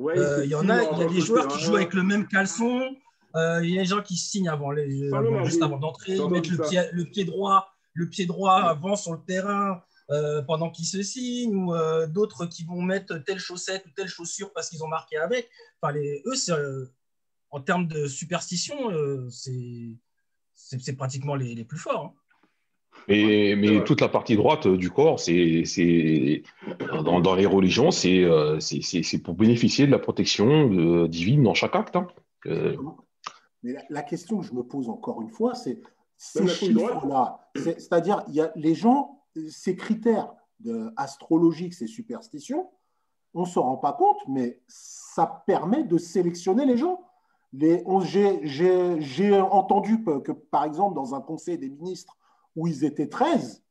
Euh, 0.00 0.40
il 0.44 0.50
y 0.50 0.54
en 0.54 0.68
a, 0.68 0.82
il 0.82 0.98
y 0.98 1.02
a 1.02 1.06
des 1.06 1.20
joueurs 1.20 1.46
qui 1.46 1.62
jouent 1.62 1.76
avec 1.76 1.94
le 1.94 2.02
même 2.02 2.26
caleçon, 2.26 2.96
euh, 3.36 3.60
il 3.62 3.70
y 3.70 3.78
a 3.78 3.82
des 3.82 3.88
gens 3.88 4.02
qui 4.02 4.16
signent 4.16 4.48
avant 4.48 4.72
les, 4.72 5.10
juste 5.44 5.62
avant 5.62 5.78
d'entrer, 5.78 6.16
ils 6.16 6.30
mettent 6.30 6.50
le 6.50 6.58
pied, 6.58 6.82
le 6.92 7.04
pied, 7.04 7.24
droit, 7.24 7.73
le 7.94 8.08
pied 8.08 8.26
droit 8.26 8.56
avant 8.56 8.96
sur 8.96 9.12
le 9.12 9.20
terrain 9.24 9.82
euh, 10.10 10.42
pendant 10.42 10.70
qu'ils 10.70 10.84
se 10.84 11.02
signent, 11.02 11.54
ou 11.54 11.74
euh, 11.74 12.06
d'autres 12.06 12.44
qui 12.44 12.64
vont 12.64 12.82
mettre 12.82 13.16
telle 13.24 13.38
chaussette 13.38 13.86
ou 13.86 13.90
telle 13.96 14.08
chaussure 14.08 14.52
parce 14.52 14.68
qu'ils 14.68 14.84
ont 14.84 14.88
marqué 14.88 15.16
avec. 15.16 15.48
Enfin, 15.80 15.94
les, 15.94 16.22
eux, 16.26 16.92
en 17.50 17.60
termes 17.60 17.86
de 17.86 18.06
superstition, 18.06 18.76
c'est 19.30 20.96
pratiquement 20.96 21.36
les, 21.36 21.54
les, 21.54 21.64
plus 21.64 21.78
forts. 21.78 22.04
Hein. 22.04 22.20
Mais, 23.08 23.54
mais 23.56 23.82
toute 23.84 24.00
la 24.00 24.08
partie 24.08 24.36
droite 24.36 24.68
du 24.68 24.90
corps, 24.90 25.18
c'est 25.20 26.42
dans, 26.92 27.20
dans, 27.20 27.34
les 27.34 27.46
religions, 27.46 27.90
c'est 27.90 28.26
pour 29.22 29.34
bénéficier 29.34 29.86
de 29.86 29.90
la 29.90 29.98
protection 29.98 31.06
divine 31.06 31.44
dans 31.44 31.54
chaque 31.54 31.76
acte. 31.76 31.96
Hein. 31.96 32.08
Mais 33.62 33.74
la, 33.88 34.02
question 34.02 34.40
que 34.40 34.46
je 34.46 34.52
me 34.52 34.62
pose 34.62 34.90
encore 34.90 35.22
une 35.22 35.30
fois, 35.30 35.54
c'est 35.54 35.80
ces 36.16 36.46
chiffres-là, 36.46 37.40
c'est-à-dire 37.54 38.24
il 38.28 38.34
y 38.34 38.40
a 38.40 38.52
les 38.56 38.74
gens, 38.74 39.22
ces 39.48 39.76
critères 39.76 40.32
de, 40.60 40.92
astrologiques, 40.96 41.74
ces 41.74 41.86
superstitions, 41.86 42.70
on 43.34 43.42
ne 43.42 43.46
se 43.46 43.58
rend 43.58 43.76
pas 43.76 43.92
compte, 43.92 44.18
mais 44.28 44.60
ça 44.68 45.42
permet 45.46 45.82
de 45.82 45.98
sélectionner 45.98 46.64
les 46.64 46.76
gens. 46.76 47.00
J'ai 47.52 49.40
entendu 49.40 50.04
que, 50.04 50.32
par 50.32 50.64
exemple, 50.64 50.94
dans 50.94 51.14
un 51.14 51.20
conseil 51.20 51.58
des 51.58 51.68
ministres 51.68 52.16
où 52.56 52.66
ils 52.66 52.84
étaient 52.84 53.08
13, 53.08 53.62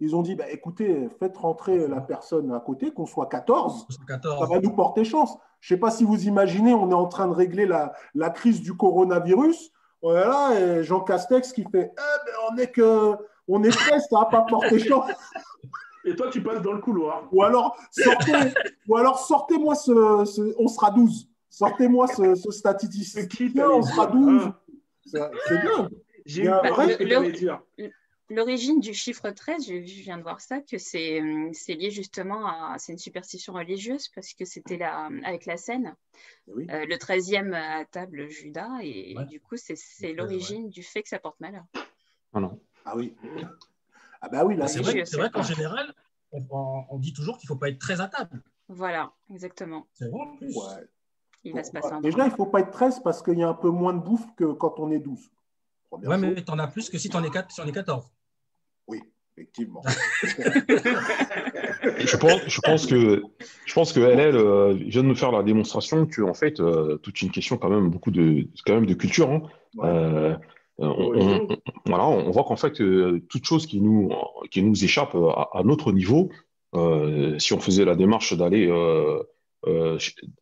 ils 0.00 0.14
ont 0.14 0.22
dit 0.22 0.34
bah, 0.34 0.50
écoutez, 0.50 1.08
faites 1.18 1.36
rentrer 1.38 1.88
la 1.88 2.02
personne 2.02 2.52
à 2.52 2.60
côté, 2.60 2.92
qu'on 2.92 3.06
soit 3.06 3.26
14, 3.26 3.86
ça 4.08 4.46
va 4.46 4.60
nous 4.60 4.74
porter 4.74 5.04
chance. 5.04 5.38
Je 5.60 5.72
ne 5.72 5.76
sais 5.76 5.80
pas 5.80 5.90
si 5.90 6.04
vous 6.04 6.26
imaginez, 6.26 6.74
on 6.74 6.90
est 6.90 6.94
en 6.94 7.06
train 7.06 7.26
de 7.26 7.32
régler 7.32 7.66
la, 7.66 7.94
la 8.14 8.28
crise 8.28 8.60
du 8.60 8.76
coronavirus. 8.76 9.72
Voilà, 10.08 10.60
et 10.60 10.84
Jean 10.84 11.00
Castex 11.00 11.52
qui 11.52 11.64
fait 11.64 11.90
eh 11.90 11.96
ben, 11.96 12.32
on 12.48 12.56
est 12.58 12.70
que 12.70 13.16
on 13.48 13.60
est 13.64 13.76
prêt, 13.76 13.98
ça 13.98 14.20
va 14.20 14.26
pas 14.26 14.42
porter 14.42 14.78
chance. 14.78 15.10
Et 16.04 16.14
toi, 16.14 16.30
tu 16.30 16.40
passes 16.40 16.62
dans 16.62 16.74
le 16.74 16.78
couloir. 16.78 17.28
Ou 17.32 17.42
alors, 17.42 17.76
sortez, 17.90 18.32
ou 18.86 18.96
alors 18.96 19.18
sortez-moi 19.18 19.74
ce, 19.74 20.54
On 20.60 20.68
sera 20.68 20.92
12. 20.92 21.28
Sortez-moi 21.50 22.06
ce, 22.06 22.36
ce 22.36 22.52
statistique. 22.52 23.58
On 23.58 23.82
sera 23.82 24.06
12. 24.06 24.52
C'est 25.04 25.18
bien. 25.60 25.90
J'ai 26.24 26.46
un 26.46 26.62
vrai 26.62 26.96
L'origine 28.28 28.80
du 28.80 28.92
chiffre 28.92 29.30
13, 29.30 29.68
je, 29.68 29.74
viens 29.74 30.18
de 30.18 30.22
voir 30.22 30.40
ça, 30.40 30.60
que 30.60 30.78
c'est 30.78 31.20
lié 31.20 31.90
justement 31.90 32.46
à. 32.46 32.76
C'est 32.78 32.92
une 32.92 32.98
superstition 32.98 33.52
religieuse 33.52 34.08
parce 34.08 34.32
que 34.34 34.44
c'était 34.44 34.82
avec 34.82 35.46
la 35.46 35.56
scène. 35.56 35.94
Euh, 36.48 36.86
le 36.86 36.96
13e 36.96 37.54
à 37.54 37.84
table 37.84 38.28
Judas, 38.28 38.78
et, 38.82 39.14
du 39.28 39.40
coup, 39.40 39.56
c'est 39.56 40.12
l'origine 40.12 40.68
du 40.68 40.82
fait 40.82 41.02
que 41.02 41.08
ça 41.08 41.20
porte 41.20 41.38
malheur. 41.38 41.64
Ah 42.32 42.40
non. 42.40 42.60
Ah 42.84 42.96
oui. 42.96 43.14
Ah 44.20 44.28
bah 44.28 44.44
oui, 44.44 44.56
là, 44.56 44.66
c'est 44.66 44.80
vrai, 44.80 45.02
vrai 45.04 45.30
qu'en 45.30 45.42
général, 45.42 45.94
on, 46.32 46.98
dit 46.98 47.12
toujours 47.12 47.38
qu'il 47.38 47.46
ne 47.46 47.54
faut 47.54 47.58
pas 47.58 47.68
être 47.68 47.78
très 47.78 48.00
à 48.00 48.08
table. 48.08 48.42
Voilà, 48.68 49.12
exactement. 49.32 49.86
C'est 49.92 50.08
vrai 50.08 50.20
en 50.20 50.36
plus. 50.36 50.54
Il 51.44 51.54
va 51.54 51.62
se 51.62 51.70
passer 51.70 51.92
un 51.92 52.00
Déjà, 52.00 52.26
il 52.26 52.30
ne 52.30 52.36
faut 52.36 52.46
pas 52.46 52.60
être 52.60 52.72
13 52.72 53.00
parce 53.04 53.22
qu'il 53.22 53.38
y 53.38 53.44
a 53.44 53.48
un 53.48 53.54
peu 53.54 53.70
moins 53.70 53.94
de 53.94 54.00
bouffe 54.00 54.26
que 54.34 54.52
quand 54.52 54.80
on 54.80 54.90
est 54.90 54.98
12. 54.98 55.30
Ouais, 55.92 56.18
mais 56.18 56.44
tu 56.44 56.50
en 56.50 56.58
as 56.58 56.66
plus 56.66 56.90
que 56.90 56.98
si 56.98 57.08
tu 57.08 57.16
en 57.16 57.22
es 57.22 57.30
14 57.30 58.12
effectivement. 59.36 59.82
je, 60.22 62.16
pense, 62.16 62.40
je, 62.46 62.60
pense, 62.60 62.86
que, 62.86 63.22
je 63.66 63.74
pense 63.74 63.92
que 63.92 64.00
LL 64.00 64.34
euh, 64.34 64.72
vient 64.74 65.02
de 65.02 65.08
nous 65.08 65.14
faire 65.14 65.30
la 65.32 65.42
démonstration 65.42 66.06
que, 66.06 66.22
en 66.22 66.32
fait, 66.34 66.60
euh, 66.60 66.96
toute 66.98 67.20
une 67.20 67.30
question 67.30 67.58
quand 67.58 67.68
même 67.68 67.90
beaucoup 67.90 68.10
de, 68.10 68.48
quand 68.64 68.74
même 68.74 68.86
de 68.86 68.94
culture. 68.94 69.30
Hein. 69.30 69.42
Euh, 69.82 70.34
on, 70.78 71.48
voilà, 71.86 72.06
on 72.06 72.30
voit 72.30 72.44
qu'en 72.44 72.56
fait, 72.56 72.74
toute 73.28 73.44
chose 73.44 73.66
qui 73.66 73.80
nous, 73.80 74.10
qui 74.50 74.62
nous 74.62 74.84
échappe 74.84 75.14
à, 75.14 75.62
notre 75.64 75.92
niveau, 75.92 76.30
si 77.38 77.54
on 77.54 77.60
faisait 77.60 77.86
la 77.86 77.96
démarche 77.96 78.36
d'aller 78.36 78.70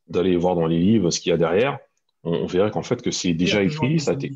d'aller 0.09 0.37
voir 0.37 0.57
dans 0.57 0.66
les 0.66 0.80
livres 0.80 1.11
ce 1.11 1.20
qu'il 1.20 1.30
y 1.30 1.33
a 1.33 1.37
derrière, 1.37 1.78
on, 2.24 2.46
verrait 2.46 2.72
qu'en 2.72 2.83
fait 2.83 3.00
que 3.00 3.12
c'est 3.12 3.33
déjà 3.33 3.62
écrit, 3.62 4.00
ça 4.00 4.11
a 4.11 4.14
été, 4.14 4.33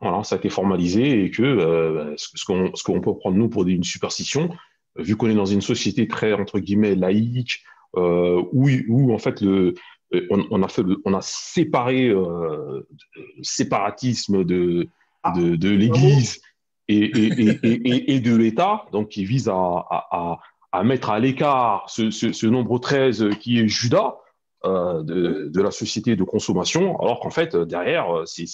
voilà, 0.00 0.22
ça 0.22 0.36
a 0.36 0.38
été 0.38 0.48
formalisé 0.48 1.24
et 1.24 1.30
que 1.30 1.42
euh, 1.42 2.14
ce 2.16 2.44
qu'on 2.44 3.00
peut 3.00 3.16
prendre 3.16 3.36
nous 3.36 3.48
pour 3.48 3.66
une 3.66 3.84
superstition, 3.84 4.50
vu 4.96 5.16
qu'on 5.16 5.28
est 5.28 5.34
dans 5.34 5.46
une 5.46 5.60
société 5.60 6.06
très 6.06 6.32
entre 6.32 6.58
guillemets 6.60 6.94
laïque, 6.94 7.62
euh, 7.96 8.42
où, 8.52 8.68
où 8.88 9.12
en 9.12 9.18
fait 9.18 9.40
le 9.40 9.74
euh, 10.14 10.26
on, 10.30 10.62
a 10.62 10.68
fait 10.68 10.82
on 11.04 11.14
a 11.14 11.20
séparé 11.20 12.08
euh, 12.08 12.86
le 13.16 13.42
séparatisme 13.42 14.44
de 14.44 14.88
ah. 15.22 15.32
de, 15.36 15.56
de 15.56 15.70
l'Église 15.70 16.40
et, 16.88 16.96
et, 16.96 17.58
et, 17.62 18.14
et, 18.14 18.20
de 18.20 18.34
l'État, 18.34 18.86
donc 18.92 19.10
qui 19.10 19.26
vise 19.26 19.48
à, 19.48 19.54
à, 19.54 20.38
à 20.72 20.84
mettre 20.84 21.10
à 21.10 21.18
l'écart 21.18 21.84
ce, 21.88 22.10
ce, 22.10 22.32
ce, 22.32 22.46
nombre 22.46 22.78
13 22.78 23.30
qui 23.38 23.58
est 23.58 23.68
Judas 23.68 24.16
euh, 24.64 25.02
de, 25.02 25.50
de 25.52 25.62
la 25.62 25.70
société 25.70 26.16
de 26.16 26.24
consommation, 26.24 26.98
alors 27.00 27.20
qu'en 27.20 27.30
fait 27.30 27.54
derrière 27.56 28.22
c'est 28.24 28.46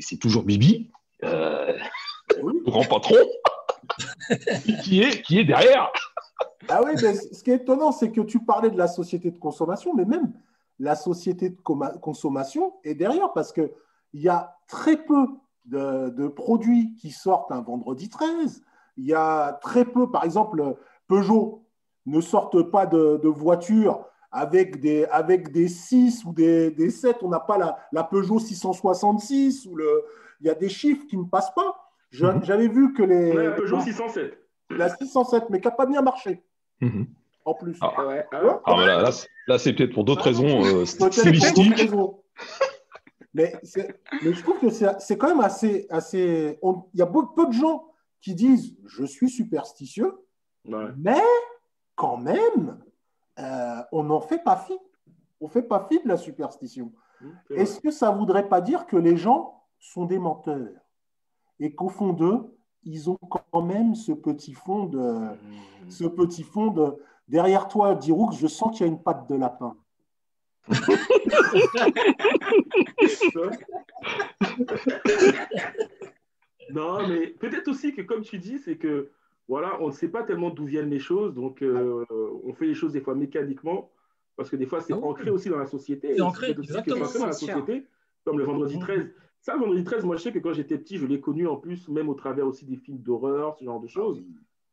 c'est 0.00 0.16
toujours 0.16 0.42
Bibi, 0.42 0.90
euh, 1.24 1.72
le 2.36 2.64
grand 2.70 2.84
patron, 2.84 3.16
qui, 4.82 5.02
est, 5.02 5.22
qui 5.22 5.38
est 5.38 5.44
derrière. 5.44 5.90
Ah 6.68 6.80
oui, 6.84 6.92
mais 7.02 7.14
ce 7.14 7.42
qui 7.42 7.50
est 7.50 7.56
étonnant, 7.56 7.92
c'est 7.92 8.10
que 8.10 8.20
tu 8.20 8.44
parlais 8.44 8.70
de 8.70 8.78
la 8.78 8.88
société 8.88 9.30
de 9.30 9.38
consommation, 9.38 9.94
mais 9.94 10.04
même 10.04 10.32
la 10.78 10.94
société 10.94 11.50
de 11.50 11.60
consommation 12.00 12.74
est 12.84 12.94
derrière 12.94 13.32
parce 13.32 13.52
qu'il 13.52 13.70
y 14.14 14.28
a 14.28 14.56
très 14.68 14.96
peu 14.96 15.26
de, 15.66 16.28
produits 16.28 16.94
qui 16.96 17.10
sortent 17.10 17.52
un 17.52 17.62
vendredi 17.62 18.08
13. 18.08 18.62
Il 18.96 19.06
y 19.06 19.14
a 19.14 19.58
très 19.62 19.84
peu, 19.84 20.10
par 20.10 20.24
exemple, 20.24 20.76
Peugeot 21.08 21.64
ne 22.06 22.20
sortent 22.20 22.62
pas 22.62 22.86
de, 22.86 23.20
de 23.22 23.28
voitures 23.28 24.04
avec 24.32 24.80
des, 24.80 25.04
avec 25.06 25.52
des 25.52 25.68
6 25.68 26.24
ou 26.24 26.32
des, 26.32 26.70
des 26.70 26.90
7, 26.90 27.18
on 27.22 27.28
n'a 27.28 27.40
pas 27.40 27.58
la, 27.58 27.78
la, 27.92 28.02
Peugeot 28.02 28.38
666, 28.38 29.66
ou 29.66 29.76
le, 29.76 30.04
il 30.40 30.46
y 30.46 30.50
a 30.50 30.54
des 30.54 30.70
chiffres 30.70 31.06
qui 31.08 31.16
ne 31.16 31.24
passent 31.24 31.54
pas. 31.54 31.76
Mhm. 32.12 32.44
J'avais 32.44 32.68
vu 32.68 32.92
que 32.94 33.02
les. 33.02 33.32
la 33.32 33.50
Peugeot 33.52 33.80
607. 33.80 34.38
La 34.70 34.88
607, 34.88 35.50
mais 35.50 35.60
qui 35.60 35.68
n'a 35.68 35.72
pas 35.72 35.86
bien 35.86 36.02
marché. 36.02 36.42
Mhm. 36.80 37.06
En 37.44 37.54
plus. 37.54 37.76
Ah, 37.80 38.06
ouais. 38.06 38.24
ah, 38.32 38.60
ah 38.64 38.86
là, 38.86 39.10
là 39.48 39.58
c'est 39.58 39.72
peut-être 39.72 39.92
pour 39.92 40.04
d'autres 40.04 40.24
raisons 40.24 40.64
euh, 40.64 40.84
stylistiques. 40.84 41.90
Mais, 43.34 43.54
mais, 44.22 44.34
je 44.34 44.42
trouve 44.42 44.58
que 44.58 44.68
c'est 44.70 45.16
quand 45.16 45.28
même 45.28 45.40
assez. 45.40 45.86
assez 45.90 46.58
il 46.92 46.98
y 46.98 47.02
a 47.02 47.06
beaucoup, 47.06 47.34
peu 47.34 47.46
de 47.46 47.52
gens 47.52 47.86
qui 48.20 48.34
disent 48.34 48.76
je 48.86 49.04
suis 49.04 49.30
superstitieux, 49.30 50.12
mais 50.66 51.20
quand 51.94 52.18
même, 52.18 52.78
euh, 53.42 53.82
on 53.92 54.04
n'en 54.04 54.20
fait 54.20 54.42
pas 54.42 54.56
fi. 54.56 54.78
On 55.40 55.46
ne 55.46 55.50
fait 55.50 55.62
pas 55.62 55.86
fi 55.88 56.00
de 56.02 56.08
la 56.08 56.16
superstition. 56.16 56.92
Mmh, 57.20 57.30
Est-ce 57.56 57.80
que 57.80 57.90
ça 57.90 58.12
ne 58.12 58.18
voudrait 58.18 58.48
pas 58.48 58.60
dire 58.60 58.86
que 58.86 58.96
les 58.96 59.16
gens 59.16 59.62
sont 59.78 60.04
des 60.04 60.18
menteurs 60.18 60.68
et 61.58 61.74
qu'au 61.74 61.88
fond 61.88 62.12
d'eux, 62.12 62.56
ils 62.84 63.10
ont 63.10 63.18
quand 63.18 63.62
même 63.62 63.94
ce 63.94 64.12
petit 64.12 64.54
fond 64.54 64.86
de. 64.86 65.00
Mmh. 65.00 65.90
Ce 65.90 66.04
petit 66.04 66.42
fond 66.44 66.68
de 66.68 66.96
derrière 67.28 67.68
toi, 67.68 67.94
Diroux, 67.94 68.30
je 68.32 68.46
sens 68.46 68.76
qu'il 68.76 68.86
y 68.86 68.88
a 68.88 68.92
une 68.92 69.02
patte 69.02 69.28
de 69.28 69.34
lapin. 69.34 69.76
non, 76.70 77.08
mais 77.08 77.26
peut-être 77.28 77.68
aussi 77.68 77.92
que, 77.92 78.02
comme 78.02 78.22
tu 78.22 78.38
dis, 78.38 78.58
c'est 78.58 78.76
que 78.76 79.10
voilà, 79.48 79.80
on 79.80 79.88
ne 79.88 79.92
sait 79.92 80.08
pas 80.08 80.22
tellement 80.22 80.50
d'où 80.50 80.66
viennent 80.66 80.90
les 80.90 80.98
choses, 80.98 81.34
donc 81.34 81.62
euh, 81.62 82.04
on 82.44 82.52
fait 82.54 82.66
les 82.66 82.74
choses 82.74 82.92
des 82.92 83.00
fois 83.00 83.14
mécaniquement, 83.14 83.90
parce 84.36 84.50
que 84.50 84.56
des 84.56 84.66
fois, 84.66 84.80
c'est 84.80 84.92
ah 84.92 84.98
ancré 84.98 85.30
aussi 85.30 85.48
dans 85.48 85.58
la 85.58 85.66
société. 85.66 86.14
C'est 86.14 86.22
ancré, 86.22 86.50
aussi 86.50 86.60
exactement. 86.60 86.96
dans 86.96 87.26
la 87.26 87.32
société, 87.32 87.86
comme 88.24 88.38
le 88.38 88.44
vendredi 88.44 88.78
13. 88.78 89.12
Ça, 89.40 89.54
le 89.54 89.60
vendredi 89.60 89.84
13, 89.84 90.04
moi, 90.04 90.16
je 90.16 90.22
sais 90.22 90.32
que 90.32 90.38
quand 90.38 90.52
j'étais 90.52 90.78
petit, 90.78 90.98
je 90.98 91.06
l'ai 91.06 91.20
connu 91.20 91.46
en 91.46 91.56
plus, 91.56 91.88
même 91.88 92.08
au 92.08 92.14
travers 92.14 92.46
aussi 92.46 92.64
des 92.64 92.76
films 92.76 92.98
d'horreur, 92.98 93.56
ce 93.58 93.64
genre 93.64 93.80
de 93.80 93.88
choses. 93.88 94.22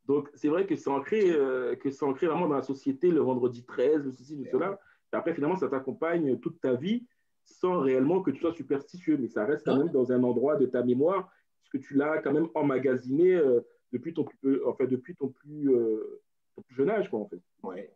Donc, 0.06 0.30
c'est 0.34 0.48
vrai 0.48 0.66
que 0.66 0.76
c'est 0.76 0.90
ancré, 0.90 1.32
euh, 1.32 1.76
que 1.76 1.90
c'est 1.90 2.06
ancré 2.06 2.28
vraiment 2.28 2.48
dans 2.48 2.56
la 2.56 2.62
société, 2.62 3.12
le 3.12 3.20
vendredi 3.20 3.64
13, 3.64 4.06
le 4.06 4.12
ceci, 4.12 4.36
le 4.36 4.46
cela. 4.46 4.80
Et 5.12 5.16
après, 5.16 5.34
finalement, 5.34 5.56
ça 5.56 5.68
t'accompagne 5.68 6.40
toute 6.40 6.62
ta 6.62 6.74
vie 6.74 7.06
sans 7.46 7.80
réellement 7.80 8.22
que 8.22 8.32
tu 8.32 8.40
sois 8.40 8.54
superstitieux. 8.54 9.18
Mais 9.18 9.28
ça 9.28 9.46
reste 9.46 9.66
quand 9.66 9.78
même 9.78 9.90
dans 9.90 10.12
un 10.12 10.24
endroit 10.24 10.56
de 10.56 10.68
ta 10.68 10.84
mémoire, 10.84 11.32
puisque 11.62 11.86
tu 11.86 11.96
l'as 11.96 12.20
quand 12.20 12.32
même 12.32 12.48
emmagasiné 12.54 13.36
euh, 13.36 13.62
depuis, 13.92 14.14
ton 14.14 14.24
plus, 14.24 14.64
enfin, 14.66 14.86
depuis 14.86 15.16
ton, 15.16 15.30
plus, 15.30 15.72
euh, 15.74 16.22
ton 16.56 16.62
plus 16.62 16.76
jeune 16.76 16.90
âge, 16.90 17.10
quoi, 17.10 17.20
en 17.20 17.28
fait. 17.28 17.42
Ouais. 17.64 17.94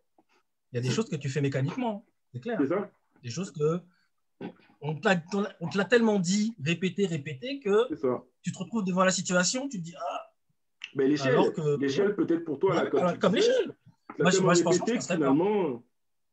Il 0.71 0.77
y 0.77 0.79
a 0.79 0.81
des 0.81 0.89
choses 0.89 1.09
que 1.09 1.15
tu 1.15 1.29
fais 1.29 1.41
mécaniquement, 1.41 2.05
c'est 2.31 2.39
clair. 2.39 2.57
C'est 2.59 2.67
ça. 2.67 2.89
Des 3.21 3.29
choses 3.29 3.51
que 3.51 3.79
on 4.81 4.95
te 4.95 5.77
l'a 5.77 5.85
tellement 5.85 6.19
dit, 6.19 6.55
répété, 6.63 7.05
répété, 7.05 7.59
que 7.59 7.93
tu 8.41 8.51
te 8.51 8.57
retrouves 8.57 8.83
devant 8.83 9.05
la 9.05 9.11
situation, 9.11 9.69
tu 9.69 9.79
te 9.79 9.83
dis 9.83 9.95
Ah. 9.97 10.29
Mais 10.95 11.07
l'échelle, 11.07 11.39
l'échelle 11.79 12.15
peut-être 12.15 12.43
pour 12.43 12.59
toi, 12.59 12.85
comme 13.19 13.35
l'échelle. 13.35 13.75
Moi, 14.19 14.29
je, 14.29 14.39
moi, 14.41 14.53
je 14.53 14.61
pense 14.61 14.79
que 14.79 14.99
finalement... 14.99 15.83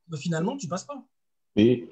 Mais 0.09 0.19
finalement, 0.19 0.57
tu 0.57 0.69
passes 0.69 0.85
pas. 0.85 1.03
Mais, 1.57 1.85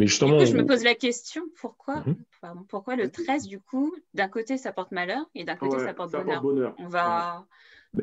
justement. 0.00 0.38
Du 0.38 0.44
coup, 0.44 0.50
je 0.50 0.56
me 0.56 0.66
pose 0.66 0.84
la 0.84 0.94
question 0.94 1.42
pourquoi, 1.56 1.96
mhm. 2.06 2.16
pardon, 2.40 2.64
pourquoi 2.68 2.96
le 2.96 3.10
13, 3.10 3.46
du 3.46 3.60
coup, 3.60 3.94
d'un 4.14 4.28
côté, 4.28 4.56
ça 4.56 4.72
porte 4.72 4.92
malheur 4.92 5.24
et 5.34 5.44
d'un 5.44 5.56
côté, 5.56 5.78
ça, 5.78 5.94
porte, 5.94 6.12
bonheur? 6.12 6.74
On 6.78 6.88
va. 6.88 7.46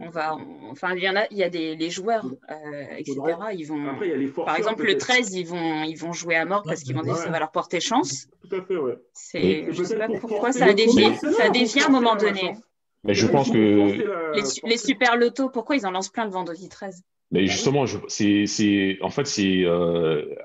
On 0.01 0.09
va, 0.09 0.35
enfin, 0.69 0.95
il 0.95 1.03
y 1.03 1.09
en 1.09 1.15
a, 1.15 1.27
il 1.31 1.37
y 1.37 1.43
a 1.43 1.49
des 1.49 1.77
les 1.77 1.89
joueurs, 1.89 2.25
euh, 2.51 2.83
etc. 2.97 3.15
Ils 3.53 3.65
vont, 3.65 3.87
Après, 3.87 4.07
il 4.07 4.11
y 4.11 4.13
a 4.13 4.17
les 4.17 4.27
par 4.27 4.57
exemple, 4.57 4.83
le 4.83 4.97
13, 4.97 5.33
ils 5.33 5.47
vont, 5.47 5.83
ils 5.83 5.95
vont 5.95 6.11
jouer 6.11 6.35
à 6.35 6.43
mort 6.43 6.63
parce 6.63 6.83
qu'ils 6.83 6.93
vont 6.93 7.03
dire 7.03 7.13
que 7.13 7.19
ça 7.19 7.29
va 7.29 7.39
leur 7.39 7.51
porter 7.51 7.79
chance. 7.79 8.27
Tout 8.41 8.53
à 8.53 8.61
fait, 8.63 8.75
ouais. 8.75 8.97
C'est, 9.13 9.67
je 9.71 9.83
sais 9.83 9.97
pas 9.97 10.09
pourquoi 10.19 10.51
ça 10.51 10.65
a 10.65 10.73
dévié, 10.73 11.15
ça 11.15 11.45
à 11.45 11.87
un 11.87 11.89
moment 11.89 12.17
donné. 12.17 12.53
Mais 13.05 13.13
je 13.13 13.27
pense 13.27 13.49
que 13.49 14.33
les, 14.35 14.69
les 14.69 14.77
super 14.77 15.15
lotos, 15.15 15.49
pourquoi 15.49 15.77
ils 15.77 15.85
en 15.85 15.91
lancent 15.91 16.09
plein 16.09 16.25
le 16.25 16.31
vendredi 16.31 16.67
13 16.67 17.03
Mais 17.31 17.47
justement, 17.47 17.85
c'est, 18.09 18.45
c'est, 18.45 18.97
en 19.01 19.09
fait, 19.09 19.25
c'est 19.25 19.63
euh, 19.63 20.35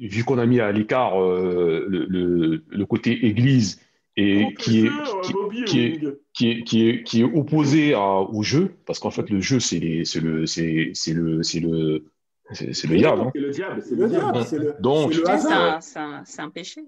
vu 0.00 0.24
qu'on 0.24 0.38
a 0.38 0.46
mis 0.46 0.60
à 0.60 0.72
l'écart 0.72 1.22
euh, 1.22 1.86
le, 1.88 2.06
le, 2.06 2.64
le, 2.68 2.86
côté 2.86 3.26
église 3.26 3.80
et 4.16 4.54
qui 4.58 4.86
est, 4.86 4.90
qui, 5.22 5.80
est, 5.80 6.00
qui, 6.32 6.48
est, 6.48 6.62
qui, 6.64 6.88
est, 6.88 7.02
qui 7.02 7.20
est 7.20 7.24
opposé 7.24 7.94
à, 7.94 8.20
au 8.20 8.42
jeu, 8.42 8.74
parce 8.86 8.98
qu'en 8.98 9.10
fait, 9.10 9.28
le 9.28 9.40
jeu, 9.40 9.60
c'est 9.60 9.78
le, 9.78 10.04
c'est 10.04 10.20
le, 10.20 10.46
c'est 10.46 11.12
le, 11.12 11.42
c'est 11.42 11.60
le, 11.60 12.04
c'est 12.52 12.86
le 12.86 12.96
diable. 12.96 13.22
Hein. 13.22 13.30
C'est 13.34 13.40
le 13.40 13.50
diable, 13.50 13.82
c'est 13.82 13.96
le 13.96 14.08
diable. 14.08 14.76
Donc, 14.80 15.12
c'est 15.12 15.98
un, 15.98 16.24
un, 16.38 16.50
péché. 16.50 16.82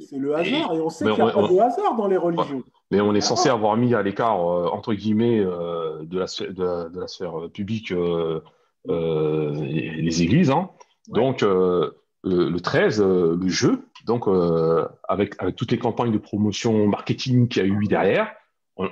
C'est 0.00 0.18
le 0.18 0.36
hasard, 0.36 0.74
et 0.74 0.80
on 0.80 0.90
sait 0.90 1.04
qu'il 1.06 1.14
n'y 1.14 1.20
a 1.20 1.32
pas 1.32 1.48
de 1.48 1.58
hasard 1.58 1.96
dans 1.96 2.08
les 2.08 2.16
religions. 2.16 2.62
Mais 2.90 3.00
on 3.00 3.14
est 3.14 3.20
censé 3.20 3.48
avoir 3.48 3.76
mis 3.76 3.94
à 3.94 4.02
l'écart, 4.02 4.40
euh, 4.40 4.68
entre 4.68 4.94
guillemets, 4.94 5.40
euh, 5.40 6.04
de, 6.04 6.18
la, 6.18 6.26
de, 6.26 6.62
la, 6.62 6.88
de, 6.88 7.00
la, 7.00 7.06
sphère 7.06 7.48
publique 7.52 7.92
euh, 7.92 8.40
les 8.86 10.22
églises. 10.22 10.50
Hein. 10.50 10.70
Donc, 11.08 11.44
le 12.28 12.60
13, 12.60 13.00
le 13.00 13.48
jeu, 13.48 13.88
donc, 14.08 14.26
euh, 14.26 14.88
avec, 15.06 15.34
avec 15.38 15.54
toutes 15.54 15.70
les 15.70 15.78
campagnes 15.78 16.12
de 16.12 16.18
promotion 16.18 16.86
marketing 16.86 17.46
qu'il 17.46 17.62
y 17.62 17.66
a 17.66 17.68
eu 17.68 17.86
derrière, 17.86 18.32
ben, 18.78 18.88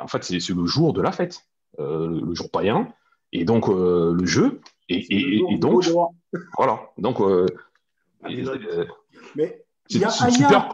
en 0.00 0.06
fait, 0.06 0.22
c'est 0.22 0.48
le 0.50 0.64
jour 0.64 0.92
de 0.92 1.02
la 1.02 1.10
fête, 1.10 1.44
euh, 1.80 2.20
le 2.24 2.34
jour 2.36 2.50
païen, 2.52 2.86
et 3.32 3.44
donc 3.44 3.68
euh, 3.68 4.14
le 4.14 4.26
jeu, 4.26 4.60
et, 4.88 5.06
et, 5.10 5.58
donc, 5.58 5.90
voilà. 6.56 6.80
Donc, 6.98 7.18
mais 9.34 9.64
il 9.88 10.00
y 10.00 10.04
a 10.04 10.10
Alia, 10.10 10.68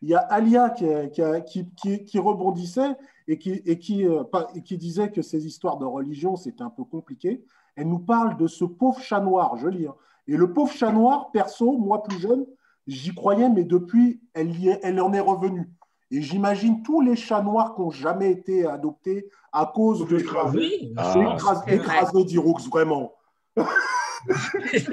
il 0.00 0.08
y 0.08 0.14
a 0.14 0.20
Alia 0.20 0.70
qui, 0.70 1.66
qui, 1.76 2.04
qui, 2.04 2.18
rebondissait 2.18 2.96
et 3.28 3.38
qui, 3.38 3.62
et 3.66 3.78
qui, 3.78 4.06
qui 4.64 4.78
disait 4.78 5.10
que 5.10 5.20
ces 5.20 5.46
histoires 5.46 5.76
de 5.76 5.84
religion, 5.84 6.36
c'était 6.36 6.62
un 6.62 6.70
peu 6.70 6.84
compliqué. 6.84 7.44
Elle 7.76 7.88
nous 7.88 7.98
parle 7.98 8.38
de 8.38 8.46
ce 8.46 8.64
pauvre 8.64 9.00
chat 9.00 9.20
noir, 9.20 9.56
je 9.58 9.68
lis. 9.68 9.86
Hein. 9.86 9.94
Et 10.26 10.36
le 10.36 10.52
pauvre 10.52 10.72
chat 10.72 10.92
noir, 10.92 11.30
perso, 11.32 11.76
moi 11.76 12.02
plus 12.02 12.18
jeune, 12.18 12.46
J'y 12.86 13.14
croyais, 13.14 13.48
mais 13.48 13.64
depuis, 13.64 14.20
elle, 14.34 14.54
y 14.58 14.68
est, 14.68 14.80
elle 14.82 15.00
en 15.00 15.12
est 15.12 15.20
revenue. 15.20 15.70
Et 16.10 16.20
j'imagine 16.20 16.82
tous 16.82 17.00
les 17.00 17.16
chats 17.16 17.42
noirs 17.42 17.74
qui 17.74 17.80
n'ont 17.80 17.90
jamais 17.90 18.30
été 18.30 18.66
adoptés 18.66 19.30
à 19.52 19.70
cause 19.74 20.06
de 20.06 20.18
écrasés. 20.18 20.92
Ah, 20.96 21.14
écrasé 21.66 22.24
d'Iroux, 22.24 22.58
vraiment. 22.70 23.14
Je 23.56 23.62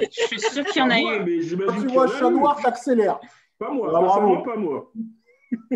suis 0.08 0.40
sûr 0.40 0.64
qu'il 0.64 0.80
y 0.80 0.84
en 0.84 0.90
a 0.90 1.00
eu. 1.00 1.56
Quand 1.66 1.80
tu 1.80 1.86
vois 1.88 2.04
un 2.04 2.18
chat 2.18 2.30
noir, 2.30 2.60
t'accélères. 2.62 3.20
Pas 3.58 3.70
moi, 3.70 3.92
ah, 3.94 4.42
pas 4.42 4.56
moi. 4.56 4.90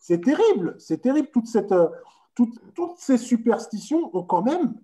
c'est 0.00 0.20
terrible, 0.22 0.74
c'est 0.78 1.02
terrible. 1.02 1.28
Toute 1.30 1.46
cette, 1.46 1.70
euh, 1.70 1.88
toutes 2.34 2.96
ces 2.96 3.18
superstitions 3.18 4.10
ont 4.16 4.22
quand 4.22 4.42
même 4.42 4.74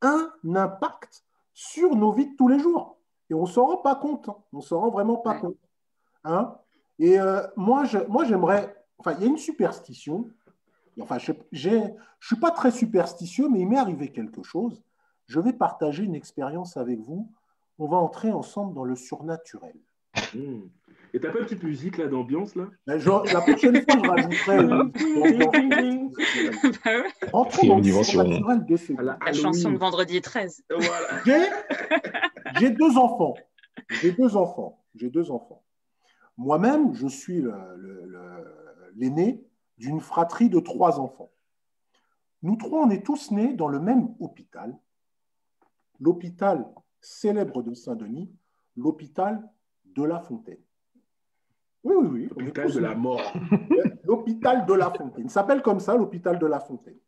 un 0.00 0.30
impact 0.54 1.22
sur 1.58 1.96
nos 1.96 2.12
vies 2.12 2.28
de 2.28 2.36
tous 2.36 2.46
les 2.46 2.60
jours. 2.60 2.98
Et 3.30 3.34
on 3.34 3.42
ne 3.42 3.48
s'en 3.48 3.66
rend 3.66 3.78
pas 3.78 3.96
compte. 3.96 4.28
Hein. 4.28 4.36
On 4.52 4.58
ne 4.58 4.62
s'en 4.62 4.78
rend 4.78 4.90
vraiment 4.90 5.16
pas 5.16 5.34
compte. 5.34 5.56
Hein 6.22 6.56
et 7.00 7.18
euh, 7.18 7.42
moi, 7.56 7.84
je, 7.84 7.98
moi, 8.06 8.24
j'aimerais. 8.24 8.76
Enfin, 8.98 9.14
il 9.14 9.22
y 9.22 9.24
a 9.24 9.26
une 9.26 9.38
superstition. 9.38 10.30
Enfin, 11.00 11.18
je 11.18 11.32
ne 11.32 11.88
suis 12.20 12.36
pas 12.36 12.52
très 12.52 12.70
superstitieux, 12.70 13.48
mais 13.48 13.60
il 13.60 13.68
m'est 13.68 13.76
arrivé 13.76 14.12
quelque 14.12 14.44
chose. 14.44 14.84
Je 15.26 15.40
vais 15.40 15.52
partager 15.52 16.04
une 16.04 16.14
expérience 16.14 16.76
avec 16.76 17.00
vous. 17.00 17.28
On 17.80 17.88
va 17.88 17.96
entrer 17.96 18.30
ensemble 18.30 18.72
dans 18.72 18.84
le 18.84 18.94
surnaturel. 18.94 19.74
Mmh. 20.34 20.60
Et 21.14 21.20
t'as 21.20 21.30
pas 21.30 21.38
une 21.38 21.44
petite 21.44 21.62
musique 21.62 21.96
là 21.98 22.06
d'ambiance 22.06 22.54
là? 22.54 22.66
Ben, 22.86 22.98
La 23.32 23.40
prochaine 23.40 23.82
fois, 23.82 24.00
je 24.02 24.08
rajouterai 24.08 24.58
une 25.62 26.12
Entrons 27.32 27.66
dans 27.66 27.76
le 27.76 27.82
de 27.82 29.02
La, 29.02 29.18
la 29.24 29.32
chanson 29.32 29.72
de 29.72 29.78
vendredi 29.78 30.20
13. 30.20 30.64
Voilà. 30.70 31.22
J'ai 32.60 32.70
deux 32.70 32.96
enfants. 32.96 33.34
J'ai 34.00 34.12
deux 34.12 34.36
enfants. 34.36 34.84
J'ai 34.94 35.10
deux 35.10 35.30
enfants. 35.30 35.62
Moi-même, 36.36 36.94
je 36.94 37.08
suis 37.08 37.44
l'aîné 38.96 39.42
d'une 39.78 40.00
fratrie 40.00 40.48
de 40.48 40.60
trois 40.60 41.00
enfants. 41.00 41.30
Nous 42.42 42.56
trois, 42.56 42.86
on 42.86 42.90
est 42.90 43.04
tous 43.04 43.30
nés 43.32 43.54
dans 43.54 43.68
le 43.68 43.80
même 43.80 44.14
hôpital, 44.20 44.76
l'hôpital 45.98 46.68
célèbre 47.00 47.62
de 47.62 47.74
Saint-Denis, 47.74 48.30
l'hôpital 48.76 49.48
de 49.84 50.04
La 50.04 50.20
Fontaine. 50.20 50.62
Oui, 51.84 51.94
oui, 51.96 52.08
oui. 52.12 52.28
L'hôpital 52.36 52.72
de 52.72 52.78
la 52.80 52.94
mort. 52.94 53.32
L'hôpital 54.04 54.66
de 54.66 54.74
La 54.74 54.90
Fontaine. 54.90 55.24
Il 55.24 55.30
s'appelle 55.30 55.62
comme 55.62 55.80
ça, 55.80 55.96
l'hôpital 55.96 56.38
de 56.38 56.46
La 56.46 56.60
Fontaine. 56.60 56.98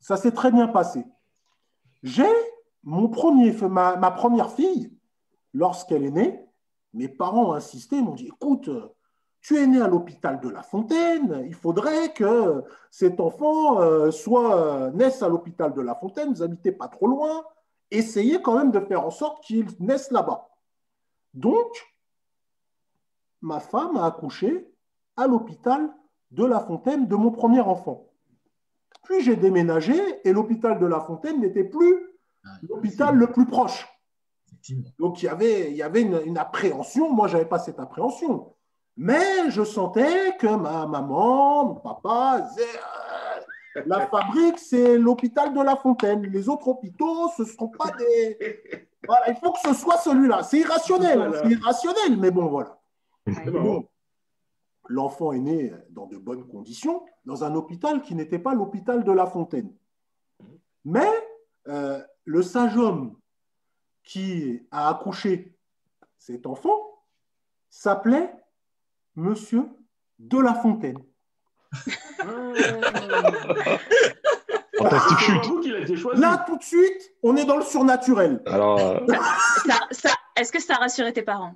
Ça 0.00 0.16
s'est 0.16 0.32
très 0.32 0.50
bien 0.50 0.68
passé. 0.68 1.04
J'ai 2.02 2.28
mon 2.82 3.08
premier, 3.08 3.52
ma, 3.68 3.96
ma 3.96 4.10
première 4.10 4.50
fille, 4.50 4.92
lorsqu'elle 5.54 6.04
est 6.04 6.10
née, 6.10 6.44
mes 6.94 7.08
parents 7.08 7.50
ont 7.50 7.52
insisté, 7.52 7.96
ils 7.96 8.04
m'ont 8.04 8.14
dit, 8.14 8.26
écoute, 8.26 8.68
tu 9.40 9.56
es 9.56 9.66
né 9.66 9.80
à 9.80 9.88
l'hôpital 9.88 10.40
de 10.40 10.48
La 10.48 10.62
Fontaine, 10.62 11.44
il 11.46 11.54
faudrait 11.54 12.12
que 12.12 12.62
cet 12.90 13.20
enfant 13.20 13.80
euh, 13.80 14.10
soit 14.10 14.56
euh, 14.56 14.90
naisse 14.92 15.22
à 15.22 15.28
l'hôpital 15.28 15.74
de 15.74 15.80
La 15.80 15.94
Fontaine, 15.94 16.32
vous 16.32 16.42
habitez 16.42 16.72
pas 16.72 16.88
trop 16.88 17.06
loin, 17.06 17.44
essayez 17.90 18.40
quand 18.40 18.56
même 18.56 18.70
de 18.70 18.80
faire 18.80 19.04
en 19.04 19.10
sorte 19.10 19.42
qu'il 19.44 19.66
naisse 19.80 20.10
là-bas. 20.10 20.48
Donc, 21.34 21.70
ma 23.42 23.60
femme 23.60 23.96
a 23.96 24.06
accouché 24.06 24.66
à 25.16 25.26
l'hôpital 25.26 25.92
de 26.30 26.44
La 26.44 26.60
Fontaine 26.60 27.06
de 27.06 27.16
mon 27.16 27.30
premier 27.30 27.60
enfant. 27.60 28.08
Puis 29.04 29.20
j'ai 29.22 29.36
déménagé 29.36 29.94
et 30.24 30.32
l'hôpital 30.32 30.78
de 30.78 30.86
La 30.86 31.00
Fontaine 31.00 31.40
n'était 31.40 31.64
plus 31.64 31.94
ah, 32.44 32.48
l'hôpital 32.68 33.16
le 33.16 33.26
plus 33.26 33.46
proche. 33.46 33.88
Donc 34.98 35.22
il 35.22 35.26
y 35.26 35.28
avait, 35.28 35.70
il 35.70 35.76
y 35.76 35.82
avait 35.82 36.02
une, 36.02 36.38
appréhension. 36.38 37.12
Moi, 37.12 37.26
je 37.26 37.34
n'avais 37.34 37.48
pas 37.48 37.58
cette 37.58 37.80
appréhension. 37.80 38.54
Mais 38.96 39.50
je 39.50 39.64
sentais 39.64 40.36
que 40.38 40.46
ma 40.46 40.86
maman, 40.86 41.64
mon 41.64 41.74
papa 41.76 42.46
La 43.86 44.06
fabrique, 44.06 44.58
c'est 44.58 44.98
l'hôpital 44.98 45.52
de 45.52 45.60
La 45.60 45.76
Fontaine. 45.76 46.22
Les 46.22 46.48
autres 46.48 46.68
hôpitaux, 46.68 47.28
ce 47.36 47.42
ne 47.42 47.48
sont 47.48 47.68
pas 47.68 47.90
des. 47.98 48.88
Voilà, 49.06 49.30
il 49.30 49.36
faut 49.36 49.50
que 49.50 49.60
ce 49.60 49.74
soit 49.74 49.96
celui-là. 49.96 50.44
C'est 50.44 50.58
irrationnel. 50.58 51.32
C'est 51.42 51.50
irrationnel, 51.50 52.16
mais 52.18 52.30
bon, 52.30 52.46
voilà. 52.46 52.81
L'enfant 54.88 55.32
est 55.32 55.38
né 55.38 55.72
dans 55.90 56.06
de 56.06 56.16
bonnes 56.16 56.46
conditions, 56.46 57.04
dans 57.24 57.44
un 57.44 57.54
hôpital 57.54 58.02
qui 58.02 58.14
n'était 58.14 58.38
pas 58.38 58.54
l'hôpital 58.54 59.04
de 59.04 59.12
La 59.12 59.26
Fontaine. 59.26 59.72
Mais 60.84 61.08
euh, 61.68 62.02
le 62.24 62.42
sage 62.42 62.76
homme 62.76 63.16
qui 64.02 64.66
a 64.70 64.88
accouché 64.88 65.54
cet 66.18 66.46
enfant 66.46 67.04
s'appelait 67.70 68.34
Monsieur 69.14 69.68
de 70.18 70.38
La 70.38 70.54
Fontaine. 70.54 70.98
Là, 76.14 76.44
tout 76.46 76.56
de 76.56 76.62
suite, 76.62 77.12
on 77.22 77.36
est 77.36 77.44
dans 77.44 77.56
le 77.56 77.62
surnaturel. 77.62 78.42
Alors, 78.46 78.78
euh, 78.78 78.98
est-ce 80.36 80.52
que 80.52 80.60
ça 80.60 80.74
a 80.74 80.78
rassuré 80.78 81.12
tes 81.12 81.22
parents? 81.22 81.54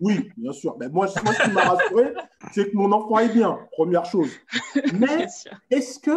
Oui, 0.00 0.30
bien 0.36 0.52
sûr. 0.52 0.76
Mais 0.78 0.88
moi, 0.88 1.06
moi, 1.24 1.32
ce 1.32 1.42
qui 1.42 1.50
m'a 1.50 1.62
rassuré, 1.62 2.14
c'est 2.52 2.70
que 2.70 2.76
mon 2.76 2.92
enfant 2.92 3.18
est 3.18 3.28
bien, 3.28 3.58
première 3.72 4.04
chose. 4.04 4.30
Mais 4.94 5.26
est-ce 5.70 5.98
que, 5.98 6.10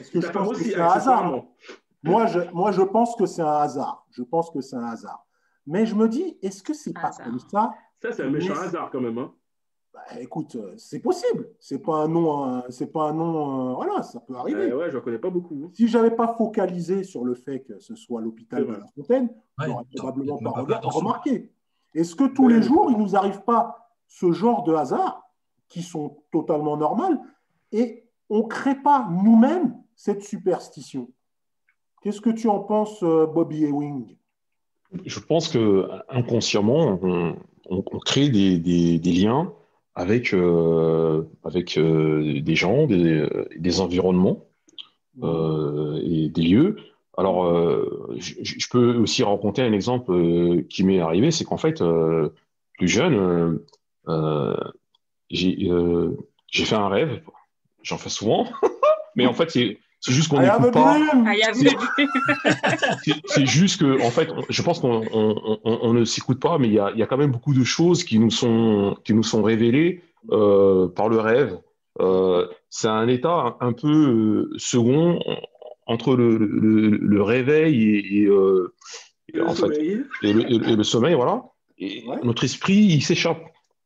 est-ce 0.00 0.10
que 0.10 0.20
je 0.20 0.28
pense 0.28 0.58
que 0.58 0.64
c'est 0.64 0.76
un 0.76 0.88
hasard? 0.88 1.42
moi 2.02 2.26
je, 2.26 2.40
moi, 2.52 2.72
je 2.72 2.82
pense 2.82 3.16
que 3.16 3.26
c'est 3.26 3.42
un 3.42 3.56
hasard. 3.56 4.04
Je 4.10 4.22
pense 4.22 4.50
que 4.50 4.60
c'est 4.60 4.76
un 4.76 4.86
hasard. 4.86 5.24
Mais 5.66 5.86
je 5.86 5.94
me 5.94 6.08
dis, 6.08 6.36
est-ce 6.42 6.62
que 6.62 6.74
c'est 6.74 6.92
pas 6.92 7.10
comme 7.10 7.38
ça? 7.38 7.72
Ça, 8.02 8.12
c'est 8.12 8.24
un 8.24 8.30
méchant 8.30 8.54
hasard 8.54 8.90
quand 8.90 9.00
même. 9.00 9.16
Hein. 9.18 9.32
Bah, 9.94 10.20
écoute, 10.20 10.56
euh, 10.56 10.74
c'est 10.76 10.98
possible. 10.98 11.50
C'est 11.60 11.78
pas 11.78 11.94
un 11.98 12.08
nom, 12.08 12.62
c'est 12.68 12.92
pas 12.92 13.10
un 13.10 13.12
nom. 13.12 13.70
Euh, 13.70 13.74
voilà, 13.74 14.02
ça 14.02 14.18
peut 14.18 14.34
arriver. 14.34 14.72
ouais, 14.72 14.90
je 14.90 14.98
connais 14.98 15.20
pas 15.20 15.30
beaucoup. 15.30 15.70
Si 15.72 15.86
j'avais 15.86 16.10
pas 16.10 16.34
focalisé 16.36 17.04
sur 17.04 17.24
le 17.24 17.34
fait 17.34 17.60
que 17.60 17.78
ce 17.78 17.94
soit 17.94 18.20
l'hôpital 18.20 18.66
de 18.66 18.72
la 18.72 18.86
Fontaine, 18.96 19.30
ouais, 19.60 19.66
j'aurais 19.66 19.84
probablement 19.94 20.38
pas 20.38 20.80
remarqué. 20.82 21.52
Est-ce 21.94 22.16
que 22.16 22.24
tous 22.24 22.48
les 22.48 22.60
jours, 22.60 22.90
il 22.90 22.98
nous 22.98 23.14
arrive 23.14 23.42
pas 23.42 23.92
ce 24.08 24.32
genre 24.32 24.64
de 24.64 24.74
hasard 24.74 25.30
qui 25.68 25.82
sont 25.82 26.18
totalement 26.32 26.76
normales 26.76 27.18
et 27.70 28.08
on 28.28 28.42
crée 28.42 28.74
pas 28.74 29.08
nous-mêmes 29.22 29.76
cette 29.94 30.24
superstition? 30.24 31.08
Qu'est-ce 32.02 32.20
que 32.20 32.30
tu 32.30 32.48
en 32.48 32.58
penses, 32.58 33.00
euh, 33.04 33.26
Bobby 33.26 33.64
Ewing? 33.64 34.16
Je 35.06 35.20
pense 35.20 35.48
que 35.48 35.88
inconsciemment, 36.08 36.98
on, 37.66 37.98
crée 38.00 38.28
des, 38.28 38.98
liens 38.98 39.52
avec, 39.94 40.34
euh, 40.34 41.22
avec 41.44 41.78
euh, 41.78 42.40
des 42.40 42.54
gens, 42.54 42.86
des, 42.86 43.80
environnements 43.80 44.46
et 45.22 46.28
des 46.28 46.42
lieux. 46.42 46.76
Alors, 47.16 47.44
je, 48.16 48.68
peux 48.68 48.96
aussi 48.96 49.22
raconter 49.22 49.62
un 49.62 49.72
exemple 49.72 50.64
qui 50.68 50.82
m'est 50.82 50.98
arrivé, 50.98 51.30
c'est 51.30 51.44
qu'en 51.44 51.56
fait, 51.56 51.82
plus 52.76 52.88
jeune, 52.88 53.60
j'ai 55.30 56.64
fait 56.64 56.74
un 56.74 56.88
rêve, 56.88 57.22
j'en 57.82 57.98
fais 57.98 58.08
souvent, 58.08 58.48
mais 59.14 59.26
en 59.26 59.32
fait, 59.32 59.56
c'est 60.04 60.12
juste 60.12 60.28
qu'on 60.28 60.40
n'écoute 60.40 60.70
pas. 60.70 60.98
C'est 63.24 63.46
juste 63.46 63.80
que, 63.80 64.04
en 64.04 64.10
fait, 64.10 64.28
je 64.50 64.60
pense 64.60 64.78
qu'on 64.78 65.92
ne 65.94 66.04
s'écoute 66.04 66.40
pas, 66.40 66.58
mais 66.58 66.68
il 66.68 66.74
y 66.74 66.78
a, 66.78 67.06
quand 67.06 67.16
même 67.16 67.30
beaucoup 67.30 67.54
de 67.54 67.64
choses 67.64 68.04
qui 68.04 68.18
nous 68.18 68.30
sont, 68.30 68.98
qui 69.04 69.14
nous 69.14 69.22
sont 69.22 69.42
révélées 69.42 70.02
euh, 70.30 70.88
par 70.88 71.08
le 71.08 71.20
rêve. 71.20 71.58
Euh, 72.00 72.46
c'est 72.68 72.88
un 72.88 73.08
état 73.08 73.56
un, 73.60 73.72
peu 73.72 74.50
euh, 74.50 74.58
second 74.58 75.20
entre 75.86 76.16
le, 76.16 77.22
réveil 77.22 78.24
et, 78.24 78.28
en 79.40 79.54
fait, 79.54 80.02
et, 80.22 80.22
le, 80.22 80.82
sommeil, 80.82 81.14
voilà. 81.14 81.44
Et 81.78 82.04
notre 82.22 82.44
esprit, 82.44 82.76
il 82.76 83.02
s'échappe. 83.02 83.42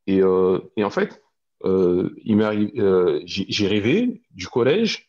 Et, 0.08 0.24
en 0.24 0.90
fait, 0.90 1.22
j'ai 3.24 3.68
rêvé 3.68 4.20
du 4.34 4.48
collège 4.48 5.07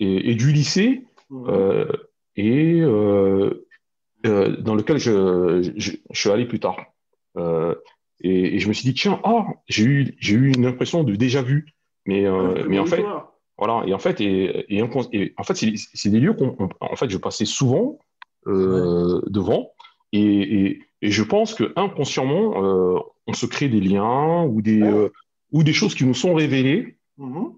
et, 0.00 0.34
du 0.34 0.52
lycée 0.52 1.04
euh, 1.32 1.86
et 2.36 2.80
euh, 2.80 3.66
euh, 4.26 4.56
dans 4.56 4.74
lequel 4.74 4.98
je, 4.98 5.70
je, 5.76 5.92
suis 6.12 6.30
allé 6.30 6.46
plus 6.46 6.60
tard. 6.60 6.78
Et, 8.22 8.58
je 8.58 8.68
me 8.68 8.72
suis 8.72 8.84
dit 8.84 8.94
tiens 8.94 9.20
ah 9.24 9.46
j'ai 9.66 9.84
eu 9.84 10.16
j'ai 10.18 10.34
eu 10.34 10.52
une 10.52 10.66
impression 10.66 11.04
de 11.04 11.14
déjà 11.14 11.42
vu. 11.42 11.66
Mais 12.06 12.24
mais 12.66 12.78
en 12.78 12.86
fait 12.86 13.04
voilà 13.58 13.84
et 13.86 13.92
en 13.92 13.98
fait 13.98 14.20
et, 14.20 14.74
et, 14.74 14.82
en 14.82 15.44
fait 15.44 15.54
c'est 15.94 16.08
des 16.08 16.20
lieux 16.20 16.32
qu'on 16.32 16.56
en 16.80 16.96
fait 16.96 17.10
je 17.10 17.18
passais 17.18 17.44
souvent 17.44 17.98
devant. 18.46 19.72
Et, 20.12 20.80
je 21.02 21.22
pense 21.22 21.54
que 21.54 21.72
inconsciemment 21.76 23.04
on 23.26 23.32
se 23.32 23.46
crée 23.46 23.68
des 23.68 23.80
liens 23.80 24.44
ou 24.44 24.60
des 24.62 24.82
ou 25.52 25.62
des 25.62 25.72
choses 25.72 25.94
qui 25.94 26.04
nous 26.04 26.14
sont 26.14 26.34
révélées. 26.34 26.96
Mm-hmm. 27.18 27.52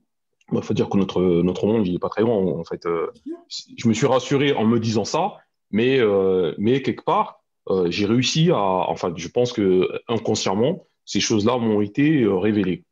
Il 0.52 0.56
bah, 0.56 0.62
faut 0.62 0.74
dire 0.74 0.90
que 0.90 0.98
notre, 0.98 1.22
notre 1.22 1.66
monde, 1.66 1.86
il 1.86 1.94
n'est 1.94 1.98
pas 1.98 2.10
très 2.10 2.22
grand. 2.22 2.58
En 2.58 2.64
fait, 2.64 2.84
euh, 2.84 3.10
je 3.48 3.88
me 3.88 3.94
suis 3.94 4.06
rassuré 4.06 4.52
en 4.52 4.66
me 4.66 4.78
disant 4.78 5.06
ça, 5.06 5.38
mais, 5.70 5.98
euh, 5.98 6.54
mais 6.58 6.82
quelque 6.82 7.02
part, 7.02 7.42
euh, 7.70 7.90
j'ai 7.90 8.04
réussi 8.04 8.50
à. 8.50 8.58
Enfin, 8.58 9.14
je 9.16 9.28
pense 9.28 9.54
que 9.54 9.88
inconsciemment, 10.08 10.84
ces 11.06 11.20
choses-là 11.20 11.56
m'ont 11.56 11.80
été 11.80 12.26
révélées. 12.26 12.84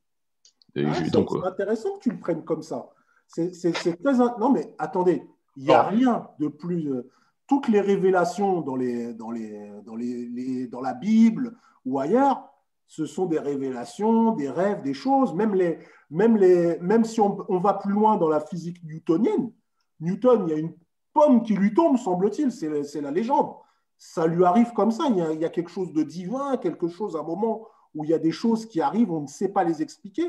Ah, 0.77 0.95
c'est 0.95 1.47
intéressant 1.47 1.97
que 1.97 2.05
tu 2.05 2.11
le 2.11 2.19
prennes 2.19 2.45
comme 2.45 2.63
ça. 2.63 2.89
C'est 3.27 3.73
très. 3.73 3.95
Non, 4.39 4.51
mais 4.51 4.75
attendez, 4.79 5.23
il 5.57 5.65
n'y 5.65 5.73
a 5.73 5.81
ah. 5.81 5.89
rien 5.89 6.29
de 6.39 6.49
plus. 6.49 6.91
Toutes 7.47 7.69
les 7.69 7.81
révélations 7.81 8.61
dans, 8.63 8.77
les, 8.77 9.13
dans, 9.13 9.33
les, 9.33 9.71
dans, 9.85 9.97
les, 9.97 10.69
dans 10.69 10.81
la 10.81 10.95
Bible 10.95 11.57
ou 11.85 11.99
ailleurs, 11.99 12.50
ce 12.91 13.07
sont 13.07 13.27
des 13.27 13.39
révélations, 13.39 14.33
des 14.33 14.51
rêves, 14.51 14.83
des 14.83 14.95
choses. 14.95 15.33
Même, 15.33 15.55
les, 15.55 15.79
même, 16.11 16.37
les, 16.37 16.77
même 16.81 17.05
si 17.05 17.21
on, 17.21 17.37
va 17.61 17.75
plus 17.75 17.93
loin 17.93 18.17
dans 18.17 18.29
la 18.29 18.41
physique 18.41 18.83
newtonienne, 18.83 19.53
Newton, 20.01 20.45
il 20.49 20.51
y 20.51 20.55
a 20.55 20.59
une 20.59 20.75
pomme 21.13 21.45
qui 21.45 21.55
lui 21.55 21.73
tombe, 21.73 21.99
semble-t-il, 21.99 22.51
c'est 22.51 23.01
la 23.01 23.13
légende. 23.13 23.55
Ça 23.97 24.27
lui 24.27 24.45
arrive 24.45 24.73
comme 24.73 24.91
ça, 24.91 25.05
il 25.09 25.41
y, 25.41 25.45
a, 25.45 25.49
quelque 25.51 25.71
chose 25.71 25.93
de 25.93 26.03
divin, 26.03 26.57
quelque 26.57 26.89
chose, 26.89 27.15
un 27.15 27.23
moment 27.23 27.69
où 27.95 28.03
il 28.03 28.11
y 28.11 28.15
a 28.15 28.19
des 28.19 28.33
choses 28.33 28.67
qui 28.67 28.81
arrivent, 28.81 29.13
on 29.13 29.21
ne 29.21 29.29
sait 29.29 29.51
pas 29.51 29.63
les 29.63 29.83
expliquer. 29.83 30.27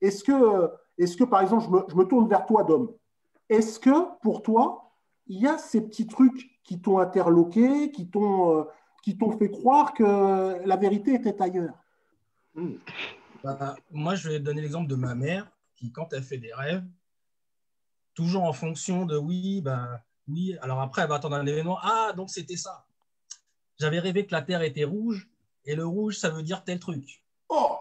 Est-ce 0.00 0.22
que, 0.22 0.70
est 0.98 1.18
que, 1.18 1.24
par 1.24 1.40
exemple, 1.40 1.64
je 1.64 1.70
me, 1.70 1.82
je 1.88 1.96
me 1.96 2.04
tourne 2.04 2.28
vers 2.28 2.46
toi, 2.46 2.62
Dom, 2.62 2.92
est-ce 3.48 3.80
que 3.80 4.20
pour 4.22 4.42
toi, 4.42 4.92
il 5.26 5.40
y 5.40 5.48
a 5.48 5.58
ces 5.58 5.80
petits 5.80 6.06
trucs 6.06 6.60
qui 6.62 6.80
t'ont 6.80 7.00
interloqué, 7.00 7.90
qui 7.90 8.08
t'ont 8.08 8.60
euh, 8.60 9.32
fait 9.36 9.50
croire 9.50 9.94
que 9.94 10.64
la 10.64 10.76
vérité 10.76 11.14
était 11.14 11.42
ailleurs? 11.42 11.83
Hmm. 12.54 12.76
Bah, 13.42 13.76
moi, 13.90 14.14
je 14.14 14.28
vais 14.28 14.40
donner 14.40 14.62
l'exemple 14.62 14.88
de 14.88 14.94
ma 14.94 15.14
mère 15.14 15.50
qui, 15.74 15.92
quand 15.92 16.12
elle 16.12 16.22
fait 16.22 16.38
des 16.38 16.54
rêves, 16.54 16.84
toujours 18.14 18.44
en 18.44 18.52
fonction 18.52 19.06
de 19.06 19.16
oui, 19.16 19.60
bah, 19.60 20.00
oui, 20.28 20.56
alors 20.62 20.80
après, 20.80 21.02
elle 21.02 21.08
va 21.08 21.16
attendre 21.16 21.36
un 21.36 21.46
événement. 21.46 21.78
Ah, 21.82 22.12
donc 22.16 22.30
c'était 22.30 22.56
ça. 22.56 22.86
J'avais 23.78 23.98
rêvé 23.98 24.24
que 24.26 24.32
la 24.32 24.42
Terre 24.42 24.62
était 24.62 24.84
rouge 24.84 25.28
et 25.64 25.74
le 25.74 25.84
rouge, 25.84 26.16
ça 26.16 26.30
veut 26.30 26.42
dire 26.42 26.64
tel 26.64 26.78
truc. 26.78 27.22
Oh 27.48 27.78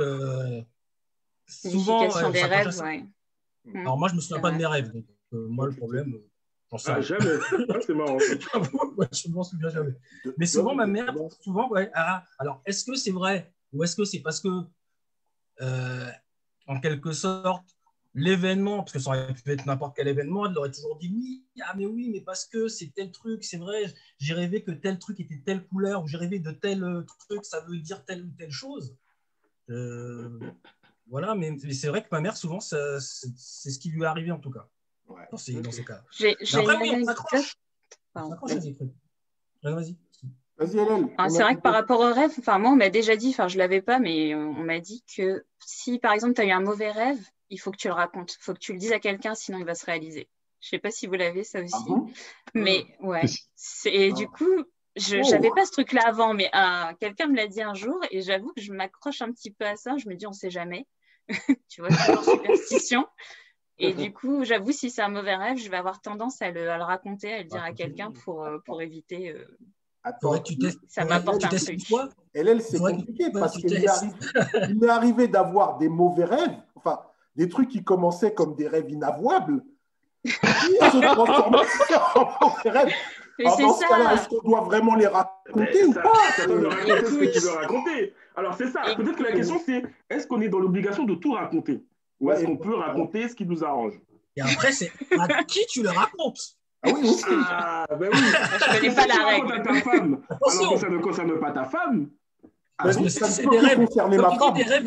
euh, 0.00 0.62
souvent, 1.46 2.04
euh, 2.16 2.30
des 2.30 2.44
rêves, 2.44 2.80
ouais. 2.80 3.04
Hmm. 3.64 3.76
Alors 3.76 3.98
moi, 3.98 4.08
je 4.08 4.14
ne 4.14 4.16
me 4.16 4.22
souviens 4.22 4.40
pas 4.40 4.50
de 4.50 4.56
mes 4.56 4.66
rêves. 4.66 4.92
Donc, 4.92 5.04
euh, 5.34 5.46
moi, 5.48 5.66
le 5.66 5.74
problème, 5.74 6.14
j'en 6.70 6.78
sais 6.78 6.92
ah, 6.92 7.00
jamais. 7.00 7.26
Ah, 7.68 7.78
c'est 7.84 7.94
marrant. 7.94 8.18
je 8.18 9.28
ne 9.28 9.34
m'en 9.34 9.42
souviens 9.42 9.68
jamais. 9.68 9.94
Mais 10.38 10.46
souvent, 10.46 10.74
ma 10.74 10.86
mère, 10.86 11.14
souvent, 11.42 11.68
ouais. 11.68 11.90
Ah, 11.94 12.24
alors, 12.38 12.62
est-ce 12.64 12.84
que 12.84 12.94
c'est 12.94 13.10
vrai 13.10 13.52
ou 13.72 13.84
est-ce 13.84 13.96
que 13.96 14.04
c'est 14.04 14.20
parce 14.20 14.40
que, 14.40 14.48
euh, 15.60 16.10
en 16.66 16.80
quelque 16.80 17.12
sorte, 17.12 17.66
l'événement, 18.14 18.78
parce 18.78 18.92
que 18.92 18.98
ça 18.98 19.10
aurait 19.10 19.32
pu 19.32 19.50
être 19.50 19.64
n'importe 19.66 19.96
quel 19.96 20.08
événement, 20.08 20.46
elle 20.46 20.56
aurait 20.58 20.70
toujours 20.70 20.98
dit 20.98 21.10
oui, 21.14 21.44
ah 21.62 21.74
mais 21.76 21.86
oui, 21.86 22.10
mais 22.10 22.20
parce 22.20 22.44
que 22.44 22.68
c'est 22.68 22.92
tel 22.94 23.10
truc, 23.10 23.42
c'est 23.44 23.56
vrai, 23.56 23.84
j'ai 24.18 24.34
rêvé 24.34 24.62
que 24.62 24.70
tel 24.70 24.98
truc 24.98 25.18
était 25.20 25.40
telle 25.44 25.66
couleur, 25.66 26.04
ou 26.04 26.08
j'ai 26.08 26.18
rêvé 26.18 26.38
de 26.38 26.50
tel 26.50 26.84
truc, 27.28 27.44
ça 27.44 27.60
veut 27.60 27.78
dire 27.78 28.04
telle 28.04 28.24
ou 28.24 28.30
telle 28.36 28.50
chose. 28.50 28.96
Euh, 29.70 30.38
voilà, 31.08 31.34
mais, 31.34 31.56
c'est 31.72 31.88
vrai 31.88 32.02
que 32.02 32.08
ma 32.10 32.20
mère, 32.20 32.36
souvent, 32.36 32.60
c'est 32.60 33.00
ce 33.00 33.78
qui 33.78 33.90
lui 33.90 34.02
est 34.02 34.06
arrivé 34.06 34.30
en 34.30 34.38
tout 34.38 34.50
cas. 34.50 34.68
Ouais. 35.08 35.26
Dans, 35.30 35.36
ces, 35.36 35.60
dans 35.60 35.72
ces 35.72 35.84
cas. 35.84 36.02
J'ai, 36.10 36.36
après, 36.54 36.76
oui, 36.80 36.90
on 36.94 37.04
s'accroche. 37.04 37.56
Vas-y. 39.62 39.96
Ah, 41.18 41.28
c'est 41.28 41.42
vrai 41.42 41.56
que 41.56 41.60
par 41.60 41.72
rapport 41.72 42.00
au 42.00 42.12
rêve, 42.12 42.32
enfin, 42.38 42.58
moi, 42.58 42.70
on 42.70 42.76
m'a 42.76 42.90
déjà 42.90 43.16
dit, 43.16 43.30
enfin, 43.30 43.48
je 43.48 43.54
ne 43.54 43.58
l'avais 43.58 43.82
pas, 43.82 43.98
mais 43.98 44.34
on 44.34 44.62
m'a 44.62 44.80
dit 44.80 45.04
que 45.16 45.44
si, 45.64 45.98
par 45.98 46.12
exemple, 46.12 46.34
tu 46.34 46.42
as 46.42 46.44
eu 46.44 46.50
un 46.50 46.60
mauvais 46.60 46.90
rêve, 46.90 47.18
il 47.50 47.58
faut 47.58 47.70
que 47.70 47.76
tu 47.76 47.88
le 47.88 47.94
racontes. 47.94 48.34
Il 48.34 48.42
faut 48.42 48.54
que 48.54 48.58
tu 48.58 48.72
le 48.72 48.78
dises 48.78 48.92
à 48.92 49.00
quelqu'un, 49.00 49.34
sinon 49.34 49.58
il 49.58 49.64
va 49.64 49.74
se 49.74 49.86
réaliser. 49.86 50.28
Je 50.60 50.68
ne 50.68 50.70
sais 50.70 50.78
pas 50.78 50.90
si 50.90 51.06
vous 51.06 51.14
l'avez, 51.14 51.44
ça 51.44 51.60
aussi. 51.60 51.74
Ah 51.74 52.50
mais 52.54 52.86
ouais. 53.00 53.24
Et 53.86 54.12
du 54.12 54.28
coup, 54.28 54.64
je 54.96 55.16
n'avais 55.16 55.50
oh. 55.50 55.54
pas 55.54 55.66
ce 55.66 55.72
truc-là 55.72 56.02
avant, 56.06 56.34
mais 56.34 56.50
euh, 56.54 56.92
quelqu'un 57.00 57.26
me 57.26 57.36
l'a 57.36 57.46
dit 57.46 57.62
un 57.62 57.74
jour 57.74 57.98
et 58.10 58.22
j'avoue 58.22 58.52
que 58.54 58.62
je 58.62 58.72
m'accroche 58.72 59.22
un 59.22 59.32
petit 59.32 59.50
peu 59.50 59.66
à 59.66 59.76
ça. 59.76 59.96
Je 59.96 60.08
me 60.08 60.14
dis, 60.14 60.26
on 60.26 60.30
ne 60.30 60.34
sait 60.34 60.50
jamais. 60.50 60.86
tu 61.68 61.80
vois, 61.80 61.90
c'est 61.90 62.12
une 62.12 62.22
superstition. 62.22 63.06
Et 63.78 63.92
du 63.92 64.12
coup, 64.14 64.44
j'avoue, 64.44 64.72
si 64.72 64.90
c'est 64.90 65.02
un 65.02 65.08
mauvais 65.08 65.34
rêve, 65.34 65.58
je 65.58 65.68
vais 65.68 65.76
avoir 65.76 66.00
tendance 66.00 66.40
à 66.40 66.50
le, 66.50 66.68
raconter, 66.68 67.32
à 67.32 67.38
le 67.38 67.44
dire 67.44 67.62
à 67.62 67.72
quelqu'un 67.72 68.12
pour, 68.12 68.44
euh, 68.44 68.58
pour 68.64 68.82
éviter. 68.82 69.30
Euh, 69.30 69.44
Attends, 70.04 70.42
ça 70.88 71.04
m'apporte 71.04 71.44
un 71.44 71.48
truc. 71.48 71.80
Elle, 72.34 72.48
elle 72.48 72.62
c'est 72.62 72.78
compliqué 72.78 73.30
parce 73.32 73.56
qu'il 73.56 73.70
m'est 74.80 74.88
arrivé, 74.88 75.28
d'avoir 75.28 75.78
des 75.78 75.88
mauvais 75.88 76.24
rêves, 76.24 76.56
enfin, 76.74 77.00
des 77.36 77.48
trucs 77.48 77.68
qui 77.68 77.84
commençaient 77.84 78.34
comme 78.34 78.56
des 78.56 78.66
rêves 78.66 78.90
inavouables, 78.90 79.62
qui 80.24 80.32
se 80.32 81.00
transformaient 81.00 81.58
en 82.16 82.48
mauvais 82.48 82.70
rêves. 82.70 82.92
dans 83.38 83.74
ce 83.74 83.88
cas-là, 83.88 84.14
est-ce 84.14 84.28
qu'on 84.28 84.48
doit 84.48 84.62
vraiment 84.62 84.94
les 84.96 85.06
raconter 85.06 85.84
ou 85.84 85.92
pas? 85.92 86.02
raconter 86.02 87.32
ce 87.32 87.48
raconter? 87.48 88.14
Alors 88.34 88.54
c'est 88.54 88.68
ça. 88.68 88.82
Peut-être 88.96 89.16
que 89.16 89.22
la 89.22 89.32
question 89.32 89.60
c'est 89.64 89.82
est-ce 90.10 90.26
qu'on 90.26 90.40
est 90.40 90.48
dans 90.48 90.58
l'obligation 90.58 91.04
de 91.04 91.14
tout 91.14 91.32
raconter? 91.32 91.84
Ou 92.20 92.30
est-ce 92.30 92.44
qu'on 92.44 92.56
peut 92.56 92.74
raconter 92.74 93.28
ce 93.28 93.34
qui 93.34 93.44
nous 93.44 93.64
arrange? 93.64 94.00
Et 94.36 94.40
après, 94.40 94.72
c'est 94.72 94.90
à 95.18 95.44
qui 95.44 95.66
tu 95.66 95.82
le 95.82 95.90
racontes? 95.90 96.56
Ah 96.84 96.90
oui, 96.92 97.08
aussi. 97.08 97.24
Ah, 97.48 97.86
ben 97.98 98.08
oui. 98.12 98.18
Je 98.18 98.76
connais 98.80 98.94
pas 98.94 99.06
la 99.06 99.24
règle. 99.26 99.52
à 99.52 99.60
ta 99.60 99.74
femme, 99.74 100.20
Attention. 100.30 100.60
alors 100.60 100.74
que 100.74 100.80
ça 100.80 100.88
ne 100.88 100.98
concerne 100.98 101.38
pas 101.40 101.52
ta 101.52 101.64
femme. 101.64 102.08
Ah, 102.78 102.84
Parce 102.84 102.96
bon, 102.96 103.04
que 103.04 103.08
Si 103.08 103.18
ça 103.20 103.26
ne 103.26 103.30
c'est 103.32 103.46
des 103.46 103.58
rêves, 103.60 103.78
ma 104.18 104.30
femme. 104.46 104.54
des 104.54 104.62
rêves. 104.64 104.86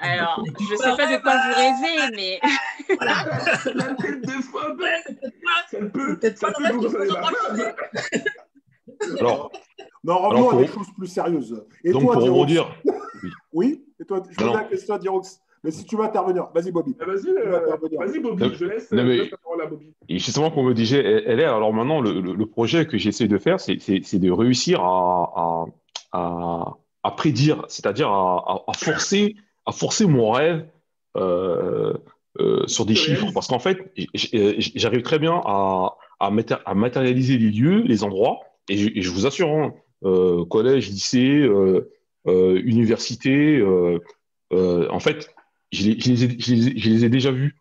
Alors, 0.00 0.42
je 0.58 0.64
peux 0.68 0.76
sais 0.76 0.96
pas 0.96 1.06
de 1.16 1.22
quoi 1.22 1.34
vous 1.36 1.54
rêvez, 1.54 2.16
mais 2.16 2.40
la 3.74 3.94
tête 3.94 4.20
de 4.22 4.30
phobe, 4.42 4.82
ça 5.70 5.80
ne 5.80 5.86
peut, 5.88 6.18
Peut-être 6.18 6.38
ça 6.38 6.46
pas 6.48 6.52
peut 6.54 6.64
dans 6.64 6.74
vous 6.74 6.82
concerner 6.82 7.06
la 7.06 7.20
ma 7.20 7.26
femme. 7.30 7.72
Alors, 9.20 9.52
Non, 10.02 10.18
revenons 10.18 10.50
à 10.58 10.62
des 10.62 10.66
choses 10.66 10.88
plus 10.96 11.06
sérieuses. 11.06 11.64
Et 11.84 11.92
donc 11.92 12.02
toi, 12.02 12.14
pour 12.14 12.22
Dirox 12.22 12.38
rebondir, 12.40 12.74
Oui 13.52 13.84
Et 14.00 14.04
toi, 14.04 14.22
je 14.28 14.34
pose 14.36 14.54
la 14.54 14.64
question 14.64 14.94
à 14.94 14.98
Dirox. 14.98 15.40
Mais 15.64 15.70
si 15.70 15.84
tu 15.84 15.96
veux 15.96 16.04
intervenir, 16.04 16.48
vas-y, 16.54 16.70
Bobby. 16.70 16.94
Ah, 17.00 17.04
Vas-y, 17.06 17.26
veux 17.26 17.38
euh, 17.46 17.58
intervenir. 17.64 17.98
vas-y 18.00 18.20
Bobby, 18.20 18.42
Non, 18.44 18.50
je 18.54 18.64
laisse, 18.64 18.92
non, 18.92 19.04
mais- 19.04 19.16
je 19.16 19.22
laisse 19.22 19.30
la 19.32 19.36
parole 19.38 19.62
à 19.62 19.66
Bobby. 19.66 19.92
Et 20.08 20.18
justement, 20.18 20.50
comme 20.50 20.66
me 20.66 20.74
disait 20.74 21.02
LR, 21.26 21.54
alors 21.54 21.72
maintenant, 21.72 22.00
le, 22.00 22.20
le- 22.20 22.34
le 22.34 22.46
projet 22.46 22.86
que 22.86 22.96
j'essaie 22.98 23.28
de 23.28 23.38
faire, 23.38 23.58
c'est 23.60 23.78
c'est- 23.80 24.00
c'est 24.04 24.18
de 24.18 24.30
réussir 24.30 24.80
à, 24.80 25.66
à, 26.12 26.18
à, 26.18 26.76
à 27.02 27.10
prédire, 27.12 27.64
c'est-à-dire 27.68 28.08
à, 28.08 28.38
à- 28.38 28.64
à 28.68 28.72
forcer, 28.74 29.34
à 29.66 29.72
forcer 29.72 30.06
mon 30.06 30.30
rêve 30.30 30.66
euh, 31.16 31.92
euh, 32.40 32.66
sur 32.66 32.86
des 32.86 32.94
chiffres. 32.94 33.26
Parce 33.34 33.48
qu'en 33.48 33.58
fait, 33.58 33.92
j'arrive 34.14 35.02
très 35.02 35.18
bien 35.18 35.40
à, 35.44 35.96
à, 36.20 36.30
maté- 36.30 36.58
à 36.64 36.74
matérialiser 36.74 37.36
les 37.38 37.50
lieux, 37.50 37.82
les 37.82 38.04
endroits, 38.04 38.40
et 38.68 38.76
je, 38.76 38.88
et 38.94 39.02
je 39.02 39.10
vous 39.10 39.26
assure, 39.26 39.48
hein, 39.50 39.74
euh, 40.04 40.44
collège, 40.44 40.88
lycée, 40.90 41.40
euh, 41.40 41.90
euh, 42.28 42.60
université, 42.64 43.56
euh, 43.58 43.98
euh, 44.52 44.86
en 44.90 45.00
fait, 45.00 45.34
je 45.72 45.90
les, 45.90 46.00
je 46.00 46.10
les 46.10 46.24
ai, 46.24 46.36
je 46.38 46.54
les 46.54 46.68
ai- 46.68 46.78
je 46.78 46.90
les 46.90 47.04
ai 47.04 47.08
déjà 47.08 47.30
vus. 47.30 47.56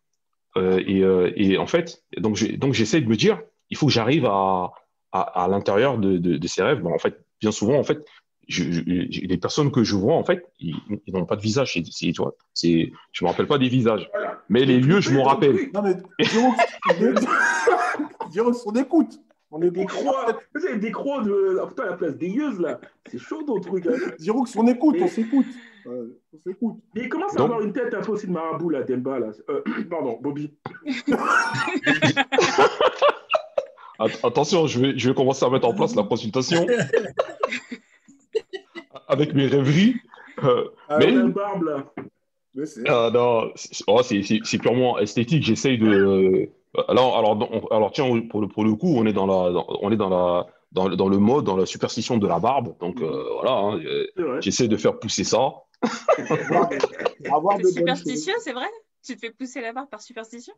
Euh, 0.56 0.82
et, 0.88 1.04
euh, 1.04 1.32
et 1.36 1.58
en 1.58 1.68
fait, 1.68 2.04
donc 2.18 2.36
j'essaie 2.36 3.02
de 3.02 3.08
me 3.08 3.16
dire, 3.16 3.40
il 3.70 3.78
faut 3.78 3.88
que 3.88 3.92
j'arrive 3.92 4.26
à, 4.26 4.72
à, 5.12 5.22
à 5.44 5.48
l'intérieur 5.48 5.98
de, 5.98 6.18
de, 6.18 6.38
de 6.38 6.48
ces 6.48 6.64
rêves. 6.64 6.82
Bon, 6.82 6.94
en 6.94 6.98
fait, 7.00 7.24
bien 7.42 7.52
souvent, 7.52 7.78
en 7.78 7.84
fait, 7.84 8.04
je, 8.48 8.64
je- 8.72 8.82
j'ai- 9.10 9.28
les 9.28 9.38
personnes 9.38 9.72
que 9.72 9.84
je 9.84 9.96
vois, 9.96 10.16
en 10.16 10.24
fait, 10.24 10.46
ils, 10.60 10.76
ils 11.06 11.14
n'ont 11.14 11.26
pas 11.26 11.36
de 11.36 11.42
visage. 11.42 11.74
Tu 11.94 12.14
vois, 12.18 12.34
je 12.54 13.24
me 13.24 13.28
rappelle 13.30 13.46
pas 13.48 13.58
des 13.60 13.68
visages, 13.70 14.10
Voilà. 14.14 14.42
mais 14.50 14.66
les 14.66 14.80
lieux, 14.80 15.02
je 15.02 15.12
m'en 15.12 15.24
rappelle. 15.24 15.70
Non, 15.74 15.82
mais 15.84 15.96
Dirox, 16.26 16.58
Dirox, 18.32 18.64
on 18.66 18.74
écoute. 18.76 19.20
On 19.50 19.60
Des 19.60 19.68
écoute. 19.68 19.88
croix, 19.88 20.26
vous 20.54 20.60
savez, 20.62 20.78
des 20.78 20.92
croix 20.92 21.24
de, 21.24 21.58
oh, 21.64 21.68
putain, 21.68 21.84
à 21.84 21.90
la 21.92 21.94
place 21.94 22.18
des 22.18 22.28
yeux, 22.28 22.60
là. 22.60 22.82
C'est 23.10 23.18
chaud 23.18 23.44
ton 23.44 23.62
truc. 23.62 23.88
Hein. 23.88 23.94
On 24.58 24.68
écoute, 24.68 24.96
Mais- 24.98 25.04
on 25.04 25.08
s'écoute. 25.08 25.46
Euh, 25.88 26.20
on 26.34 26.38
s'écoute. 26.46 26.76
Mais 26.94 27.04
il 27.04 27.10
commence 27.10 27.34
à 27.34 27.38
Donc- 27.38 27.46
avoir 27.46 27.62
une 27.62 27.72
tête 27.72 27.94
un 27.94 28.02
peu 28.02 28.12
aussi 28.12 28.28
de 28.28 28.34
marabout, 28.34 28.70
là, 28.72 28.84
Demba, 28.84 29.20
là? 29.20 29.28
Euh, 29.50 29.62
pardon, 29.90 30.20
Bobby. 30.22 30.52
Att- 34.00 34.20
Attention, 34.24 34.68
je 34.68 34.80
vais, 34.80 34.98
je 34.98 35.10
vais 35.10 35.16
commencer 35.16 35.46
à 35.46 35.50
mettre 35.50 35.68
en 35.68 35.74
place 35.74 35.96
la 35.96 36.04
consultation 36.04 36.66
avec 39.08 39.34
mes 39.34 39.48
rêveries. 39.48 39.96
Euh, 40.44 40.66
Ah 40.90 40.98
Mais- 41.00 41.12
La 41.12 41.24
barbe, 41.28 41.64
là. 41.64 41.86
mais 42.54 42.66
c'est- 42.66 42.84
Ah, 42.88 43.10
non, 43.14 43.52
c'est 43.56 43.84
oh, 43.88 44.02
c'est- 44.04 44.22
c'est- 44.24 44.42
c'est 44.44 44.58
purement 44.60 45.00
esthétique. 45.00 45.44
J'essaye 45.44 45.78
de. 45.80 46.50
Euh, 46.78 46.84
Alors, 46.88 47.18
alors, 47.18 47.38
on- 47.52 47.68
alors, 47.76 47.92
tiens, 47.92 48.06
pour 48.30 48.42
le, 48.42 48.48
pour 48.48 48.64
le 48.64 48.76
coup, 48.76 48.94
on 48.96 49.06
est 49.06 49.14
dans 49.14 49.26
la, 49.26 49.52
dans- 49.52 49.66
on 49.82 49.92
est 49.92 49.98
dans 49.98 50.10
la, 50.10 50.46
dans, 50.72 50.90
dans 50.90 51.10
le 51.10 51.18
mode, 51.18 51.46
dans 51.46 51.58
la 51.58 51.66
superstition 51.66 52.18
de 52.18 52.28
la 52.28 52.40
barbe. 52.40 52.78
Donc 52.80 53.02
euh, 53.02 53.24
voilà, 53.36 53.52
hein, 53.58 53.80
euh, 53.80 54.06
j'essaie 54.42 54.68
de 54.68 54.78
faire 54.78 55.00
pousser 55.00 55.24
ça. 55.24 55.54
avoir, 56.18 56.70
avoir 57.34 57.58
superstitieux, 57.66 58.34
c'est 58.44 58.54
vrai? 58.54 58.68
Tu 59.04 59.16
te 59.16 59.20
fais 59.22 59.32
pousser 59.32 59.62
la 59.62 59.74
barbe 59.74 59.90
par 59.90 60.02
superstition? 60.02 60.54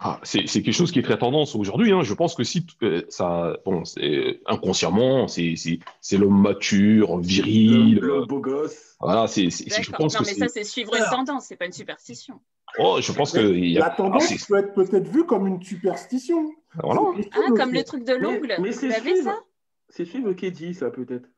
Ah, 0.00 0.20
c'est 0.24 0.46
c'est 0.46 0.62
quelque 0.62 0.74
chose 0.74 0.90
qui 0.90 0.98
est 0.98 1.02
très 1.02 1.18
tendance 1.18 1.54
aujourd'hui. 1.54 1.92
hein. 1.92 2.02
Je 2.02 2.14
pense 2.14 2.34
que 2.34 2.42
si 2.44 2.66
euh, 2.82 3.02
ça, 3.08 3.56
bon, 3.64 3.84
c'est 3.84 4.40
inconsciemment, 4.46 5.28
c'est 5.28 5.54
c'est- 5.56 5.78
c'est 6.00 6.18
l'homme 6.18 6.40
mature, 6.42 7.18
viril. 7.18 8.00
Le, 8.00 8.18
le 8.20 8.26
beau 8.26 8.40
gosse. 8.40 8.96
Voilà, 9.00 9.26
c'est, 9.28 9.50
c'est- 9.50 9.70
c'est- 9.70 9.82
je 9.82 9.92
pense 9.92 10.14
Non, 10.14 10.20
que 10.20 10.24
mais 10.26 10.32
c'est. 10.34 10.40
ça, 10.40 10.48
c'est 10.48 10.64
suivre 10.64 10.94
une 10.96 11.04
tendance, 11.04 11.44
c'est 11.46 11.56
pas 11.56 11.66
une 11.66 11.72
superstition. 11.72 12.40
Oh, 12.78 12.98
je 13.00 13.12
pense 13.12 13.32
que 13.32 13.38
La 13.78 13.86
a. 13.86 13.90
tendance 13.90 14.30
ah, 14.32 14.44
peut 14.48 14.56
être 14.58 14.74
peut-être 14.74 15.08
vue 15.08 15.24
comme 15.26 15.46
une 15.46 15.62
superstition. 15.62 16.50
voilà. 16.82 17.00
C'est 17.16 17.28
Ah, 17.32 17.50
comme 17.56 17.72
le 17.72 17.84
truc 17.84 18.04
de 18.04 18.14
l'ongle 18.14 18.52
mais 18.60 18.70
Vous 18.70 18.84
avez 18.84 19.00
suivre. 19.00 19.24
ça? 19.24 19.38
C'est 19.90 20.04
suivre 20.04 20.32
qui 20.32 20.50
dit 20.50 20.74
ça, 20.74 20.90
peut-être. 20.90 21.28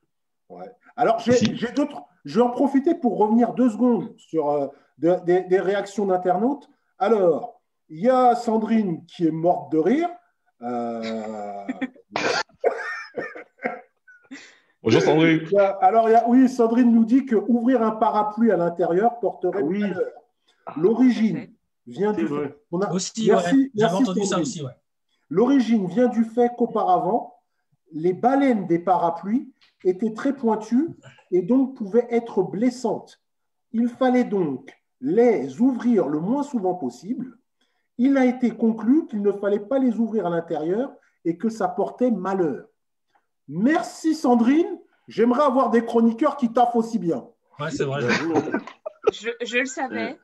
Alors, 0.96 1.18
j'ai 1.20 1.32
Si. 1.32 1.56
j'ai 1.56 1.72
d'autres. 1.72 2.02
Je 2.24 2.36
vais 2.40 2.44
en 2.46 2.50
profiter 2.50 2.94
pour 2.94 3.18
revenir 3.18 3.52
deux 3.52 3.68
secondes 3.68 4.14
sur 4.16 4.48
euh, 4.50 4.66
de- 4.98 5.18
des- 5.26 5.42
des 5.42 5.60
réactions 5.60 6.06
d'internautes. 6.06 6.68
Alors, 6.98 7.55
il 7.88 8.00
y 8.00 8.08
a 8.08 8.34
Sandrine 8.34 9.04
qui 9.06 9.26
est 9.26 9.30
morte 9.30 9.72
de 9.72 9.78
rire. 9.78 10.08
Euh, 10.62 11.66
Bonjour 14.82 15.02
Sandrine. 15.02 15.40
il 15.44 15.52
y 15.52 15.58
a- 15.58 15.70
alors, 15.80 16.08
il 16.08 16.12
y 16.12 16.14
a- 16.14 16.28
oui, 16.28 16.48
Sandrine 16.48 16.92
nous 16.92 17.04
dit 17.04 17.26
que 17.26 17.34
ouvrir 17.36 17.82
un 17.82 17.92
parapluie 17.92 18.52
à 18.52 18.56
l'intérieur 18.56 19.18
porterait 19.18 19.60
Ah 19.62 19.64
oui. 19.64 19.80
malheur. 19.80 20.12
L'origine 20.76 21.48
vient 21.86 22.12
C'est 22.14 22.20
du 22.20 22.26
vrai. 22.26 22.48
fait. 22.48 22.58
on 22.70 22.80
a- 22.80 22.92
Aussi, 22.92 23.26
Merci, 23.28 23.54
ouais. 23.56 23.70
J'avais 23.74 23.92
merci, 23.92 24.02
entendu 24.02 24.20
ça 24.20 24.26
Sandrine. 24.26 24.42
aussi, 24.42 24.62
ouais. 24.64 24.72
L'origine 25.28 25.86
vient 25.88 26.06
du 26.08 26.24
fait 26.24 26.52
qu'auparavant, 26.56 27.34
les 27.92 28.12
baleines 28.12 28.66
des 28.66 28.78
parapluies 28.78 29.52
étaient 29.84 30.12
très 30.12 30.34
pointues 30.34 30.88
et 31.32 31.42
donc 31.42 31.76
pouvaient 31.76 32.06
être 32.10 32.42
blessantes. 32.42 33.20
Il 33.72 33.88
fallait 33.88 34.24
donc 34.24 34.76
les 35.00 35.60
ouvrir 35.60 36.06
le 36.08 36.20
moins 36.20 36.42
souvent 36.44 36.74
possible. 36.74 37.36
Il 37.98 38.16
a 38.16 38.24
été 38.24 38.50
conclu 38.50 39.06
qu'il 39.06 39.22
ne 39.22 39.32
fallait 39.32 39.60
pas 39.60 39.78
les 39.78 39.98
ouvrir 39.98 40.26
à 40.26 40.30
l'intérieur 40.30 40.92
et 41.24 41.36
que 41.36 41.48
ça 41.48 41.68
portait 41.68 42.10
malheur. 42.10 42.66
Merci 43.48 44.14
Sandrine. 44.14 44.78
J'aimerais 45.08 45.44
avoir 45.44 45.70
des 45.70 45.84
chroniqueurs 45.84 46.36
qui 46.36 46.52
taffent 46.52 46.76
aussi 46.76 46.98
bien. 46.98 47.26
Ouais, 47.58 47.70
c'est 47.70 47.84
vrai. 47.84 48.02
J'avoue, 48.02 48.34
Je, 49.12 49.30
je 49.44 49.58
le 49.58 49.66
savais. 49.66 50.18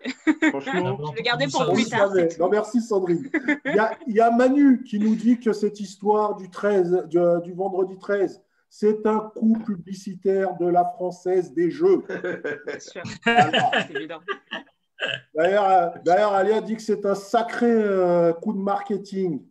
Franchement, 0.51 0.99
Je 1.13 1.17
le 1.17 1.23
gardais 1.23 1.47
pour 1.47 1.73
plus 1.73 1.89
tard. 1.89 2.13
Non, 2.39 2.49
merci 2.49 2.81
Sandrine. 2.81 3.31
Il 3.65 3.75
y, 3.75 3.79
a, 3.79 3.93
il 4.07 4.15
y 4.17 4.21
a 4.21 4.31
Manu 4.31 4.83
qui 4.83 4.99
nous 4.99 5.15
dit 5.15 5.39
que 5.39 5.53
cette 5.53 5.81
histoire 5.81 6.37
du, 6.37 6.51
13, 6.51 7.07
du, 7.09 7.19
du 7.45 7.53
vendredi 7.53 7.97
13, 7.99 8.43
c'est 8.69 9.07
un 9.07 9.31
coup 9.37 9.59
publicitaire 9.65 10.57
de 10.57 10.67
la 10.67 10.85
française 10.85 11.53
des 11.53 11.71
jeux. 11.71 12.03
Bien 12.67 12.81
sûr. 12.81 13.03
Alors, 13.25 13.71
C'est 13.87 13.95
évident. 13.95 14.21
D'ailleurs, 15.35 15.69
euh, 15.69 15.89
d'ailleurs, 16.05 16.33
Alia 16.33 16.61
dit 16.61 16.77
que 16.77 16.83
c'est 16.83 17.05
un 17.07 17.15
sacré 17.15 17.71
euh, 17.71 18.33
coup 18.33 18.53
de 18.53 18.59
marketing. 18.59 19.45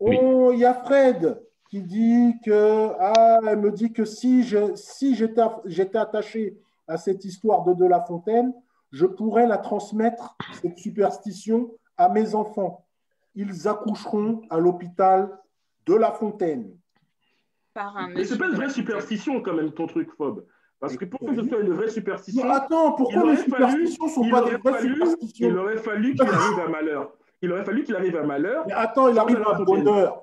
Oui. 0.00 0.18
Oh, 0.20 0.50
Il 0.52 0.58
y 0.58 0.64
a 0.64 0.74
Fred 0.74 1.40
qui 1.70 1.80
dit 1.82 2.34
que, 2.44 2.90
ah, 2.98 3.40
elle 3.46 3.60
me 3.60 3.70
dit 3.70 3.92
que 3.92 4.04
si 4.04 4.42
je, 4.42 4.74
si 4.74 5.14
j'étais, 5.14 5.42
j'étais 5.64 5.98
attaché 5.98 6.58
à 6.86 6.96
cette 6.96 7.24
histoire 7.24 7.64
de 7.64 7.72
De 7.74 7.86
La 7.86 8.00
Fontaine, 8.00 8.52
je 8.90 9.06
pourrais 9.06 9.46
la 9.46 9.58
transmettre, 9.58 10.36
cette 10.60 10.78
superstition, 10.78 11.70
à 11.96 12.08
mes 12.08 12.34
enfants. 12.34 12.84
Ils 13.34 13.66
accoucheront 13.68 14.42
à 14.50 14.58
l'hôpital 14.58 15.30
De 15.86 15.94
La 15.94 16.12
Fontaine. 16.12 16.76
Par 17.72 17.96
un 17.96 18.08
mais 18.08 18.16
c'est 18.16 18.20
monsieur 18.20 18.38
pas 18.38 18.48
une 18.48 18.56
vraie 18.56 18.68
superstition, 18.70 19.40
quand 19.40 19.54
même, 19.54 19.72
ton 19.72 19.86
truc, 19.86 20.10
Phobe. 20.18 20.44
Parce 20.82 20.96
que 20.96 21.04
pour 21.04 21.20
que 21.20 21.34
ce 21.36 21.48
soit 21.48 21.60
une 21.60 21.72
vraie 21.74 21.88
superstition, 21.88 22.44
Non, 22.44 22.52
attends, 22.52 22.92
pourquoi 22.92 23.14
il 23.14 23.18
les 23.20 23.22
aurait 23.22 23.36
fallu- 23.36 23.86
superstitions 23.86 24.04
ne 24.06 24.10
sont 24.10 24.28
pas 24.30 24.42
des 24.42 24.56
vraies 24.56 24.72
fallu- 24.72 24.94
superstitions 24.94 25.48
il 25.48 25.56
aurait 25.58 25.76
fallu 25.76 26.14
qu'il 26.14 26.22
arrive 26.28 26.58
un 26.58 26.68
malheur. 26.68 27.12
Il 27.40 27.52
aurait 27.52 27.64
fallu 27.64 27.84
qu'il 27.84 27.94
arrive 27.96 28.16
un 28.16 28.26
malheur. 28.26 28.64
Mais 28.66 28.72
attends, 28.72 29.08
il 29.08 29.16
arrive 29.18 29.38
La 29.38 29.48
un 29.56 29.62
bonheur. 29.62 30.22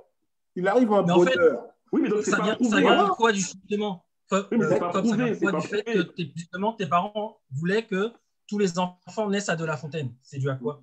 Il 0.58 0.68
arrive 0.68 0.92
un 0.92 1.04
en 1.10 1.24
fait, 1.24 1.36
bonheur. 1.38 1.64
Oui, 1.94 2.02
mais 2.04 2.10
donc 2.10 2.24
c'est 2.24 2.32
Ça 2.32 2.38
pas 2.38 2.44
vient, 2.44 2.52
ça 2.54 2.58
prouvé. 2.60 2.82
vient 2.82 3.00
hein. 3.00 3.06
de 3.06 3.10
quoi, 3.12 3.32
du 3.32 3.40
justement 3.40 4.06
Oui, 4.32 4.40
mais 4.52 4.66
c'est 4.68 4.80
pas 4.80 4.92
comme 4.92 5.02
prouvé, 5.04 5.10
ça 5.10 5.16
vient 5.24 5.28
de 5.30 5.34
c'est 5.36 5.40
quoi 5.40 5.52
pas 5.54 5.60
du 5.60 5.68
fait 5.68 5.84
que 5.84 6.00
tes- 6.02 6.32
justement 6.36 6.74
tes 6.74 6.88
parents 6.88 7.38
voulaient 7.52 7.84
que 7.86 8.12
tous 8.48 8.58
les 8.60 8.78
enfants 8.80 9.30
naissent 9.30 9.48
à 9.50 9.56
De 9.56 9.64
La 9.64 9.78
Fontaine. 9.78 10.12
C'est 10.22 10.40
dû 10.40 10.50
à 10.50 10.56
quoi? 10.56 10.82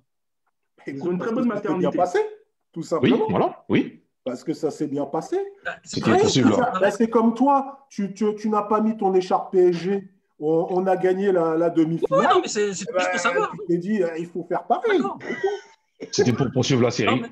Ils 0.87 1.03
ont 1.03 1.11
une 1.11 1.19
très 1.19 1.31
bonne 1.31 1.47
maternité. 1.47 1.95
passé, 1.95 2.19
tout 2.71 2.79
Oui, 2.79 2.85
simplement. 2.85 3.27
voilà, 3.29 3.63
oui. 3.69 4.01
Parce 4.27 4.43
que 4.43 4.53
ça 4.53 4.69
s'est 4.71 4.87
bien 4.87 5.05
passé. 5.05 5.37
C'est 5.83 6.03
possible. 6.03 6.53
ça- 6.53 6.73
Ben, 6.79 6.91
c'est 6.91 7.09
comme 7.09 7.33
toi, 7.33 7.85
tu, 7.89 8.13
tu- 8.13 8.35
tu 8.35 8.49
n'as 8.49 8.63
pas 8.63 8.81
mis 8.81 8.95
ton 8.97 9.13
écharpe 9.15 9.51
PSG. 9.51 10.07
On, 10.39 10.67
on 10.69 10.85
a 10.85 10.95
gagné 10.95 11.31
la, 11.31 11.55
la 11.57 11.67
Ouais, 11.69 11.73
demi-finale. 11.73 12.23
non, 12.33 12.41
mais 12.41 12.47
c'est 12.47 12.67
c'est 12.73 12.85
juste 12.93 13.09
pour 13.11 13.19
savoir. 13.19 13.51
tu 13.51 13.57
t'es 13.67 13.77
dit, 13.77 14.03
euh, 14.03 14.17
il 14.19 14.27
faut 14.27 14.45
faire 14.47 14.63
pareil. 14.65 14.97
D'accord. 14.97 15.17
C'était 16.11 16.33
pour 16.33 16.51
poursuivre 16.51 16.83
la 16.83 16.91
série. 16.91 17.23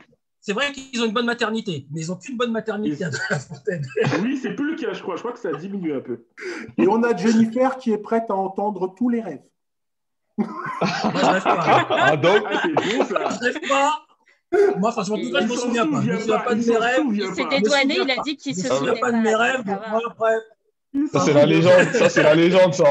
C'est 0.41 0.54
vrai 0.54 0.72
qu'ils 0.72 1.02
ont 1.02 1.06
une 1.06 1.14
bonne 1.14 1.26
maternité, 1.26 1.88
mais 1.91 2.02
ils 2.02 2.08
n'ont 2.08 2.16
qu'une 2.18 2.38
bonne 2.38 2.52
maternité 2.52 3.04
à 3.04 3.10
La 3.30 3.39
Fontaine. 3.39 3.84
Oui, 4.22 4.38
c'est 4.41 4.54
plus 4.56 4.72
le 4.72 4.76
cas, 4.76 4.93
je 4.93 5.02
crois. 5.02 5.16
Je 5.16 5.22
crois 5.22 5.34
que 5.34 5.39
ça 5.39 5.52
diminue 5.54 5.93
un 5.96 6.00
peu. 6.02 6.26
Et 6.78 6.88
on 6.88 7.02
a 7.04 7.16
Jennifer 7.16 7.78
qui 7.78 7.91
est 7.91 7.98
prête 7.98 8.26
à 8.30 8.36
entendre 8.36 8.93
tous 8.96 9.10
les 9.10 9.22
rêves. 9.22 9.41
Moi, 10.38 10.48
je 11.04 11.26
rêve 11.26 11.43
pas. 11.43 11.88
Ah, 11.89 12.18
donc, 12.18 12.43
Ah, 12.48 12.62
c'est 12.64 12.74
bon, 12.98 13.06
ça. 13.06 13.30
Je 13.30 13.46
rêve 13.46 13.60
pas. 13.70 14.05
Moi, 14.78 14.91
franchement, 14.91 15.16
en 15.16 15.20
tout 15.20 15.32
cas, 15.32 15.39
je 15.41 15.46
Il 15.46 15.50
me 15.50 15.56
souviens 15.56 15.88
pas. 15.88 16.02
Je 16.02 16.12
me 16.12 16.20
souvient 16.20 16.20
souviens 16.20 16.39
pas, 16.39 16.56
de 16.56 16.66
mes 16.66 16.78
rêves. 16.78 17.04
Il 17.12 17.36
s'est 17.36 17.43
me 17.43 17.50
dédouané, 17.50 17.96
il 18.02 18.12
a 18.12 18.24
dit 18.24 18.38
qu'il 18.38 18.56
Je 18.56 18.60
se 18.62 18.64
me 18.68 18.74
souviens 18.74 18.93
souvenait 18.93 19.00
pas 19.00 19.12
de 19.12 19.18
mes 19.18 19.36
rêves. 19.36 19.64
ça 19.66 19.72
donc 19.74 19.80
va. 19.82 19.89
moi, 19.89 20.02
après, 20.08 20.36
Ça, 21.12 21.20
c'est 21.22 21.34
la 21.34 21.46
légende, 21.46 21.93
ça, 21.93 22.10
c'est 22.10 22.24
la 22.24 22.36
légende, 22.36 22.74
ça. 22.74 22.86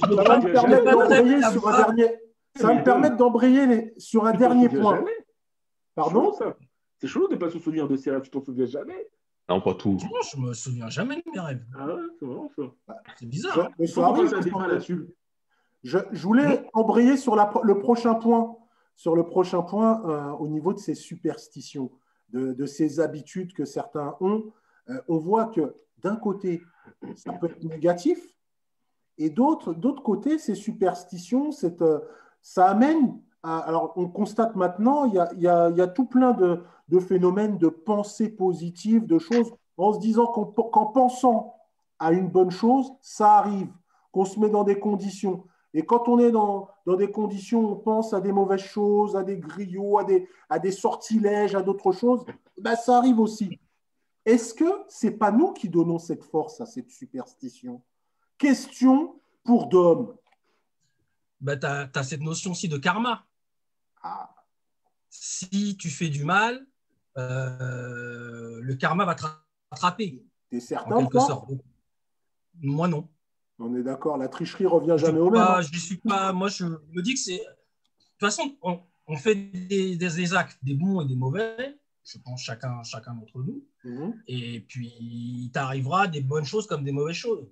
Ça 0.00 0.06
va 0.08 0.38
me 0.38 0.52
permettre 0.52 0.84
d'embrayer 0.84 1.42
sur 1.52 1.68
un 1.68 1.76
dernier, 1.78 2.14
ça 2.56 2.66
va 2.66 2.74
me 2.74 2.84
permettre 2.84 3.16
d'embrayer 3.16 3.94
sur 3.98 4.26
un 4.26 4.32
dernier 4.32 4.68
point. 4.68 5.04
Pardon 5.94 6.32
C'est 6.98 7.06
chaud 7.08 7.28
de 7.28 7.34
ne 7.34 7.38
pas 7.38 7.50
se 7.50 7.58
souvenir 7.58 7.88
de 7.88 7.96
ces 7.96 8.10
rêves, 8.10 8.22
tu 8.22 8.30
t'en 8.30 8.42
souviens 8.42 8.66
jamais 8.66 9.08
Non, 9.48 9.60
pas 9.60 9.74
tout. 9.74 9.92
Non, 9.92 10.20
je 10.30 10.36
me 10.38 10.52
souviens 10.52 10.88
jamais 10.90 11.16
de 11.16 11.22
mes 11.32 11.40
rêves. 11.40 11.64
Ah 11.78 11.86
ouais, 11.86 12.02
c'est 12.18 12.26
vraiment 12.26 12.50
ça. 12.56 12.94
C'est 13.18 13.26
bizarre. 13.26 13.70
Je, 13.78 14.94
je, 15.82 15.98
je, 16.12 16.22
voulais 16.22 16.66
embrayer 16.74 17.16
sur 17.16 17.36
la, 17.36 17.50
le 17.62 17.78
prochain 17.78 18.14
point, 18.14 18.56
sur 18.96 19.14
le 19.14 19.24
prochain 19.24 19.62
point 19.62 20.02
euh, 20.04 20.30
au 20.32 20.48
niveau 20.48 20.72
de 20.72 20.78
ces 20.78 20.94
superstitions, 20.94 21.90
de, 22.30 22.66
ces 22.66 22.98
habitudes 22.98 23.52
que 23.52 23.64
certains 23.64 24.16
ont. 24.20 24.52
Euh, 24.88 25.00
on 25.08 25.18
voit 25.18 25.46
que 25.46 25.74
d'un 25.98 26.16
côté, 26.16 26.62
ça 27.14 27.32
peut 27.34 27.46
être 27.46 27.62
négatif, 27.64 28.18
et 29.18 29.30
d'autre 29.30 29.72
côté, 30.02 30.38
ces 30.38 30.54
superstitions, 30.54 31.50
euh, 31.64 32.00
ça 32.42 32.66
amène 32.66 33.20
alors, 33.42 33.92
on 33.94 34.08
constate 34.08 34.56
maintenant, 34.56 35.04
il 35.04 35.14
y 35.14 35.18
a, 35.20 35.32
y 35.34 35.46
a, 35.46 35.70
y 35.70 35.80
a 35.80 35.86
tout 35.86 36.06
plein 36.06 36.32
de, 36.32 36.64
de, 36.88 36.98
phénomènes 36.98 37.58
de 37.58 37.68
pensée 37.68 38.28
positive, 38.28 39.06
de 39.06 39.20
choses, 39.20 39.52
en 39.76 39.92
se 39.92 40.00
disant 40.00 40.26
qu'en 40.26 40.86
pensant 40.86 41.54
à 42.00 42.10
une 42.10 42.28
bonne 42.28 42.50
chose, 42.50 42.92
ça 43.02 43.38
arrive, 43.38 43.68
qu'on 44.10 44.24
se 44.24 44.40
met 44.40 44.50
dans 44.50 44.64
des 44.64 44.80
conditions. 44.80 45.44
Et 45.76 45.84
quand 45.84 46.08
on 46.08 46.18
est 46.18 46.30
dans, 46.30 46.70
dans, 46.86 46.96
des 46.96 47.10
conditions, 47.10 47.72
on 47.72 47.76
pense 47.76 48.14
à 48.14 48.20
des 48.22 48.32
mauvaises 48.32 48.62
choses, 48.62 49.14
à 49.14 49.22
des 49.22 49.36
griots, 49.36 49.98
à 49.98 50.04
des, 50.04 50.26
à 50.48 50.58
des 50.58 50.72
sortilèges, 50.72 51.54
à 51.54 51.60
d'autres 51.60 51.92
choses, 51.92 52.24
ben 52.58 52.74
ça 52.74 52.96
arrive 52.96 53.20
aussi. 53.20 53.60
Est-ce 54.24 54.54
que 54.54 54.84
ce 54.88 55.06
n'est 55.06 55.12
pas 55.12 55.30
nous 55.30 55.52
qui 55.52 55.68
donnons 55.68 55.98
cette 55.98 56.24
force 56.24 56.62
à 56.62 56.66
cette 56.66 56.90
superstition? 56.90 57.82
Question 58.38 59.20
pour 59.44 59.66
Dom. 59.66 60.16
Ben, 61.42 61.58
tu 61.60 61.66
as, 61.66 61.90
as, 61.94 62.02
cette 62.04 62.22
notion 62.22 62.52
aussi 62.52 62.68
de 62.68 62.78
karma. 62.78 63.26
Si 65.10 65.76
tu 65.76 65.90
fais 65.90 66.08
du 66.08 66.24
mal, 66.24 66.66
euh, 67.18 68.60
le 68.62 68.74
karma 68.76 69.04
va 69.04 69.14
te 69.14 69.24
rattraper. 69.70 70.24
T'es 70.48 70.60
certain 70.60 70.96
en 70.96 71.00
quelque 71.00 71.20
sorte. 71.20 71.50
Moi, 72.62 72.88
non. 72.88 73.06
On 73.58 73.74
est 73.74 73.82
d'accord, 73.82 74.18
la 74.18 74.28
tricherie 74.28 74.66
revient 74.66 74.96
jamais 74.98 75.20
au 75.20 75.30
même. 75.30 75.40
Hein. 75.40 75.60
Je 75.60 75.78
suis 75.78 75.96
pas. 75.96 76.32
Moi, 76.32 76.48
je 76.48 76.64
me 76.64 77.02
dis 77.02 77.14
que 77.14 77.20
c'est. 77.20 77.38
De 77.38 78.18
toute 78.18 78.20
façon, 78.20 78.56
on, 78.62 79.16
fait 79.16 79.34
des, 79.34 79.96
des, 79.96 80.34
actes, 80.34 80.58
des 80.62 80.74
bons 80.74 81.00
et 81.02 81.06
des 81.06 81.16
mauvais. 81.16 81.78
Je 82.04 82.18
pense 82.18 82.42
chacun, 82.42 82.82
chacun 82.82 83.14
d'entre 83.14 83.42
nous. 83.42 83.64
Mhm. 83.84 84.22
Et 84.26 84.60
puis, 84.60 84.92
il 85.00 85.50
t'arrivera 85.52 86.06
des 86.06 86.20
bonnes 86.20 86.44
choses 86.44 86.66
comme 86.66 86.84
des 86.84 86.92
mauvaises 86.92 87.16
choses. 87.16 87.46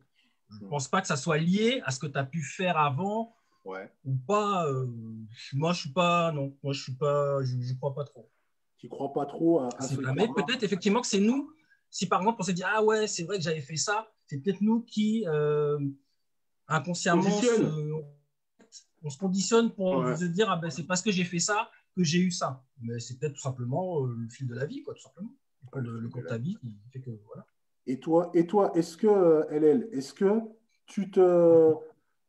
Je 0.51 0.65
ne 0.65 0.69
pense 0.69 0.89
pas 0.89 1.01
que 1.01 1.07
ça 1.07 1.17
soit 1.17 1.39
lié 1.39 1.83
à 1.85 1.91
ce 1.91 1.99
que 1.99 2.07
tu 2.07 2.19
as 2.19 2.25
pu 2.25 2.43
faire 2.43 2.79
avant 2.79 3.35
ouais. 3.65 3.91
ou 4.05 4.15
pas. 4.15 4.67
Euh, 4.67 4.87
moi, 5.55 5.73
je 5.73 5.81
suis 5.81 5.93
pas. 5.93 6.33
Non, 6.33 6.55
moi, 6.63 6.73
je 6.73 6.83
suis 6.83 6.95
pas. 6.95 7.43
Je, 7.43 7.61
je 7.61 7.75
crois 7.75 7.95
pas 7.95 8.05
trop. 8.05 8.31
Tu 8.79 8.89
crois 8.89 9.13
pas 9.13 9.25
trop 9.25 9.61
à, 9.61 9.69
à 9.69 10.13
Mais 10.13 10.29
peut-être 10.29 10.63
effectivement 10.63 11.01
que 11.01 11.07
c'est 11.07 11.21
nous. 11.21 11.51
Si 11.89 12.07
par 12.07 12.21
exemple 12.21 12.39
on 12.41 12.43
s'est 12.43 12.53
dit 12.53 12.65
ah 12.67 12.83
ouais 12.83 13.07
c'est 13.07 13.23
vrai 13.23 13.37
que 13.39 13.43
j'avais 13.45 13.61
fait 13.61 13.77
ça, 13.77 14.13
c'est 14.27 14.39
peut-être 14.39 14.61
nous 14.61 14.81
qui 14.83 15.25
euh, 15.27 15.79
inconsciemment 16.69 17.23
se, 17.23 18.03
on 19.03 19.11
se 19.11 19.19
conditionne 19.19 19.71
pour 19.73 20.17
se 20.17 20.25
dire 20.25 20.51
ah 20.51 20.57
ben 20.57 20.71
c'est 20.71 20.85
parce 20.85 21.03
que 21.03 21.11
j'ai 21.11 21.25
fait 21.25 21.39
ça 21.39 21.71
que 21.97 22.03
j'ai 22.03 22.19
eu 22.19 22.31
ça. 22.31 22.65
Mais 22.81 22.99
c'est 22.99 23.19
peut-être 23.19 23.35
tout 23.35 23.41
simplement 23.41 24.05
euh, 24.05 24.15
le 24.17 24.29
fil 24.29 24.47
de 24.47 24.55
la 24.55 24.67
vie 24.67 24.83
quoi 24.83 24.95
tout 24.95 25.03
simplement. 25.03 25.35
Le, 25.75 25.99
le 25.99 26.09
cours 26.09 26.23
de 26.23 26.29
ta 26.29 26.39
vie 26.39 26.57
qui 26.61 26.77
fait 26.93 27.01
que 27.01 27.11
voilà. 27.27 27.47
Et 27.87 28.01
toi, 28.01 28.31
et 28.35 28.47
toi, 28.47 28.73
est-ce 28.75 28.97
que 28.97 29.47
LL, 29.51 29.89
est-ce 29.93 30.15
que 30.15 30.41
tu 30.87 31.11
te 31.11 31.75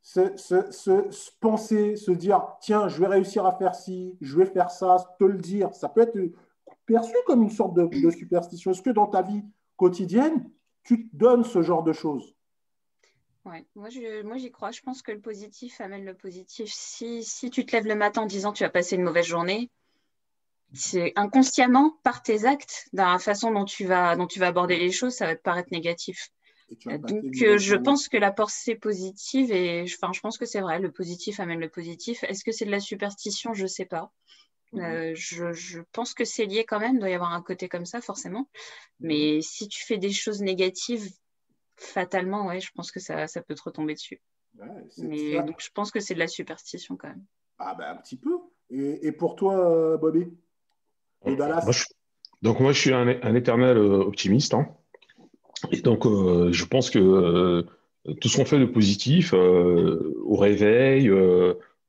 se, 0.02 1.30
penser, 1.40 1.96
se 1.96 2.12
dire, 2.12 2.40
tiens, 2.60 2.88
je 2.88 3.00
vais 3.00 3.08
réussir 3.08 3.44
à 3.44 3.56
faire 3.56 3.74
ci, 3.74 4.16
je 4.20 4.36
vais 4.36 4.46
faire 4.46 4.70
ça, 4.70 4.96
te 5.18 5.24
le 5.24 5.38
dire, 5.38 5.74
ça 5.74 5.88
peut 5.88 6.02
être 6.02 6.16
perçu 6.86 7.14
comme 7.26 7.42
une 7.42 7.50
sorte 7.50 7.74
de, 7.74 8.10
superstition. 8.10 8.70
Est-ce 8.70 8.82
que 8.82 8.90
dans 8.90 9.08
ta 9.08 9.22
vie 9.22 9.42
quotidienne, 9.76 10.48
tu 10.86 11.08
te 11.08 11.16
donnes 11.16 11.44
ce 11.44 11.62
genre 11.62 11.82
de 11.82 11.92
choses 11.92 12.34
Ouais, 13.44 13.64
moi, 13.76 13.88
moi 14.24 14.36
j'y 14.38 14.50
crois. 14.50 14.72
Je 14.72 14.80
pense 14.80 15.02
que 15.02 15.12
le 15.12 15.20
positif 15.20 15.80
amène 15.80 16.04
le 16.04 16.14
positif. 16.14 16.68
Si, 16.72 17.22
si 17.22 17.48
tu 17.48 17.64
te 17.64 17.76
lèves 17.76 17.86
le 17.86 17.94
matin 17.94 18.22
en 18.22 18.26
disant 18.26 18.52
tu 18.52 18.64
vas 18.64 18.70
passer 18.70 18.96
une 18.96 19.04
mauvaise 19.04 19.26
journée, 19.26 19.70
c'est 20.72 21.12
inconsciemment 21.14 21.96
par 22.02 22.22
tes 22.22 22.44
actes, 22.44 22.88
dans 22.92 23.12
la 23.12 23.18
façon 23.18 23.52
dont 23.52 23.64
tu 23.64 23.84
vas 23.84 24.16
dont 24.16 24.26
tu 24.26 24.40
vas 24.40 24.48
aborder 24.48 24.76
les 24.76 24.90
choses, 24.90 25.14
ça 25.14 25.26
va 25.26 25.36
te 25.36 25.42
paraître 25.42 25.68
négatif. 25.70 26.28
Donc, 26.86 27.24
je 27.32 27.76
pense 27.76 28.08
que 28.08 28.16
la 28.16 28.32
pensée 28.32 28.74
positive, 28.74 29.52
et 29.52 29.84
enfin, 29.84 30.12
je 30.12 30.20
pense 30.20 30.38
que 30.38 30.44
c'est 30.44 30.60
vrai, 30.60 30.80
le 30.80 30.90
positif 30.90 31.38
amène 31.38 31.60
le 31.60 31.68
positif. 31.68 32.24
Est-ce 32.24 32.42
que 32.42 32.52
c'est 32.52 32.64
de 32.64 32.70
la 32.70 32.80
superstition? 32.80 33.54
Je 33.54 33.62
ne 33.62 33.68
sais 33.68 33.86
pas. 33.86 34.10
Euh, 34.76 35.12
je, 35.14 35.52
je, 35.52 35.80
pense 35.92 36.14
que 36.14 36.24
c'est 36.24 36.46
lié 36.46 36.64
quand 36.64 36.80
même, 36.80 36.94
il 36.94 37.00
doit 37.00 37.10
y 37.10 37.14
avoir 37.14 37.32
un 37.32 37.42
côté 37.42 37.68
comme 37.68 37.86
ça, 37.86 38.00
forcément. 38.00 38.48
Mais 39.00 39.40
si 39.42 39.68
tu 39.68 39.84
fais 39.84 39.98
des 39.98 40.12
choses 40.12 40.40
négatives, 40.40 41.08
fatalement, 41.76 42.46
ouais, 42.46 42.60
je 42.60 42.70
pense 42.74 42.90
que 42.90 43.00
ça, 43.00 43.26
ça 43.26 43.42
peut 43.42 43.54
te 43.54 43.62
retomber 43.62 43.94
dessus. 43.94 44.20
Mais 44.98 45.42
donc, 45.42 45.60
je 45.60 45.70
pense 45.74 45.90
que 45.90 46.00
c'est 46.00 46.14
de 46.14 46.18
la 46.18 46.28
superstition 46.28 46.96
quand 46.96 47.08
même. 47.08 47.24
Ah, 47.58 47.74
ben 47.74 47.90
un 47.90 47.96
petit 47.96 48.16
peu. 48.16 48.38
Et, 48.70 49.06
et 49.06 49.12
pour 49.12 49.36
toi, 49.36 49.96
Bobby 49.98 50.26
Donc, 52.42 52.60
moi, 52.60 52.72
je 52.72 52.80
suis 52.80 52.92
un, 52.92 53.06
un 53.08 53.34
éternel 53.34 53.76
euh, 53.76 53.98
optimiste. 54.00 54.54
Hein. 54.54 54.66
Et 55.70 55.80
donc, 55.80 56.06
euh, 56.06 56.52
je 56.52 56.64
pense 56.64 56.90
que 56.90 56.98
euh, 56.98 57.62
tout 58.20 58.28
ce 58.28 58.36
qu'on 58.36 58.44
fait 58.44 58.58
de 58.58 58.66
positif 58.66 59.32
euh, 59.34 60.14
au 60.24 60.36
réveil 60.36 61.10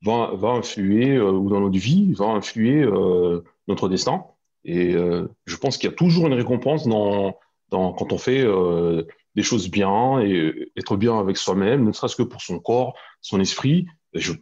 va, 0.02 0.32
va, 0.34 0.50
influer, 0.50 1.20
ou 1.20 1.48
dans 1.48 1.60
notre 1.60 1.78
vie, 1.78 2.12
va 2.14 2.26
influer 2.26 2.86
notre 3.66 3.88
destin. 3.88 4.24
Et 4.64 4.92
je 4.92 5.56
pense 5.56 5.78
qu'il 5.78 5.90
y 5.90 5.92
a 5.92 5.96
toujours 5.96 6.26
une 6.26 6.34
récompense 6.34 6.86
dans, 6.86 7.36
dans 7.70 7.92
quand 7.92 8.12
on 8.12 8.18
fait 8.18 8.44
des 9.34 9.42
choses 9.42 9.70
bien 9.70 10.20
et 10.20 10.70
être 10.76 10.96
bien 10.96 11.18
avec 11.18 11.36
soi-même, 11.36 11.84
ne 11.84 11.92
serait-ce 11.92 12.16
que 12.16 12.22
pour 12.22 12.42
son 12.42 12.58
corps, 12.60 12.94
son 13.20 13.40
esprit. 13.40 13.86
Je, 14.14 14.32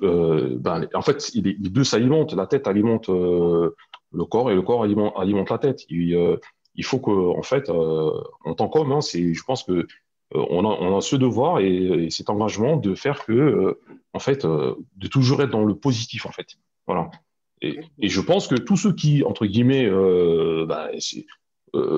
ben, 0.57 0.87
en 0.95 1.03
fait, 1.03 1.31
les 1.35 1.55
deux 1.55 1.85
s'alimentent. 1.85 2.35
La 2.35 2.47
tête 2.47 2.67
alimente 2.67 3.09
le 3.09 4.25
corps 4.25 4.51
et 4.51 4.55
le 4.55 4.63
corps 4.63 4.83
alimente, 4.85 5.51
la 5.51 5.59
tête. 5.59 5.85
Il, 5.89 6.39
il 6.77 6.85
faut 6.85 6.99
que, 6.99 7.11
en 7.11 7.43
fait, 7.43 7.69
euh, 7.69 8.11
en 8.45 8.55
tant 8.55 8.69
qu'homme, 8.69 8.93
hein, 8.93 9.01
je 9.01 9.43
pense 9.45 9.65
que 9.65 9.73
euh, 9.73 9.87
on, 10.33 10.65
a, 10.65 10.69
on, 10.81 10.97
a, 10.97 11.01
ce 11.01 11.17
devoir 11.17 11.61
et, 11.61 12.09
cet 12.11 12.31
engagement 12.31 12.77
de 12.77 12.95
faire 12.95 13.25
que, 13.25 13.33
euh, 13.33 13.81
en 14.17 14.19
fait, 14.19 14.45
de 14.45 15.07
toujours 15.09 15.43
être 15.43 15.51
dans 15.51 15.64
le 15.64 15.77
positif, 15.77 16.27
en 16.27 16.33
fait. 16.33 16.57
Voilà. 16.87 17.11
Et, 17.62 17.81
et 17.99 18.09
je 18.09 18.21
pense 18.21 18.49
que 18.49 18.55
tous 18.55 18.77
ceux 18.77 18.93
qui, 18.93 19.23
entre 19.23 19.47
guillemets, 19.47 19.89
bah, 20.67 20.91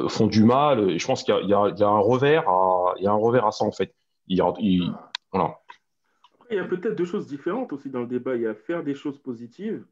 font 0.08 0.26
du 0.26 0.44
mal, 0.44 0.90
et 0.90 0.98
je 0.98 1.06
pense 1.06 1.22
qu'il 1.22 1.34
y, 1.34 1.46
y, 1.46 1.50
y 1.50 1.54
a, 1.54 1.88
un 1.88 1.98
revers 1.98 2.48
à, 2.48 2.94
il 2.98 3.04
y 3.04 3.06
a 3.06 3.12
un 3.12 3.16
revers 3.16 3.46
à 3.46 3.52
ça, 3.52 3.64
en 3.64 3.72
fait. 3.72 3.94
Il, 4.26 4.42
il, 4.58 4.92
voilà. 5.32 5.58
Après, 6.34 6.54
il 6.54 6.56
y 6.56 6.60
a 6.60 6.64
peut-être 6.64 6.94
deux 6.94 7.04
choses 7.04 7.26
différentes 7.26 7.72
aussi 7.72 7.88
dans 7.90 8.00
le 8.00 8.06
débat. 8.06 8.36
Il 8.36 8.42
y 8.42 8.46
a 8.46 8.54
faire 8.54 8.82
des 8.82 8.94
choses 8.94 9.18
positives 9.18 9.84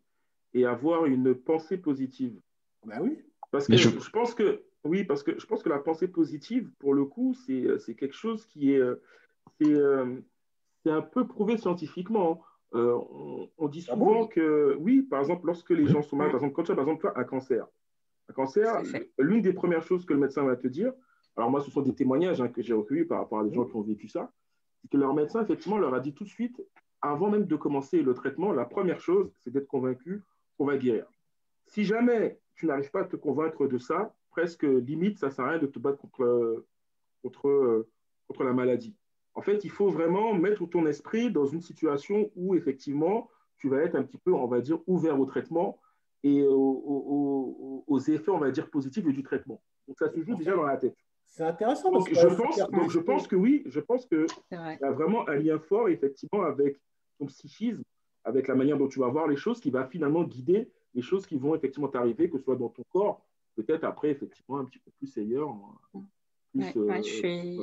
et 0.54 0.66
avoir 0.66 1.06
une 1.06 1.34
pensée 1.34 1.78
positive. 1.78 2.38
Ben 2.84 2.98
oui. 3.00 3.18
Parce 3.50 3.66
que 3.66 3.76
je... 3.76 3.88
je 3.88 4.10
pense 4.10 4.34
que 4.34 4.62
oui, 4.84 5.04
parce 5.04 5.22
que 5.22 5.38
je 5.38 5.46
pense 5.46 5.62
que 5.62 5.68
la 5.68 5.78
pensée 5.78 6.08
positive, 6.08 6.70
pour 6.78 6.94
le 6.94 7.04
coup, 7.04 7.34
c'est 7.46 7.64
euh, 7.64 7.78
quelque 7.98 8.14
chose 8.14 8.46
qui 8.46 8.72
est, 8.72 8.78
euh, 8.78 9.02
euh, 9.62 10.20
c'est 10.86 10.92
un 10.92 11.02
peu 11.02 11.26
prouvé 11.26 11.56
scientifiquement. 11.56 12.42
on, 12.72 13.68
dit 13.68 13.84
ah 13.88 13.94
souvent 13.94 14.28
que, 14.28 14.76
oui, 14.78 15.02
par 15.02 15.18
exemple, 15.18 15.46
lorsque 15.46 15.70
les 15.70 15.86
gens 15.86 16.00
sont 16.02 16.14
malades, 16.14 16.30
par 16.30 16.40
exemple, 16.40 16.54
quand 16.54 16.62
tu 16.62 16.70
as 16.70 16.76
par 16.76 16.84
exemple 16.84 17.12
un 17.12 17.24
cancer, 17.24 17.66
un 18.28 18.32
cancer, 18.32 18.82
l'une 19.18 19.42
des 19.42 19.52
premières 19.52 19.82
choses 19.82 20.06
que 20.06 20.12
le 20.12 20.20
médecin 20.20 20.44
va 20.44 20.54
te 20.54 20.68
dire, 20.68 20.92
alors 21.36 21.50
moi, 21.50 21.60
ce 21.60 21.72
sont 21.72 21.82
des 21.82 21.92
témoignages 21.94 22.40
hein, 22.40 22.46
que 22.46 22.62
j'ai 22.62 22.72
recueillis 22.72 23.04
par 23.04 23.18
rapport 23.18 23.40
à 23.40 23.44
des 23.44 23.52
gens 23.52 23.64
qui 23.64 23.74
ont 23.74 23.82
vécu 23.82 24.06
ça, 24.06 24.30
c'est 24.80 24.88
que 24.88 24.96
leur 24.96 25.12
médecin, 25.12 25.42
effectivement, 25.42 25.78
leur 25.78 25.92
a 25.92 25.98
dit 25.98 26.14
tout 26.14 26.22
de 26.22 26.28
suite, 26.28 26.62
avant 27.02 27.30
même 27.30 27.46
de 27.46 27.56
commencer 27.56 28.02
le 28.02 28.14
traitement, 28.14 28.52
la 28.52 28.64
première 28.64 29.00
chose, 29.00 29.32
c'est 29.40 29.50
d'être 29.50 29.66
convaincu 29.66 30.22
qu'on 30.56 30.66
va 30.66 30.76
guérir. 30.76 31.06
Si 31.64 31.82
jamais 31.82 32.38
tu 32.54 32.66
n'arrives 32.66 32.92
pas 32.92 33.00
à 33.00 33.04
te 33.06 33.16
convaincre 33.16 33.66
de 33.66 33.78
ça, 33.78 34.14
presque 34.30 34.62
limite, 34.62 35.18
ça 35.18 35.26
ne 35.26 35.32
sert 35.32 35.44
à 35.46 35.50
rien 35.50 35.58
de 35.58 35.66
te 35.66 35.80
battre 35.80 35.98
contre, 35.98 36.64
contre, 37.22 37.88
contre 38.28 38.44
la 38.44 38.52
maladie. 38.52 38.94
En 39.36 39.42
fait, 39.42 39.64
il 39.64 39.70
faut 39.70 39.88
vraiment 39.88 40.34
mettre 40.34 40.66
ton 40.66 40.86
esprit 40.86 41.30
dans 41.30 41.46
une 41.46 41.60
situation 41.60 42.30
où, 42.34 42.54
effectivement, 42.54 43.30
tu 43.58 43.68
vas 43.68 43.82
être 43.82 43.94
un 43.94 44.02
petit 44.02 44.18
peu, 44.18 44.32
on 44.32 44.46
va 44.46 44.60
dire, 44.60 44.78
ouvert 44.86 45.20
au 45.20 45.26
traitement 45.26 45.78
et 46.24 46.42
aux, 46.42 47.98
effets, 48.08 48.30
on 48.30 48.38
va 48.38 48.50
dire, 48.50 48.68
positifs 48.70 49.04
du 49.04 49.22
traitement. 49.22 49.60
Donc, 49.86 49.98
ça 49.98 50.10
se 50.10 50.20
joue 50.22 50.34
déjà 50.34 50.56
dans 50.56 50.64
la 50.64 50.76
tête. 50.76 50.96
C'est 51.26 51.44
intéressant. 51.44 51.92
Donc, 51.92 52.08
je 52.12 52.26
pense, 52.26 52.56
donc, 52.70 52.90
je 52.90 52.98
pense 52.98 53.28
que 53.28 53.36
oui, 53.36 53.62
je 53.66 53.78
pense 53.78 54.06
qu'il 54.06 54.26
y 54.50 54.54
a 54.56 54.90
vraiment 54.90 55.28
un 55.28 55.36
lien 55.36 55.58
fort, 55.58 55.88
effectivement, 55.88 56.42
avec 56.42 56.80
ton 57.18 57.26
psychisme, 57.26 57.82
avec 58.24 58.48
la 58.48 58.54
manière 58.54 58.78
dont 58.78 58.88
tu 58.88 58.98
vas 58.98 59.08
voir 59.08 59.28
les 59.28 59.36
choses, 59.36 59.60
qui 59.60 59.70
va 59.70 59.84
finalement 59.84 60.24
guider 60.24 60.68
les 60.94 61.02
choses 61.02 61.26
qui 61.26 61.36
vont 61.36 61.54
effectivement 61.54 61.88
t'arriver, 61.88 62.30
que 62.30 62.38
ce 62.38 62.44
soit 62.44 62.56
dans 62.56 62.70
ton 62.70 62.82
corps 62.90 63.22
peut-être 63.56 63.84
après, 63.84 64.10
effectivement, 64.10 64.58
un 64.58 64.64
petit 64.64 64.78
peu 64.78 64.90
plus 64.98 65.16
ailleurs. 65.18 65.54
Plus, 66.52 66.62
ouais, 66.62 66.72
euh, 66.76 66.96
je, 66.98 67.02
suis, 67.02 67.58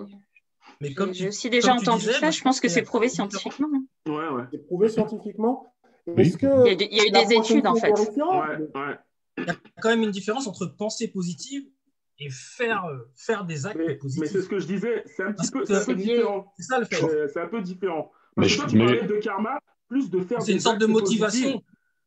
Mais 0.82 0.94
comme 0.94 1.14
j'ai 1.14 1.28
aussi 1.28 1.50
déjà 1.50 1.74
entendu 1.74 2.06
ça, 2.06 2.32
je 2.32 2.42
pense 2.42 2.60
que 2.60 2.68
c'est 2.68 2.82
prouvé 2.82 3.10
scientifiquement. 3.10 3.70
Ouais, 4.08 4.28
ouais. 4.30 4.44
C'est 4.52 4.66
prouvé 4.66 4.90
scientifiquement. 4.90 5.74
il, 6.08 6.14
y 6.16 7.00
a, 7.00 7.08
eu 7.08 7.12
des 7.12 7.36
études 7.36 7.68
en 7.68 7.76
fait. 7.76 7.92
Ouais, 7.92 8.98
Il 9.38 9.46
y 9.46 9.50
a 9.50 9.56
quand 9.82 9.90
même 9.90 10.04
une 10.04 10.12
différence 10.12 10.48
entre 10.48 10.66
penser 10.66 11.08
positive 11.08 11.64
et 12.20 12.30
faire, 12.30 12.86
euh, 12.86 13.10
faire 13.16 13.46
des 13.46 13.66
actes 13.66 14.00
positifs. 14.00 14.22
Mais 14.22 14.28
c'est 14.28 14.42
ce 14.42 14.50
que 14.50 14.60
je 14.60 14.68
disais, 14.68 15.04
c'est 15.08 15.24
un 15.24 15.34
petit 15.34 15.50
peu, 15.52 15.64
différent. 15.96 16.54
C'est 16.58 16.64
ça 16.64 16.80
le 16.80 16.86
fait. 16.86 17.28
C'est 17.30 17.42
un 17.42 17.48
peu 17.48 17.62
différent. 17.62 18.12
mais 18.38 18.48
je, 18.48 18.66
tu 18.66 18.78
parlais 18.78 19.08
de 19.08 19.16
karma, 19.18 19.60
plus 19.88 20.10
de 20.10 20.20
faire 20.20 20.42
C'est 20.42 20.54
une 20.54 20.60
sorte 20.60 20.80
de 20.80 20.86
motivation. 20.86 21.64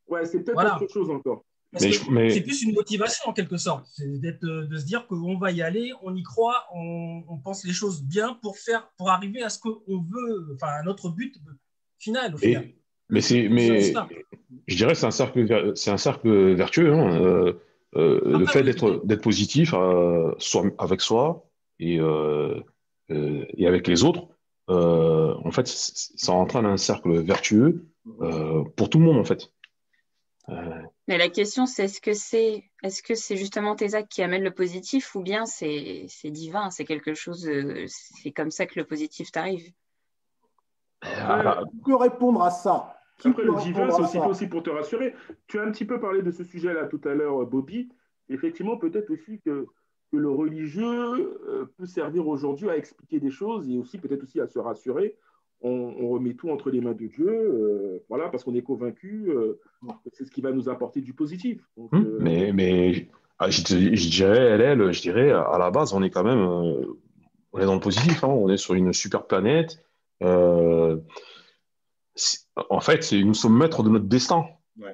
Ouais, 0.07 0.25
c'est 0.25 0.41
peut-être 0.45 0.83
autre 0.83 0.93
chose 0.93 1.11
encore. 1.11 1.45
C'est 1.79 2.41
plus 2.43 2.63
une 2.63 2.75
motivation 2.75 3.31
en 3.31 3.33
quelque 3.33 3.57
sorte. 3.57 3.87
C'est 3.93 4.05
euh, 4.45 4.67
de 4.67 4.79
se 4.79 4.85
dire 4.85 5.07
qu'on 5.07 5.39
va 5.39 5.51
y 5.51 5.63
aller, 5.63 5.93
on 6.03 6.15
y 6.15 6.23
croit, 6.23 6.67
on, 6.75 7.39
pense 7.43 7.65
les 7.65 7.73
choses 7.73 8.03
bien 8.03 8.39
pour, 8.43 8.59
faire, 8.59 8.91
pour 8.97 9.11
arriver 9.11 9.43
à 9.43 9.49
ce 9.49 9.59
qu'on 9.59 9.81
veut, 9.89 10.55
enfin 10.55 10.69
à 10.69 10.83
notre 10.83 11.11
but 11.11 11.37
final 11.99 12.35
au 12.35 12.39
final. 12.39 12.69
mais 13.09 13.21
c'est, 13.21 13.49
mais 13.49 13.93
je 14.67 14.77
dirais 14.77 14.95
c'est 14.95 15.07
un 15.07 15.11
cercle, 15.11 15.73
c'est 15.77 15.91
un 15.91 15.97
cercle 15.97 16.55
vertueux. 16.55 16.93
Hein. 16.93 17.21
Euh, 17.21 17.53
euh, 17.95 18.39
le 18.39 18.47
fait 18.47 18.63
d'être, 18.63 19.03
d'être 19.05 19.23
positif 19.23 19.71
soit 20.39 20.65
avec 20.79 21.01
soi 21.01 21.49
et, 21.79 21.99
et 23.09 23.67
avec 23.67 23.87
les 23.87 24.05
autres, 24.05 24.29
en 24.69 25.51
fait, 25.51 25.67
ça 25.69 26.33
entraîne 26.33 26.67
un 26.67 26.77
cercle 26.77 27.21
vertueux 27.21 27.87
pour 28.77 28.91
tout 28.91 28.99
le 28.99 29.05
monde 29.05 29.19
en 29.19 29.25
fait. 29.25 29.53
Mais 31.09 31.19
la 31.19 31.29
question, 31.29 31.67
c'est 31.67 31.85
est-ce 31.85 32.01
que 32.01 32.15
c'est 32.15 32.65
est-ce 32.83 33.03
que 33.03 33.15
c'est 33.15 33.37
justement 33.37 33.77
tes 33.77 33.95
actes 33.95 34.11
qui 34.11 34.23
amènent 34.23 34.43
le 34.43 34.55
positif 34.55 35.15
ou 35.15 35.23
bien 35.23 35.47
c'est 35.47 36.09
divin, 36.25 36.71
c'est 36.71 36.85
quelque 36.85 37.15
chose, 37.15 37.49
c'est 37.87 38.33
comme 38.33 38.51
ça 38.51 38.67
que 38.67 38.79
le 38.79 38.85
positif 38.85 39.31
t'arrive? 39.31 39.73
Euh, 41.05 41.65
Qui 41.71 41.79
peut 41.85 41.97
répondre 41.97 42.43
à 42.43 42.51
ça. 42.51 42.97
Après, 43.25 43.45
le 43.45 43.55
divin, 43.63 43.91
c'est 43.91 44.19
aussi, 44.19 44.47
pour 44.47 44.63
te 44.63 44.71
rassurer. 44.71 45.15
Tu 45.47 45.59
as 45.59 45.63
un 45.63 45.71
petit 45.71 45.85
peu 45.85 46.01
parlé 46.01 46.23
de 46.23 46.31
ce 46.31 46.45
sujet-là 46.45 46.87
tout 46.87 47.01
à 47.05 47.15
l'heure, 47.15 47.47
Bobby. 47.47 47.89
Effectivement, 48.29 48.77
peut-être 48.77 49.11
aussi 49.11 49.41
que, 49.41 49.67
que, 50.13 50.17
le 50.17 50.31
religieux 50.31 51.39
euh, 51.49 51.67
peut 51.77 51.87
servir 51.87 52.27
aujourd'hui 52.27 52.69
à 52.69 52.77
expliquer 52.77 53.21
des 53.21 53.31
choses 53.31 53.69
et 53.69 53.79
aussi 53.79 53.99
peut-être 53.99 54.23
aussi 54.23 54.41
à 54.41 54.47
se 54.47 54.59
rassurer 54.59 55.17
on, 55.63 56.09
remet 56.09 56.35
tout 56.35 56.51
entre 56.51 56.71
les 56.71 56.81
mains 56.81 56.93
de 56.93 57.07
Dieu, 57.07 57.29
euh, 57.29 58.05
voilà, 58.09 58.29
parce 58.29 58.45
qu'on 58.45 58.55
est 58.55 58.63
convaincu 58.63 59.27
euh, 59.29 59.59
que 59.83 60.11
c'est 60.13 60.25
ce 60.25 60.31
qui 60.31 60.41
va 60.41 60.53
nous 60.53 60.69
apporter 60.69 61.01
du 61.01 61.13
positif. 61.13 61.61
Hum, 61.77 61.89
euh, 61.95 62.19
mais, 62.21 62.53
mais 62.53 63.09
ah, 63.39 63.51
je, 63.51 63.63
dirais, 63.63 64.39
elle, 64.39 64.93
je 64.93 65.01
dirais, 65.01 65.31
à 65.31 65.59
la 65.59 65.71
base, 65.71 65.93
on 65.95 66.03
est 66.03 66.11
quand 66.11 66.25
même, 66.25 66.41
on 67.53 67.59
est 67.59 67.67
dans 67.67 67.75
le 67.75 67.81
positif, 67.81 68.25
hein. 68.25 68.29
on 68.29 68.49
est 68.49 68.57
sur 68.57 68.75
une 68.75 68.93
super 68.93 69.27
planète. 69.27 69.83
en 70.21 71.01
fait, 72.81 73.13
nous 73.13 73.35
sommes 73.35 73.59
maîtres 73.59 73.83
de 73.83 73.91
notre 73.91 74.07
destin. 74.07 74.47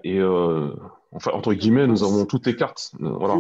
Et 0.04 0.22
enfin, 0.22 1.32
entre 1.32 1.54
guillemets, 1.54 1.86
nous 1.86 2.02
avons 2.04 2.24
toutes 2.24 2.46
les 2.46 2.56
cartes. 2.56 2.92
Voilà, 3.00 3.36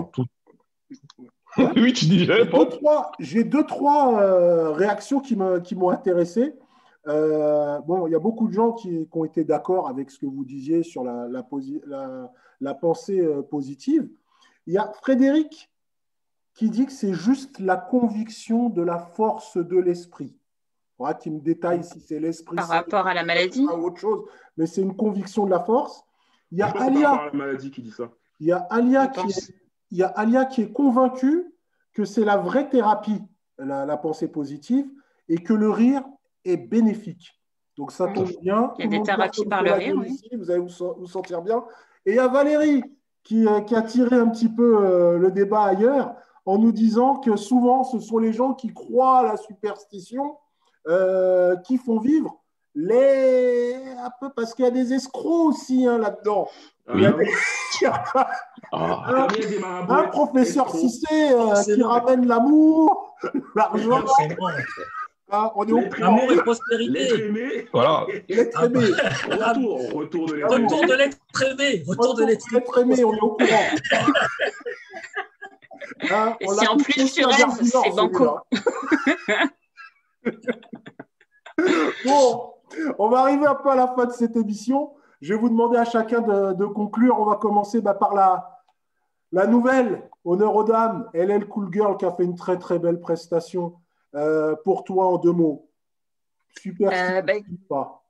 oui, 1.76 1.92
tu 1.92 2.06
dis. 2.06 2.26
J'ai 3.18 3.44
deux, 3.44 3.64
trois, 3.64 4.72
réactions 4.72 5.20
qui 5.20 5.36
m'ont 5.36 5.90
intéressé. 5.90 6.54
Euh, 7.08 7.80
bon, 7.80 8.06
il 8.06 8.12
y 8.12 8.14
a 8.14 8.20
beaucoup 8.20 8.48
de 8.48 8.52
gens 8.52 8.72
qui, 8.72 9.08
ont 9.12 9.24
été 9.24 9.44
d'accord 9.44 9.88
avec 9.88 10.10
ce 10.10 10.18
que 10.18 10.26
vous 10.26 10.44
disiez 10.44 10.82
sur 10.82 11.02
la, 11.02 11.26
la, 11.28 12.74
pensée 12.74 13.20
euh, 13.20 13.42
positive. 13.42 14.08
Il 14.66 14.74
y 14.74 14.78
a 14.78 14.92
Frédéric 15.00 15.70
qui 16.54 16.70
dit 16.70 16.86
que 16.86 16.92
c'est 16.92 17.14
juste 17.14 17.58
la 17.58 17.76
conviction 17.76 18.68
de 18.68 18.82
la 18.82 18.98
force 18.98 19.56
de 19.56 19.78
l'esprit. 19.78 20.36
Voilà, 20.98 21.14
qui 21.14 21.30
me 21.30 21.40
détaille 21.40 21.82
si 21.82 22.00
c'est 22.00 22.20
l'esprit. 22.20 22.56
Par 22.56 22.68
rapport 22.68 23.06
à 23.06 23.14
la 23.14 23.24
maladie 23.24 23.66
ou 23.66 23.86
autre 23.86 23.98
chose, 23.98 24.24
mais 24.56 24.66
c'est 24.66 24.82
une 24.82 24.94
conviction 24.94 25.46
de 25.46 25.50
la 25.50 25.60
force. 25.60 26.04
Il 26.52 26.58
y 26.58 26.62
a 26.62 26.68
Alia. 26.68 27.30
qui 27.72 27.82
dit 27.82 27.90
ça. 27.90 28.10
Il 28.38 28.46
y 28.46 28.52
a 28.52 28.58
Alia 28.70 29.08
qui 29.08 29.26
est, 29.26 29.54
il 29.90 29.98
y 29.98 30.02
a 30.02 30.08
Alia 30.08 30.44
qui 30.44 30.62
est 30.62 30.72
convaincu 30.72 31.52
que 31.94 32.04
c'est 32.04 32.24
la 32.24 32.36
vraie 32.36 32.68
thérapie, 32.68 33.22
la 33.58 33.96
pensée 33.96 34.28
positive, 34.28 34.86
et 35.28 35.38
que 35.38 35.54
le 35.54 35.70
rire 35.70 36.04
est 36.44 36.56
bénéfique. 36.56 37.38
Donc 37.76 37.92
ça 37.92 38.08
tombe 38.08 38.30
bien. 38.42 38.72
Il 38.78 38.84
y 38.84 38.88
a 38.88 38.98
des 38.98 39.02
thérapies 39.02 39.46
par 39.46 39.62
le 39.62 39.72
rire. 39.72 39.96
vous 40.38 40.50
allez 40.50 40.60
vous, 40.60 41.06
sentir 41.06 41.42
bien. 41.42 41.64
Et 42.04 42.12
il 42.12 42.16
y 42.16 42.18
a 42.18 42.28
Valérie 42.28 42.82
qui, 43.22 43.46
euh, 43.46 43.60
qui 43.60 43.74
a 43.74 43.82
tiré 43.82 44.16
un 44.16 44.28
petit 44.28 44.48
peu 44.48 44.84
euh, 44.84 45.18
le 45.18 45.30
débat 45.30 45.64
ailleurs 45.64 46.14
en 46.44 46.58
nous 46.58 46.72
disant 46.72 47.16
que 47.16 47.36
souvent 47.36 47.84
ce 47.84 48.00
sont 48.00 48.18
les 48.18 48.32
gens 48.32 48.52
qui 48.54 48.72
croient 48.72 49.20
à 49.20 49.22
la 49.22 49.36
superstition 49.36 50.36
euh, 50.88 51.56
qui 51.58 51.78
font 51.78 52.00
vivre 52.00 52.42
les 52.74 53.74
un 53.98 54.10
peu 54.20 54.30
parce 54.34 54.54
qu'il 54.54 54.64
y 54.64 54.68
a 54.68 54.72
des 54.72 54.92
escrocs 54.92 55.48
aussi 55.48 55.86
hein, 55.86 55.98
là-dedans. 55.98 56.48
Ah. 56.88 56.96
un, 59.88 60.08
professeur 60.08 60.74
Cissé 60.74 61.32
qui 61.64 61.82
ramène 61.82 62.26
l'amour, 62.26 63.14
l'argent. 63.54 64.04
Ah, 65.30 65.52
on 65.56 65.66
est 65.66 65.72
au 65.72 65.82
Amour 66.02 66.30
et 66.32 66.36
prospérité. 66.36 67.66
Voilà. 67.72 68.06
L'être 68.28 68.62
aimé. 68.64 68.84
Retour, 69.30 69.80
retour 69.92 70.26
de 70.26 70.34
l'être 70.34 70.52
aimé. 70.52 70.64
Retour 70.66 70.84
de 70.86 70.94
l'être 70.94 71.42
aimé. 71.42 71.84
Retour 71.86 72.14
de 72.14 72.24
l'être 72.24 72.78
aimé, 72.78 73.04
on 73.04 73.14
est 73.14 73.20
au 73.20 73.30
courant. 73.30 73.42
Et 76.40 76.48
si 76.48 76.68
en 76.68 76.76
plus 76.76 77.12
tu 77.12 77.24
rêves, 77.24 77.50
c'est 77.62 77.94
banco. 77.94 78.38
bon, 82.04 82.52
on 82.98 83.08
va 83.08 83.20
arriver 83.20 83.46
un 83.46 83.54
peu 83.54 83.70
à 83.70 83.76
la 83.76 83.88
fin 83.88 84.06
de 84.06 84.12
cette 84.12 84.36
émission. 84.36 84.92
Je 85.20 85.34
vais 85.34 85.40
vous 85.40 85.48
demander 85.48 85.78
à 85.78 85.84
chacun 85.84 86.20
de, 86.20 86.54
de 86.54 86.66
conclure. 86.66 87.18
On 87.18 87.24
va 87.24 87.36
commencer 87.36 87.80
bah, 87.80 87.94
par 87.94 88.14
la, 88.14 88.60
la 89.30 89.46
nouvelle. 89.46 90.08
Honneur 90.24 90.54
aux 90.54 90.64
dames. 90.64 91.08
LL 91.14 91.46
Cool 91.46 91.72
Girl 91.72 91.96
qui 91.96 92.04
a 92.04 92.12
fait 92.12 92.24
une 92.24 92.36
très 92.36 92.58
très 92.58 92.78
belle 92.78 93.00
prestation. 93.00 93.74
Euh, 94.14 94.56
pour 94.64 94.84
toi, 94.84 95.06
en 95.06 95.18
deux 95.18 95.32
mots 95.32 95.70
Super. 96.60 96.90
Euh, 96.92 97.40
pas? 97.68 98.04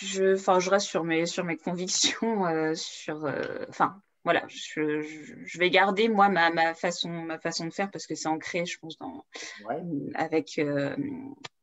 je, 0.00 0.34
je 0.34 0.70
reste 0.70 0.86
sur 0.86 1.04
mes, 1.04 1.26
sur 1.26 1.44
mes 1.44 1.56
convictions. 1.56 2.46
Euh, 2.46 2.74
sur, 2.74 3.30
enfin, 3.68 4.00
voilà, 4.24 4.44
je, 4.48 5.02
je, 5.02 5.58
vais 5.58 5.68
garder 5.68 6.08
moi 6.08 6.30
ma, 6.30 6.50
ma, 6.50 6.74
façon, 6.74 7.10
ma 7.10 7.38
façon 7.38 7.66
de 7.66 7.72
faire 7.72 7.90
parce 7.90 8.06
que 8.06 8.14
c'est 8.14 8.28
ancré, 8.28 8.64
je 8.64 8.78
pense, 8.78 8.96
dans, 8.96 9.26
avec, 10.14 10.58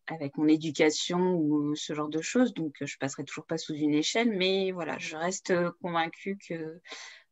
avec 0.07 0.37
mon 0.37 0.47
éducation 0.47 1.33
ou 1.33 1.75
ce 1.75 1.93
genre 1.93 2.09
de 2.09 2.21
choses. 2.21 2.53
Donc, 2.53 2.75
je 2.79 2.97
passerai 2.99 3.23
toujours 3.23 3.47
pas 3.47 3.57
sous 3.57 3.73
une 3.73 3.95
échelle, 3.95 4.29
mais 4.29 4.71
voilà, 4.71 4.99
je 4.99 5.17
reste 5.17 5.53
convaincue 5.81 6.37
que 6.47 6.79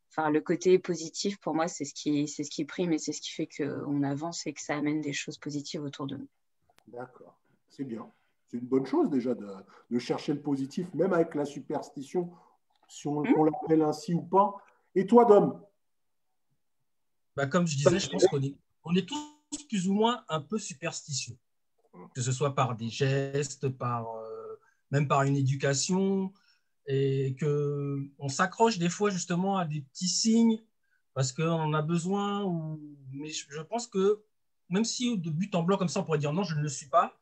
enfin, 0.10 0.30
le 0.30 0.42
côté 0.42 0.80
positif, 0.80 1.40
pour 1.40 1.54
moi, 1.54 1.68
c'est 1.68 1.86
ce 1.86 1.94
qui, 1.94 2.28
c'est 2.28 2.44
ce 2.44 2.50
qui 2.50 2.66
prime 2.66 2.94
et 2.94 2.98
c'est 2.98 3.14
ce 3.14 3.22
qui 3.22 3.32
fait 3.32 3.48
qu'on 3.48 4.04
avance 4.04 4.46
et 4.48 4.54
que 4.54 4.62
ça 4.62 4.76
amène 4.76 5.02
des 5.02 5.14
choses 5.14 5.38
positives 5.38 5.84
autour 5.84 6.08
de 6.08 6.18
nous. 6.18 6.28
D'accord, 6.88 7.40
c'est 7.70 7.84
bien. 7.84 8.10
C'est 8.48 8.58
une 8.58 8.66
bonne 8.66 8.86
chose 8.86 9.10
déjà 9.10 9.36
de, 9.36 10.00
chercher 10.00 10.34
le 10.34 10.42
positif, 10.42 10.92
même 10.96 11.14
avec 11.14 11.36
la 11.36 11.46
superstition, 11.46 12.32
si 12.88 13.08
on, 13.08 13.22
hmm? 13.22 13.46
l'appelle 13.46 13.84
ainsi 13.84 14.14
ou 14.16 14.22
pas. 14.22 14.56
Et 14.96 15.06
toi, 15.06 15.26
Dom? 15.26 15.62
Bah, 17.36 17.46
Comme 17.46 17.68
je 17.68 17.76
disais, 17.76 18.00
je 18.00 18.10
pense 18.10 18.26
qu'on 18.26 18.42
est, 18.42 18.56
on 18.84 18.96
est 18.96 19.08
tous 19.08 19.66
plus 19.68 19.88
ou 19.88 19.94
moins 19.94 20.24
un 20.30 20.42
peu 20.42 20.58
superstitieux, 20.58 21.38
que 22.16 22.22
ce 22.22 22.32
soit 22.32 22.56
par 22.56 22.76
des 22.76 22.90
gestes, 22.90 23.70
par, 23.70 24.16
euh, 24.16 24.60
même 24.90 25.08
par 25.08 25.24
une 25.24 25.36
éducation 25.36 26.34
et 26.90 27.36
qu'on 27.40 28.30
s'accroche 28.30 28.80
des 28.80 28.90
fois 28.90 29.12
justement 29.12 29.58
à 29.58 29.66
des 29.66 29.82
petits 29.82 30.08
signes 30.08 30.60
parce 31.14 31.32
qu'on 31.32 31.74
a 31.74 31.82
besoin. 31.84 32.78
Mais 33.14 33.30
je 33.30 33.62
pense 33.62 33.88
que 33.88 34.24
même 34.70 34.84
si 34.84 35.18
de 35.18 35.30
but 35.30 35.54
en 35.54 35.64
blanc 35.64 35.78
comme 35.78 35.88
ça, 35.88 36.00
on 36.00 36.04
pourrait 36.04 36.18
dire 36.18 36.34
non, 36.34 36.44
je 36.44 36.56
ne 36.56 36.62
le 36.62 36.68
suis 36.68 36.90
pas, 36.90 37.20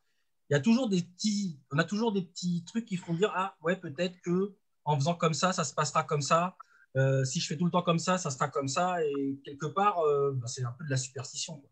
il 0.48 0.54
y 0.54 0.56
a 0.56 0.60
toujours 0.60 0.88
des 0.88 1.02
petits, 1.02 1.60
on 1.70 1.78
a 1.78 1.84
toujours 1.84 2.12
des 2.12 2.22
petits 2.22 2.64
trucs 2.66 2.86
qui 2.86 2.96
font 2.96 3.12
dire 3.12 3.30
ah 3.36 3.56
ouais 3.62 3.76
peut-être 3.76 4.18
que 4.22 4.56
en 4.84 4.96
faisant 4.96 5.14
comme 5.14 5.34
ça, 5.34 5.52
ça 5.52 5.64
se 5.64 5.74
passera 5.74 6.02
comme 6.02 6.22
ça. 6.22 6.56
Euh, 6.96 7.22
si 7.24 7.40
je 7.40 7.46
fais 7.46 7.58
tout 7.58 7.66
le 7.66 7.70
temps 7.70 7.82
comme 7.82 7.98
ça, 7.98 8.16
ça 8.16 8.30
sera 8.30 8.48
comme 8.48 8.68
ça. 8.68 9.04
Et 9.04 9.38
quelque 9.44 9.66
part, 9.66 9.98
euh, 10.00 10.32
bah, 10.32 10.46
c'est 10.46 10.64
un 10.64 10.72
peu 10.72 10.84
de 10.84 10.90
la 10.90 10.96
superstition. 10.96 11.62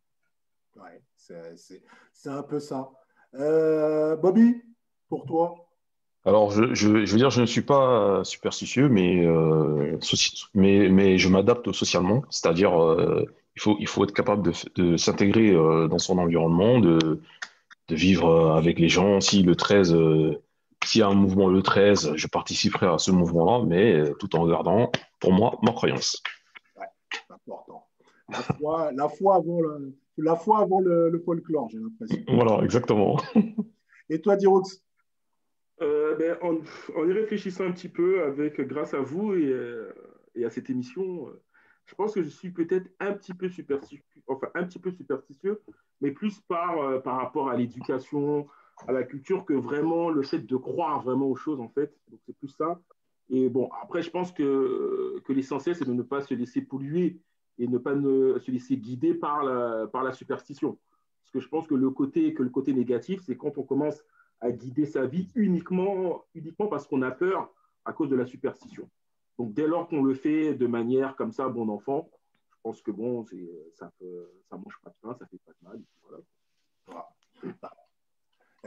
Ouais, 0.74 1.03
c'est 1.16 2.28
un 2.28 2.42
peu 2.42 2.61
ça. 2.61 2.90
Euh, 3.32 4.16
Bobby, 4.16 4.62
pour 5.09 5.24
toi 5.24 5.66
alors, 6.27 6.51
je, 6.51 6.74
je, 6.74 6.89
veux 6.89 7.18
dire, 7.18 7.31
je 7.31 7.41
ne 7.41 7.47
suis 7.47 7.62
pas 7.62 8.24
superstitieux, 8.24 8.89
mais, 8.89 9.24
euh, 9.24 9.97
mais, 10.55 10.89
mais 10.89 11.18
je 11.18 11.29
m'adapte 11.29 11.70
socialement. 11.70 12.24
C'est-à-dire, 12.31 12.83
euh, 12.83 13.24
il, 13.55 13.62
faut, 13.62 13.77
il 13.79 13.87
faut 13.87 14.03
être 14.03 14.12
capable 14.12 14.43
de, 14.43 14.53
de 14.74 14.97
s'intégrer 14.97 15.53
euh, 15.53 15.87
dans 15.87 15.99
son 15.99 16.18
environnement, 16.18 16.81
de, 16.81 16.99
de 17.87 17.95
vivre 17.95 18.57
avec 18.57 18.81
les 18.81 18.89
gens. 18.89 19.20
Si 19.20 19.45
le 19.45 19.55
13, 19.55 19.97
s'il 20.85 21.01
y 21.01 21.05
a 21.05 21.07
un 21.07 21.14
mouvement 21.14 21.47
le 21.47 21.62
13, 21.62 22.14
je 22.16 22.27
participerai 22.27 22.87
à 22.87 22.99
ce 22.99 23.12
mouvement-là, 23.12 23.64
mais 23.64 24.12
tout 24.18 24.35
en 24.35 24.49
gardant, 24.49 24.91
pour 25.20 25.33
moi, 25.33 25.57
ma 25.62 25.70
croyance. 25.70 26.20
Ouais, 26.77 26.87
c'est 27.12 27.33
important. 27.33 27.87
La 28.29 28.43
foi, 28.43 28.91
la 28.93 29.09
foi 29.09 29.37
avant 29.37 29.61
le... 29.61 29.97
la 30.18 30.35
foi 30.35 30.59
avant 30.59 30.81
le, 30.81 31.22
folklore, 31.24 31.68
j'ai 31.70 31.79
l'impression. 31.79 32.18
Voilà, 32.35 32.64
exactement. 32.64 33.16
Et 34.11 34.20
toi, 34.20 34.35
Dirox? 34.35 34.83
Euh, 35.83 36.16
ben, 36.16 36.39
en, 36.43 37.05
y 37.07 37.12
réfléchissant 37.12 37.64
un 37.64 37.72
petit 37.72 37.89
peu, 37.89 38.22
avec 38.22 38.61
grâce 38.62 38.95
à 38.95 39.01
vous 39.01 39.35
et, 39.35 39.47
euh, 39.47 39.93
à 40.45 40.51
cette 40.51 40.70
émission, 40.70 41.29
euh, 41.29 41.43
je 41.87 41.95
pense 41.95 42.14
que 42.14 42.22
je 42.22 42.29
suis 42.29 42.51
peut-être 42.51 42.91
un 42.99 43.12
petit 43.12 43.35
peu 43.35 43.49
superstitieux, 43.49 44.03
enfin 44.27 44.49
un 44.55 44.64
petit 44.64 44.79
peu 44.79 44.91
superstitieux, 44.91 45.61
mais 46.01 46.11
plus 46.11 46.41
par, 46.41 47.03
par 47.03 47.16
rapport 47.16 47.49
à 47.51 47.57
l'éducation, 47.57 48.47
à 48.89 48.93
la 48.93 49.03
culture, 49.03 49.45
que 49.45 49.55
vraiment 49.55 50.11
le 50.11 50.22
fait 50.22 50.41
de 50.41 50.57
croire 50.57 51.03
vraiment 51.03 51.27
aux 51.27 51.37
choses 51.37 51.61
en 51.61 51.68
fait. 51.68 51.95
Donc 52.11 52.20
c'est 52.27 52.37
plus 52.37 52.49
ça. 52.49 52.81
Et 53.29 53.49
bon, 53.49 53.68
après, 53.83 54.03
je 54.03 54.11
pense 54.11 54.33
que, 54.33 55.22
l'essentiel, 55.29 55.74
c'est 55.74 55.85
de 55.85 55.93
ne 55.93 56.03
pas 56.03 56.22
se 56.22 56.35
laisser 56.35 56.61
polluer 56.61 57.20
et 57.59 57.66
ne 57.66 57.79
pas 57.79 57.95
se 57.95 58.51
laisser 58.51 58.77
guider 58.77 59.14
par 59.14 59.43
la, 59.43 59.87
par 59.87 60.05
la 60.05 60.12
superstition. 60.12 60.79
Parce 61.22 61.33
que 61.33 61.41
je 61.41 61.49
pense 61.49 61.66
que 61.66 61.74
le 61.74 61.91
côté, 61.91 62.35
que 62.35 62.43
le 62.43 62.51
côté 62.51 62.72
négatif, 62.72 63.20
c'est 63.22 63.37
quand 63.37 63.59
on 63.59 63.62
commence 63.62 64.05
à 64.41 64.51
guider 64.51 64.87
sa 64.87 65.07
vie 65.07 65.30
uniquement, 65.34 66.24
uniquement 66.34 66.66
parce 66.66 66.87
qu'on 66.87 67.03
a 67.03 67.11
peur 67.11 67.53
à 67.84 67.93
cause 67.93 68.09
de 68.09 68.16
la 68.16 68.26
superstition. 68.26 68.89
Donc, 69.39 69.53
dès 69.53 69.66
lors 69.66 69.89
qu'on 69.89 70.03
le 70.03 70.14
fait 70.14 70.55
de 70.55 70.66
manière 70.66 71.16
comme 71.16 71.32
ça, 71.32 71.49
bon 71.49 71.68
enfant, 71.68 72.09
je 72.51 72.57
pense 72.62 72.82
que 72.82 72.91
bon, 72.91 73.24
ça 73.74 73.91
ne 74.01 74.09
ça 74.49 74.57
mange 74.57 74.78
pas 74.82 74.91
de 74.91 74.97
pain, 75.03 75.14
ça 75.18 75.26
fait 75.26 75.41
pas 75.45 75.53
de 75.53 75.68
mal. 75.68 75.80
Voilà. 76.03 77.05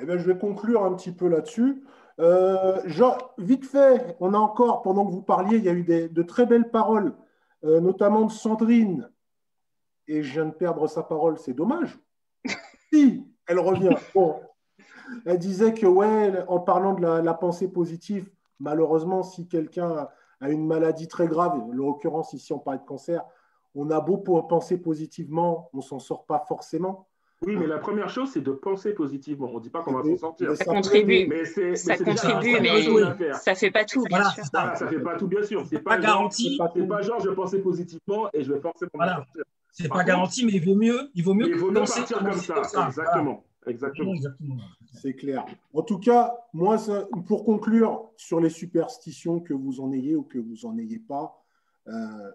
Eh 0.01 0.05
bien, 0.05 0.17
je 0.17 0.31
vais 0.31 0.37
conclure 0.37 0.85
un 0.85 0.95
petit 0.95 1.11
peu 1.11 1.27
là-dessus. 1.27 1.83
Euh, 2.19 2.81
vite 3.37 3.65
fait, 3.65 4.15
on 4.19 4.33
a 4.33 4.37
encore, 4.37 4.81
pendant 4.81 5.05
que 5.05 5.11
vous 5.11 5.21
parliez, 5.21 5.57
il 5.57 5.63
y 5.63 5.69
a 5.69 5.73
eu 5.73 5.83
de 5.83 6.23
très 6.23 6.45
belles 6.45 6.69
paroles, 6.69 7.13
euh, 7.63 7.79
notamment 7.79 8.25
de 8.25 8.31
Sandrine. 8.31 9.09
Et 10.07 10.23
je 10.23 10.33
viens 10.33 10.45
de 10.45 10.53
perdre 10.53 10.87
sa 10.87 11.03
parole, 11.03 11.37
c'est 11.37 11.53
dommage. 11.53 11.97
si, 12.93 13.25
elle 13.47 13.59
revient. 13.59 13.95
Bon, 14.13 14.39
elle 15.25 15.37
disait 15.37 15.73
que, 15.73 15.85
ouais, 15.85 16.43
en 16.47 16.59
parlant 16.59 16.93
de 16.93 17.01
la, 17.01 17.33
pensée 17.33 17.67
positive, 17.67 18.29
malheureusement, 18.59 19.23
si 19.23 19.47
quelqu'un 19.47 20.07
a 20.41 20.49
une 20.49 20.65
maladie 20.65 21.07
très 21.07 21.27
grave, 21.27 21.53
en 21.53 21.71
l'occurrence, 21.71 22.33
ici, 22.33 22.53
on 22.53 22.59
parle 22.59 22.79
de 22.79 22.85
cancer, 22.85 23.23
on 23.75 23.89
a 23.91 23.99
beau 23.99 24.17
pour 24.17 24.47
penser 24.47 24.77
positivement, 24.77 25.69
on 25.73 25.77
ne 25.77 25.81
s'en 25.81 25.99
sort 25.99 26.25
pas 26.25 26.43
forcément. 26.47 27.07
Oui, 27.45 27.55
mais 27.55 27.67
la 27.67 27.77
première 27.77 28.09
chose, 28.09 28.31
c'est 28.33 28.41
de 28.41 28.51
penser 28.51 28.93
positivement. 28.93 29.49
On 29.53 29.59
ne 29.59 29.61
dit 29.61 29.69
pas 29.69 29.81
qu'on 29.81 29.93
va 29.93 30.03
s'en 30.03 30.17
sortir. 30.17 30.55
Ça 30.57 30.65
contribue, 30.65 31.25
mais, 31.25 31.45
ça 31.45 31.95
contribue, 31.95 32.59
mais 32.59 32.81
ça 33.33 33.51
ne 33.51 33.55
fait 33.55 33.71
pas 33.71 33.85
tout, 33.85 34.03
bien 34.03 34.29
sûr. 34.29 34.43
ça 34.45 34.73
ne 34.81 34.89
fait 34.89 34.99
pas 34.99 35.15
tout, 35.15 35.27
bien 35.27 35.43
sûr. 35.43 35.65
C'est 35.65 35.79
pas, 35.79 35.91
pas 35.91 35.99
garanti. 35.99 36.59
C'est 36.75 36.87
pas, 36.87 37.01
genre, 37.01 37.21
je 37.21 37.29
pensais 37.29 37.59
positivement 37.59 38.27
et 38.33 38.43
je 38.43 38.51
vais 38.51 38.59
forcément 38.59 38.91
voilà. 38.93 39.15
sortir. 39.17 39.43
C'est 39.71 39.87
pas 39.87 40.03
garanti, 40.03 40.45
mais 40.45 40.51
il 40.53 40.65
vaut 40.65 40.75
mieux, 40.75 41.09
il 41.15 41.23
vaut 41.23 41.33
mieux, 41.33 41.47
il 41.47 41.55
vaut 41.55 41.71
mieux 41.71 41.75
partir 41.75 42.19
comme 42.19 42.33
ça. 42.33 42.87
Exactement. 42.87 43.45
Exactement. 43.67 44.13
C'est 44.93 45.13
clair. 45.13 45.45
En 45.73 45.81
tout 45.81 45.99
cas, 45.99 46.33
moi, 46.53 46.77
pour 47.27 47.45
conclure 47.45 48.09
sur 48.15 48.39
les 48.39 48.49
superstitions, 48.49 49.39
que 49.39 49.53
vous 49.53 49.81
en 49.81 49.91
ayez 49.91 50.15
ou 50.15 50.23
que 50.23 50.39
vous 50.39 50.65
en 50.65 50.77
ayez 50.77 50.99
pas, 50.99 51.43
euh, 51.87 52.31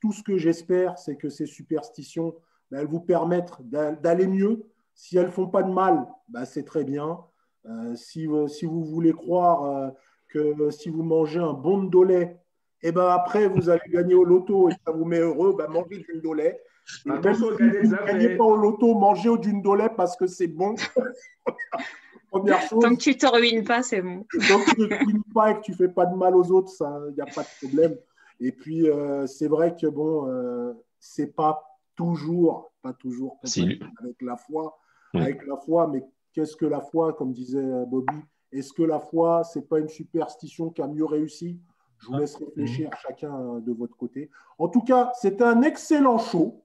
tout 0.00 0.12
ce 0.12 0.22
que 0.22 0.36
j'espère, 0.36 0.98
c'est 0.98 1.16
que 1.16 1.28
ces 1.28 1.46
superstitions, 1.46 2.34
ben, 2.70 2.80
elles 2.80 2.86
vous 2.86 3.00
permettent 3.00 3.54
d'aller 3.62 4.26
mieux. 4.26 4.64
Si 4.94 5.16
elles 5.18 5.26
ne 5.26 5.30
font 5.30 5.48
pas 5.48 5.62
de 5.62 5.70
mal, 5.70 6.06
ben, 6.28 6.44
c'est 6.44 6.64
très 6.64 6.84
bien. 6.84 7.20
Euh, 7.66 7.94
si, 7.94 8.28
si, 8.48 8.66
vous 8.66 8.84
voulez 8.84 9.12
croire 9.12 9.64
euh, 9.64 9.90
que 10.28 10.70
si 10.70 10.88
vous 10.88 11.02
mangez 11.02 11.40
un 11.40 11.52
bon 11.52 11.84
de 11.84 12.04
lait, 12.04 12.40
et 12.82 12.92
ben 12.92 13.08
après, 13.08 13.48
vous 13.48 13.68
allez 13.68 13.88
gagner 13.88 14.14
au 14.14 14.24
loto 14.24 14.68
et 14.68 14.72
ça 14.84 14.92
vous 14.92 15.04
met 15.04 15.18
heureux, 15.18 15.54
ben, 15.56 15.68
mangez 15.68 15.98
du 15.98 16.34
lait. 16.34 16.60
Si 16.86 17.08
ne 17.08 18.06
gagnez 18.06 18.36
pas 18.36 18.44
au 18.44 18.56
loto, 18.56 18.94
mangez 18.94 19.28
au 19.28 19.36
lait 19.36 19.90
parce 19.96 20.16
que 20.16 20.26
c'est 20.26 20.46
bon. 20.46 20.74
Première 22.30 22.60
chose. 22.62 22.82
Tant 22.82 22.94
que 22.94 23.00
tu 23.00 23.10
ne 23.10 23.14
te 23.14 23.26
ruines 23.26 23.64
pas, 23.64 23.82
c'est 23.82 24.02
bon. 24.02 24.24
Tant 24.48 24.60
que 24.60 24.74
tu 24.74 24.80
ne 24.82 24.86
te 24.86 25.04
ruines 25.04 25.22
pas 25.34 25.50
et 25.50 25.54
que 25.56 25.60
tu 25.62 25.72
ne 25.72 25.76
fais 25.76 25.88
pas 25.88 26.06
de 26.06 26.14
mal 26.14 26.36
aux 26.36 26.50
autres, 26.52 26.72
il 27.08 27.14
n'y 27.14 27.20
a 27.20 27.26
pas 27.26 27.42
de 27.42 27.66
problème. 27.66 27.96
Et 28.40 28.52
puis, 28.52 28.88
euh, 28.88 29.26
c'est 29.26 29.48
vrai 29.48 29.74
que 29.74 29.86
bon, 29.86 30.28
euh, 30.28 30.72
c'est 31.00 31.34
pas 31.34 31.62
toujours, 31.96 32.72
pas 32.82 32.92
toujours 32.92 33.40
avec 33.42 34.22
la 34.22 34.36
foi. 34.36 34.78
Avec 35.14 35.46
la 35.46 35.56
foi, 35.56 35.86
mais 35.86 36.04
qu'est-ce 36.32 36.56
que 36.56 36.66
la 36.66 36.80
foi, 36.80 37.14
comme 37.14 37.32
disait 37.32 37.64
Bobby? 37.86 38.16
Est-ce 38.52 38.72
que 38.72 38.82
la 38.82 39.00
foi, 39.00 39.42
c'est 39.44 39.66
pas 39.66 39.78
une 39.78 39.88
superstition 39.88 40.70
qui 40.70 40.82
a 40.82 40.86
mieux 40.86 41.06
réussi? 41.06 41.58
Je 41.98 42.08
vous 42.08 42.18
laisse 42.18 42.36
réfléchir 42.36 42.90
chacun 43.00 43.60
de 43.60 43.72
votre 43.72 43.96
côté. 43.96 44.30
En 44.58 44.68
tout 44.68 44.82
cas, 44.82 45.10
c'était 45.14 45.44
un 45.44 45.62
excellent 45.62 46.18
show. 46.18 46.62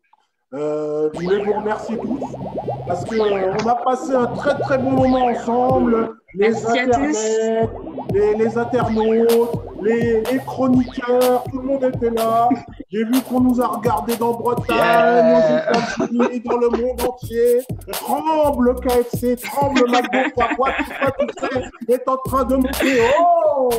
Euh, 0.54 1.10
je 1.14 1.20
voulais 1.22 1.43
vous 1.45 1.54
remercier 1.54 1.97
tous 1.97 2.20
parce 2.86 3.06
qu'on 3.06 3.26
euh, 3.26 3.54
a 3.54 3.76
passé 3.86 4.14
un 4.14 4.26
très 4.28 4.60
très 4.60 4.78
bon 4.78 4.91
moment 4.91 5.28
ensemble. 5.28 6.18
Les 6.34 6.49
les, 8.14 8.36
les, 8.36 8.58
internautes, 8.58 9.64
les, 9.82 10.22
les, 10.22 10.40
chroniqueurs, 10.40 11.44
tout 11.52 11.60
le 11.60 11.68
monde 11.68 11.84
était 11.84 12.10
là. 12.10 12.50
J'ai 12.90 13.04
vu 13.04 13.22
qu'on 13.22 13.42
nous 13.42 13.62
a 13.62 13.68
regardé 13.68 14.16
dans 14.16 14.34
Bretagne, 14.34 14.78
yeah. 14.78 15.72
aux 15.72 16.50
dans 16.50 16.58
le 16.58 16.70
monde 16.70 17.02
entier. 17.02 17.60
Tremble 17.92 18.76
KFC, 18.82 19.36
tremble 19.38 19.84
McDo, 19.90 20.30
quoi, 20.56 20.72
tout 20.78 20.86
ça, 20.88 21.12
tout 21.12 21.28
ça 21.40 21.48
est 21.88 22.08
en 22.08 22.18
train 22.18 22.44
de 22.46 22.56
monter. 22.56 23.02
Oh 23.20 23.70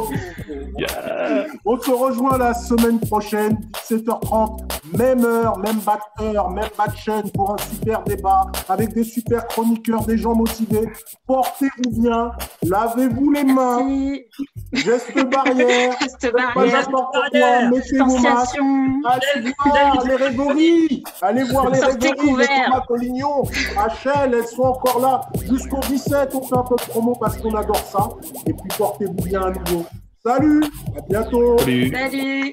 yeah. 0.79 1.47
On 1.65 1.79
se 1.79 1.91
rejoint 1.91 2.39
la 2.39 2.55
semaine 2.55 3.01
prochaine, 3.01 3.59
17h30, 3.89 4.97
même 4.97 5.25
heure, 5.25 5.59
même 5.59 5.79
batteur, 5.79 6.51
même 6.51 6.69
chaîne 6.97 7.31
pour 7.33 7.53
un 7.53 7.59
super 7.59 8.03
débat 8.03 8.47
avec 8.69 8.93
des 8.93 9.05
super 9.05 9.47
chroniqueurs, 9.47 10.05
des 10.05 10.19
gens 10.19 10.35
motivés. 10.35 10.89
Portez-vous 11.27 12.01
bien, 12.01 12.33
lavez-vous 12.63 13.31
les 13.33 13.45
mains, 13.45 13.87
geste 14.73 15.19
barrière, 15.31 15.92
geste 16.01 16.33
barrière, 16.33 17.71
mettez 17.71 17.99
vos 17.99 18.19
masques. 18.19 18.59
Allez 19.05 19.53
voir 19.59 20.05
les 20.07 20.15
rêveries 20.17 21.05
Allez 21.21 21.45
voir 21.45 21.71
les 21.71 21.81
rêveries 21.81 22.11
de 22.11 22.65
Thomas 22.65 22.85
Collignon. 22.87 23.43
Rachel, 23.77 24.35
elles 24.35 24.47
sont 24.47 24.63
encore 24.63 25.01
là. 25.01 25.21
Jusqu'au 25.49 25.81
17, 25.81 26.35
on 26.35 26.43
fait 26.43 26.57
un 26.57 26.63
peu 26.63 26.77
de 26.77 26.91
promo 26.91 27.15
parce 27.15 27.37
qu'on 27.37 27.55
adore 27.55 27.77
ça. 27.77 28.09
Et 28.47 28.53
puis 28.53 28.69
portez-vous 28.77 29.13
bien 29.13 29.43
à 29.43 29.51
nouveau. 29.51 29.87
Salut 30.25 30.63
À 30.97 31.01
bientôt 31.09 31.59
Salut, 31.59 31.93
Salut 31.93 32.53